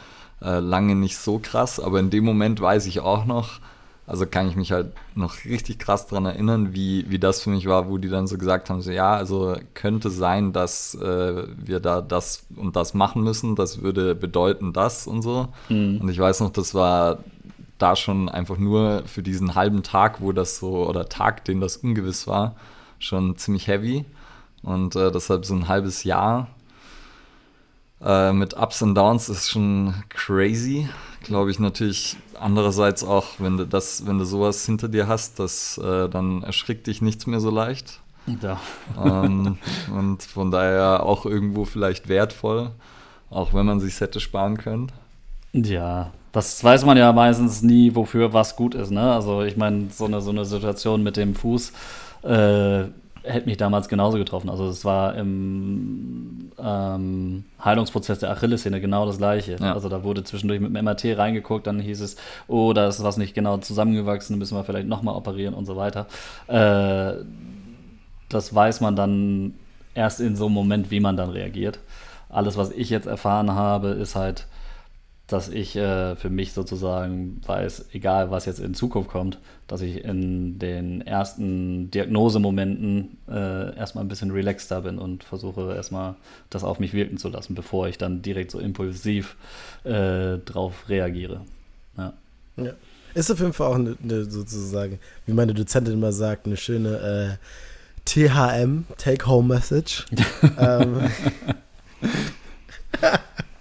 äh, 0.43 0.61
lange 0.61 0.95
nicht 0.95 1.17
so 1.17 1.39
krass. 1.43 1.81
Aber 1.81 2.01
in 2.01 2.11
dem 2.11 2.25
Moment 2.25 2.61
weiß 2.61 2.87
ich 2.87 3.01
auch 3.01 3.25
noch, 3.25 3.61
also 4.07 4.27
kann 4.27 4.49
ich 4.49 4.57
mich 4.57 4.73
halt 4.73 4.93
noch 5.15 5.45
richtig 5.45 5.79
krass 5.79 6.07
daran 6.07 6.27
erinnern, 6.27 6.75
wie, 6.75 7.09
wie 7.09 7.19
das 7.19 7.43
für 7.43 7.51
mich 7.51 7.67
war, 7.67 7.89
wo 7.89 7.99
die 7.99 8.09
dann 8.09 8.27
so 8.27 8.37
gesagt 8.37 8.69
haben, 8.69 8.83
so 8.83 8.91
ja, 8.91 9.15
also 9.15 9.57
könnte 9.75 10.11
sein, 10.11 10.53
dass 10.53 10.95
äh, 10.97 11.45
wir 11.57 11.81
da 11.81 12.01
das 12.01 12.45
und 12.57 12.75
das 12.77 12.95
machen 12.95 13.23
müssen, 13.23 13.55
das 13.55 13.83
würde 13.83 14.15
bedeuten 14.15 14.73
das 14.73 15.07
und 15.07 15.23
so. 15.23 15.49
Mhm. 15.69 16.01
Und 16.01 16.09
ich 16.09 16.19
weiß 16.19 16.41
noch, 16.41 16.51
das 16.51 16.75
war 16.75 17.19
da 17.79 17.97
schon 17.97 18.29
einfach 18.29 18.59
nur 18.59 19.03
für 19.07 19.23
diesen 19.23 19.55
halben 19.55 19.83
Tag, 19.83 20.21
wo 20.21 20.33
das 20.33 20.59
so, 20.59 20.87
oder 20.89 21.09
Tag, 21.09 21.45
den 21.45 21.61
das 21.61 21.79
ungewiss 21.79 22.27
war, 22.27 22.55
schon 22.99 23.37
ziemlich 23.37 23.67
heavy. 23.67 24.05
Und 24.63 24.95
äh, 24.95 25.11
deshalb 25.11 25.45
so 25.45 25.55
ein 25.55 25.69
halbes 25.69 26.05
Jahr 26.05 26.49
äh, 28.05 28.33
mit 28.33 28.57
Ups 28.57 28.83
und 28.83 28.95
Downs 28.95 29.29
ist 29.29 29.51
schon 29.51 29.95
crazy. 30.09 30.89
Glaube 31.23 31.51
ich 31.51 31.59
natürlich 31.59 32.17
andererseits 32.39 33.05
auch, 33.05 33.27
wenn 33.39 33.57
du 33.57 33.67
das, 33.67 34.07
wenn 34.07 34.19
du 34.19 34.25
sowas 34.25 34.67
hinter 34.67 34.89
dir 34.89 35.07
hast, 35.07 35.39
das, 35.39 35.79
äh, 35.79 36.09
dann 36.09 36.43
erschrickt 36.43 36.87
dich 36.87 37.01
nichts 37.01 37.27
mehr 37.27 37.41
so 37.41 37.51
leicht. 37.51 38.01
Ja. 38.41 38.61
Ähm, 39.03 39.59
und 39.95 40.23
von 40.23 40.51
daher 40.51 41.05
auch 41.05 41.27
irgendwo 41.27 41.65
vielleicht 41.65 42.09
wertvoll, 42.09 42.71
auch 43.31 43.55
wenn 43.55 43.67
man 43.67 43.81
sich 43.81 44.01
hätte 44.01 44.21
sparen 44.21 44.57
können. 44.59 44.91
Ja, 45.53 46.11
das 46.33 46.63
weiß 46.65 46.85
man 46.85 46.97
ja 46.97 47.13
meistens 47.13 47.63
nie, 47.63 47.95
wofür 47.95 48.33
was 48.33 48.57
gut 48.57 48.75
ist. 48.75 48.91
Ne? 48.91 49.13
Also 49.13 49.43
ich 49.43 49.57
meine, 49.57 49.91
so 49.91 50.07
eine, 50.07 50.21
so 50.21 50.31
eine 50.31 50.45
Situation 50.45 51.03
mit 51.03 51.17
dem 51.17 51.35
Fuß, 51.35 51.73
äh, 52.23 52.85
hätte 53.25 53.47
mich 53.47 53.57
damals 53.57 53.89
genauso 53.89 54.19
getroffen. 54.19 54.51
Also 54.51 54.67
es 54.69 54.85
war 54.85 55.15
im 55.17 56.51
ähm, 56.59 57.45
Heilungsprozess 57.65 58.19
der 58.19 58.31
Achillessehne 58.31 58.81
genau 58.81 59.07
das 59.07 59.19
gleiche. 59.19 59.57
Ja. 59.61 59.75
Also 59.75 59.89
da 59.89 60.03
wurde 60.05 60.25
zwischendurch 60.25 60.61
mit 60.61 60.75
dem 60.75 60.85
MRT 60.85 61.17
reingeguckt, 61.17 61.67
dann 61.67 61.81
hieß 61.81 62.01
es, 62.01 62.17
oh, 62.49 62.73
da 62.73 62.89
ist 62.89 63.03
was 63.03 63.17
nicht 63.17 63.35
genau 63.35 63.59
zusammengewachsen, 63.59 64.39
müssen 64.39 64.57
wir 64.57 64.65
vielleicht 64.65 64.89
nochmal 64.89 65.15
operieren 65.15 65.55
und 65.55 65.67
so 65.67 65.77
weiter. 65.77 66.07
Äh, 66.49 67.25
das 68.29 68.55
weiß 68.55 68.81
man 68.81 68.97
dann 68.97 69.55
erst 69.95 70.21
in 70.21 70.37
so 70.37 70.47
einem 70.47 70.55
Moment, 70.55 70.91
wie 70.91 71.01
man 71.01 71.17
dann 71.17 71.31
reagiert. 71.31 71.79
Alles, 72.29 72.57
was 72.57 72.71
ich 72.71 72.91
jetzt 72.91 73.07
erfahren 73.07 73.53
habe, 73.53 73.89
ist 73.89 74.17
halt, 74.17 74.47
dass 75.33 75.49
ich 75.49 75.77
äh, 75.77 76.15
für 76.17 76.29
mich 76.29 76.53
sozusagen 76.53 77.41
weiß, 77.47 77.87
egal 77.93 78.31
was 78.31 78.45
jetzt 78.45 78.61
in 78.61 78.75
Zukunft 78.75 79.11
kommt, 79.11 79.39
dass 79.67 79.81
ich 79.81 80.05
in 80.05 80.59
den 80.59 81.01
ersten 81.01 81.91
Diagnosemomenten 81.91 83.17
äh, 83.29 83.75
erstmal 83.77 84.05
ein 84.05 84.09
bisschen 84.09 84.31
relaxter 84.31 84.83
bin 84.83 84.99
und 84.99 85.25
versuche 85.25 85.75
erstmal 85.75 86.17
das 86.51 86.65
auf 86.65 86.79
mich 86.79 86.93
wirken 86.93 87.17
zu 87.17 87.31
lassen, 87.31 87.55
bevor 87.55 87.89
ich 87.89 87.97
dann 87.97 88.21
direkt 88.21 88.51
so 88.51 88.59
impulsiv 88.59 89.37
äh, 89.85 90.37
drauf 90.39 90.89
reagiere. 90.89 91.41
Ja. 91.97 92.13
Ist 93.15 93.31
auf 93.31 93.41
jeden 93.41 93.53
Fall 93.55 93.69
auch 93.69 93.77
eine, 93.77 93.97
eine 94.03 94.25
sozusagen, 94.27 94.99
wie 95.27 95.33
meine 95.33 95.55
Dozentin 95.55 95.95
immer 95.95 96.13
sagt, 96.13 96.47
eine 96.47 96.57
schöne 96.57 97.39
äh, 97.39 98.05
THM, 98.05 98.85
Take-Home-Message. 98.99 100.07
ähm, 100.59 101.11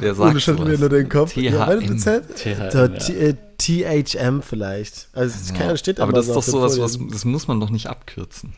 Wer 0.00 0.14
sagt 0.14 0.40
schüttelt 0.40 0.68
mir 0.68 0.78
nur 0.78 0.88
den 0.88 1.08
Kopf. 1.08 1.32
THM. 1.32 1.98
Äh, 2.06 3.34
THM 3.58 4.42
vielleicht. 4.42 5.08
Also 5.12 5.54
Ja. 5.54 5.76
steht 5.76 6.00
Aber 6.00 6.12
das 6.12 6.28
ist 6.28 6.34
doch 6.34 6.42
sowas, 6.42 6.78
was, 6.78 6.98
das 7.10 7.24
muss 7.24 7.48
man 7.48 7.60
doch 7.60 7.70
nicht 7.70 7.86
abkürzen. 7.88 8.52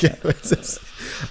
Ja, 0.00 0.10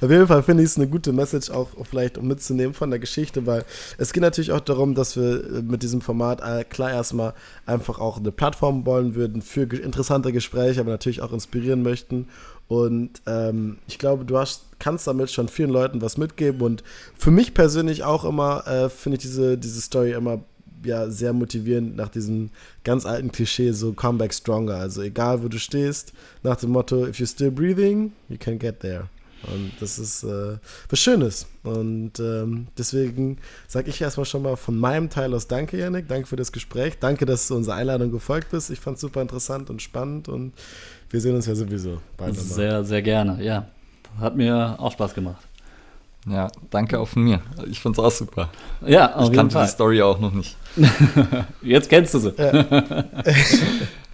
auf 0.02 0.10
jeden 0.10 0.28
Fall 0.28 0.44
finde 0.44 0.64
ich 0.64 0.70
es 0.70 0.78
eine 0.78 0.88
gute 0.88 1.12
Message 1.12 1.50
auch 1.50 1.68
vielleicht 1.84 2.18
um 2.18 2.28
mitzunehmen 2.28 2.74
von 2.74 2.90
der 2.90 3.00
Geschichte, 3.00 3.46
weil 3.46 3.66
es 3.98 4.14
geht 4.14 4.22
natürlich 4.22 4.54
auch 4.54 4.62
darum, 4.62 4.96
dass 4.96 5.18
wir 5.18 5.44
äh, 5.44 5.62
mit 5.62 5.84
diesem 5.84 6.00
Format 6.00 6.40
äh, 6.42 6.64
klar 6.64 6.92
erstmal 6.92 7.34
einfach 7.66 8.00
auch 8.00 8.20
eine 8.20 8.32
Plattform 8.32 8.86
wollen 8.86 9.16
würden 9.16 9.42
für 9.42 9.64
interessante 9.64 10.32
Gespräche, 10.32 10.80
aber 10.80 10.92
natürlich 10.92 11.22
auch 11.22 11.34
inspirieren 11.34 11.84
möchten. 11.84 12.30
Und 12.70 13.24
ähm, 13.26 13.80
ich 13.88 13.98
glaube, 13.98 14.26
du 14.26 14.38
hast, 14.38 14.66
kannst 14.78 15.08
damit 15.08 15.32
schon 15.32 15.50
vielen 15.50 15.72
Leuten 15.72 16.02
was 16.02 16.18
mitgeben. 16.18 16.62
Und 16.62 16.84
für 17.18 17.32
mich 17.32 17.56
persönlich 17.56 18.04
auch 18.04 18.24
immer 18.24 18.66
äh, 18.68 18.90
finde 18.90 19.18
ich 19.18 19.24
diese, 19.24 19.58
diese 19.58 19.82
Story 19.82 20.14
immer 20.14 20.44
ja, 20.86 21.10
sehr 21.10 21.34
motivierend 21.34 21.96
nach 21.98 22.10
diesem 22.10 22.52
ganz 22.84 23.08
alten 23.08 23.32
Klischee, 23.32 23.72
so 23.72 23.92
come 23.92 24.20
back 24.20 24.34
stronger. 24.34 24.76
Also 24.76 25.02
egal, 25.02 25.44
wo 25.44 25.48
du 25.48 25.58
stehst, 25.58 26.14
nach 26.44 26.58
dem 26.58 26.70
Motto, 26.70 27.08
if 27.08 27.18
you're 27.18 27.30
still 27.30 27.52
breathing, 27.52 28.14
you 28.30 28.38
can 28.40 28.60
get 28.60 28.80
there. 28.82 29.10
Und 29.44 29.72
das 29.80 29.98
ist 29.98 30.24
äh, 30.24 30.58
was 30.90 31.00
Schönes. 31.00 31.48
Und 31.64 32.20
ähm, 32.20 32.68
deswegen 32.78 33.38
sage 33.68 33.90
ich 33.90 34.02
erstmal 34.02 34.26
schon 34.26 34.44
mal 34.44 34.58
von 34.58 34.78
meinem 34.78 35.10
Teil 35.10 35.34
aus 35.34 35.48
Danke, 35.48 35.78
Janik. 35.78 36.08
Danke 36.08 36.28
für 36.28 36.36
das 36.36 36.52
Gespräch. 36.52 37.00
Danke, 37.00 37.26
dass 37.26 37.48
du 37.48 37.56
unserer 37.56 37.76
Einladung 37.76 38.12
gefolgt 38.12 38.52
bist. 38.52 38.70
Ich 38.70 38.80
fand 38.80 38.96
es 38.96 39.02
super 39.02 39.22
interessant 39.22 39.70
und 39.70 39.82
spannend. 39.82 40.28
Und 40.28 40.54
wir 41.10 41.22
sehen 41.22 41.36
uns 41.36 41.46
ja 41.46 41.56
sowieso 41.56 42.00
bald 42.18 42.36
nochmal. 42.36 42.54
Sehr, 42.54 42.84
sehr 42.84 43.02
gerne, 43.02 43.44
ja. 43.44 43.66
Hat 44.20 44.36
mir 44.36 44.76
auch 44.78 44.92
Spaß 44.92 45.14
gemacht. 45.14 45.42
Ja, 46.28 46.50
danke 46.70 47.00
auch 47.00 47.08
von 47.08 47.24
mir. 47.24 47.42
Ich 47.70 47.80
fand's 47.80 47.98
auch 47.98 48.12
super. 48.12 48.50
Ja, 48.86 49.16
auf 49.16 49.22
ich 49.22 49.24
jeden 49.30 49.36
kannte 49.38 49.54
Fall. 49.54 49.66
die 49.66 49.72
Story 49.72 50.02
auch 50.02 50.20
noch 50.20 50.34
nicht. 50.34 50.58
Jetzt 51.62 51.90
kennst 51.90 52.14
du 52.14 52.20
sie. 52.20 52.34
Ja. 52.38 52.66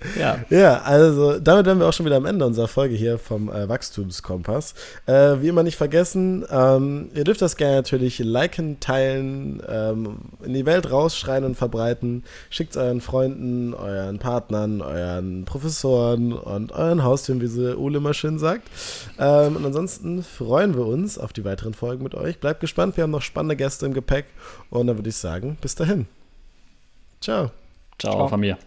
Ja, 0.49 0.81
also 0.81 1.39
damit 1.39 1.65
wären 1.65 1.79
wir 1.79 1.87
auch 1.87 1.93
schon 1.93 2.05
wieder 2.05 2.17
am 2.17 2.25
Ende 2.25 2.45
unserer 2.45 2.67
Folge 2.67 2.95
hier 2.95 3.17
vom 3.17 3.49
äh, 3.49 3.67
Wachstumskompass. 3.67 4.73
Äh, 5.05 5.41
wie 5.41 5.47
immer 5.47 5.63
nicht 5.63 5.75
vergessen, 5.75 6.45
ähm, 6.49 7.09
ihr 7.13 7.23
dürft 7.23 7.41
das 7.41 7.57
gerne 7.57 7.77
natürlich 7.77 8.19
liken, 8.19 8.79
teilen, 8.79 9.61
ähm, 9.67 10.17
in 10.43 10.53
die 10.53 10.65
Welt 10.65 10.91
rausschreien 10.91 11.43
und 11.43 11.55
verbreiten. 11.55 12.23
Schickt 12.49 12.71
es 12.71 12.77
euren 12.77 13.01
Freunden, 13.01 13.73
euren 13.73 14.19
Partnern, 14.19 14.81
euren 14.81 15.45
Professoren 15.45 16.33
und 16.33 16.71
euren 16.71 17.03
Haustieren, 17.03 17.41
wie 17.41 17.47
sie 17.47 17.77
Ole 17.77 17.97
immer 17.97 18.13
schön 18.13 18.39
sagt. 18.39 18.67
Ähm, 19.19 19.55
und 19.55 19.65
ansonsten 19.65 20.23
freuen 20.23 20.75
wir 20.75 20.85
uns 20.85 21.17
auf 21.17 21.33
die 21.33 21.45
weiteren 21.45 21.73
Folgen 21.73 22.03
mit 22.03 22.15
euch. 22.15 22.39
Bleibt 22.39 22.59
gespannt, 22.59 22.97
wir 22.97 23.03
haben 23.03 23.11
noch 23.11 23.21
spannende 23.21 23.55
Gäste 23.55 23.85
im 23.85 23.93
Gepäck. 23.93 24.25
Und 24.69 24.87
dann 24.87 24.97
würde 24.97 25.09
ich 25.09 25.17
sagen, 25.17 25.57
bis 25.61 25.75
dahin. 25.75 26.07
Ciao. 27.21 27.51
Ciao, 27.97 28.13
Ciao. 28.13 28.27
von 28.27 28.39
mir. 28.39 28.57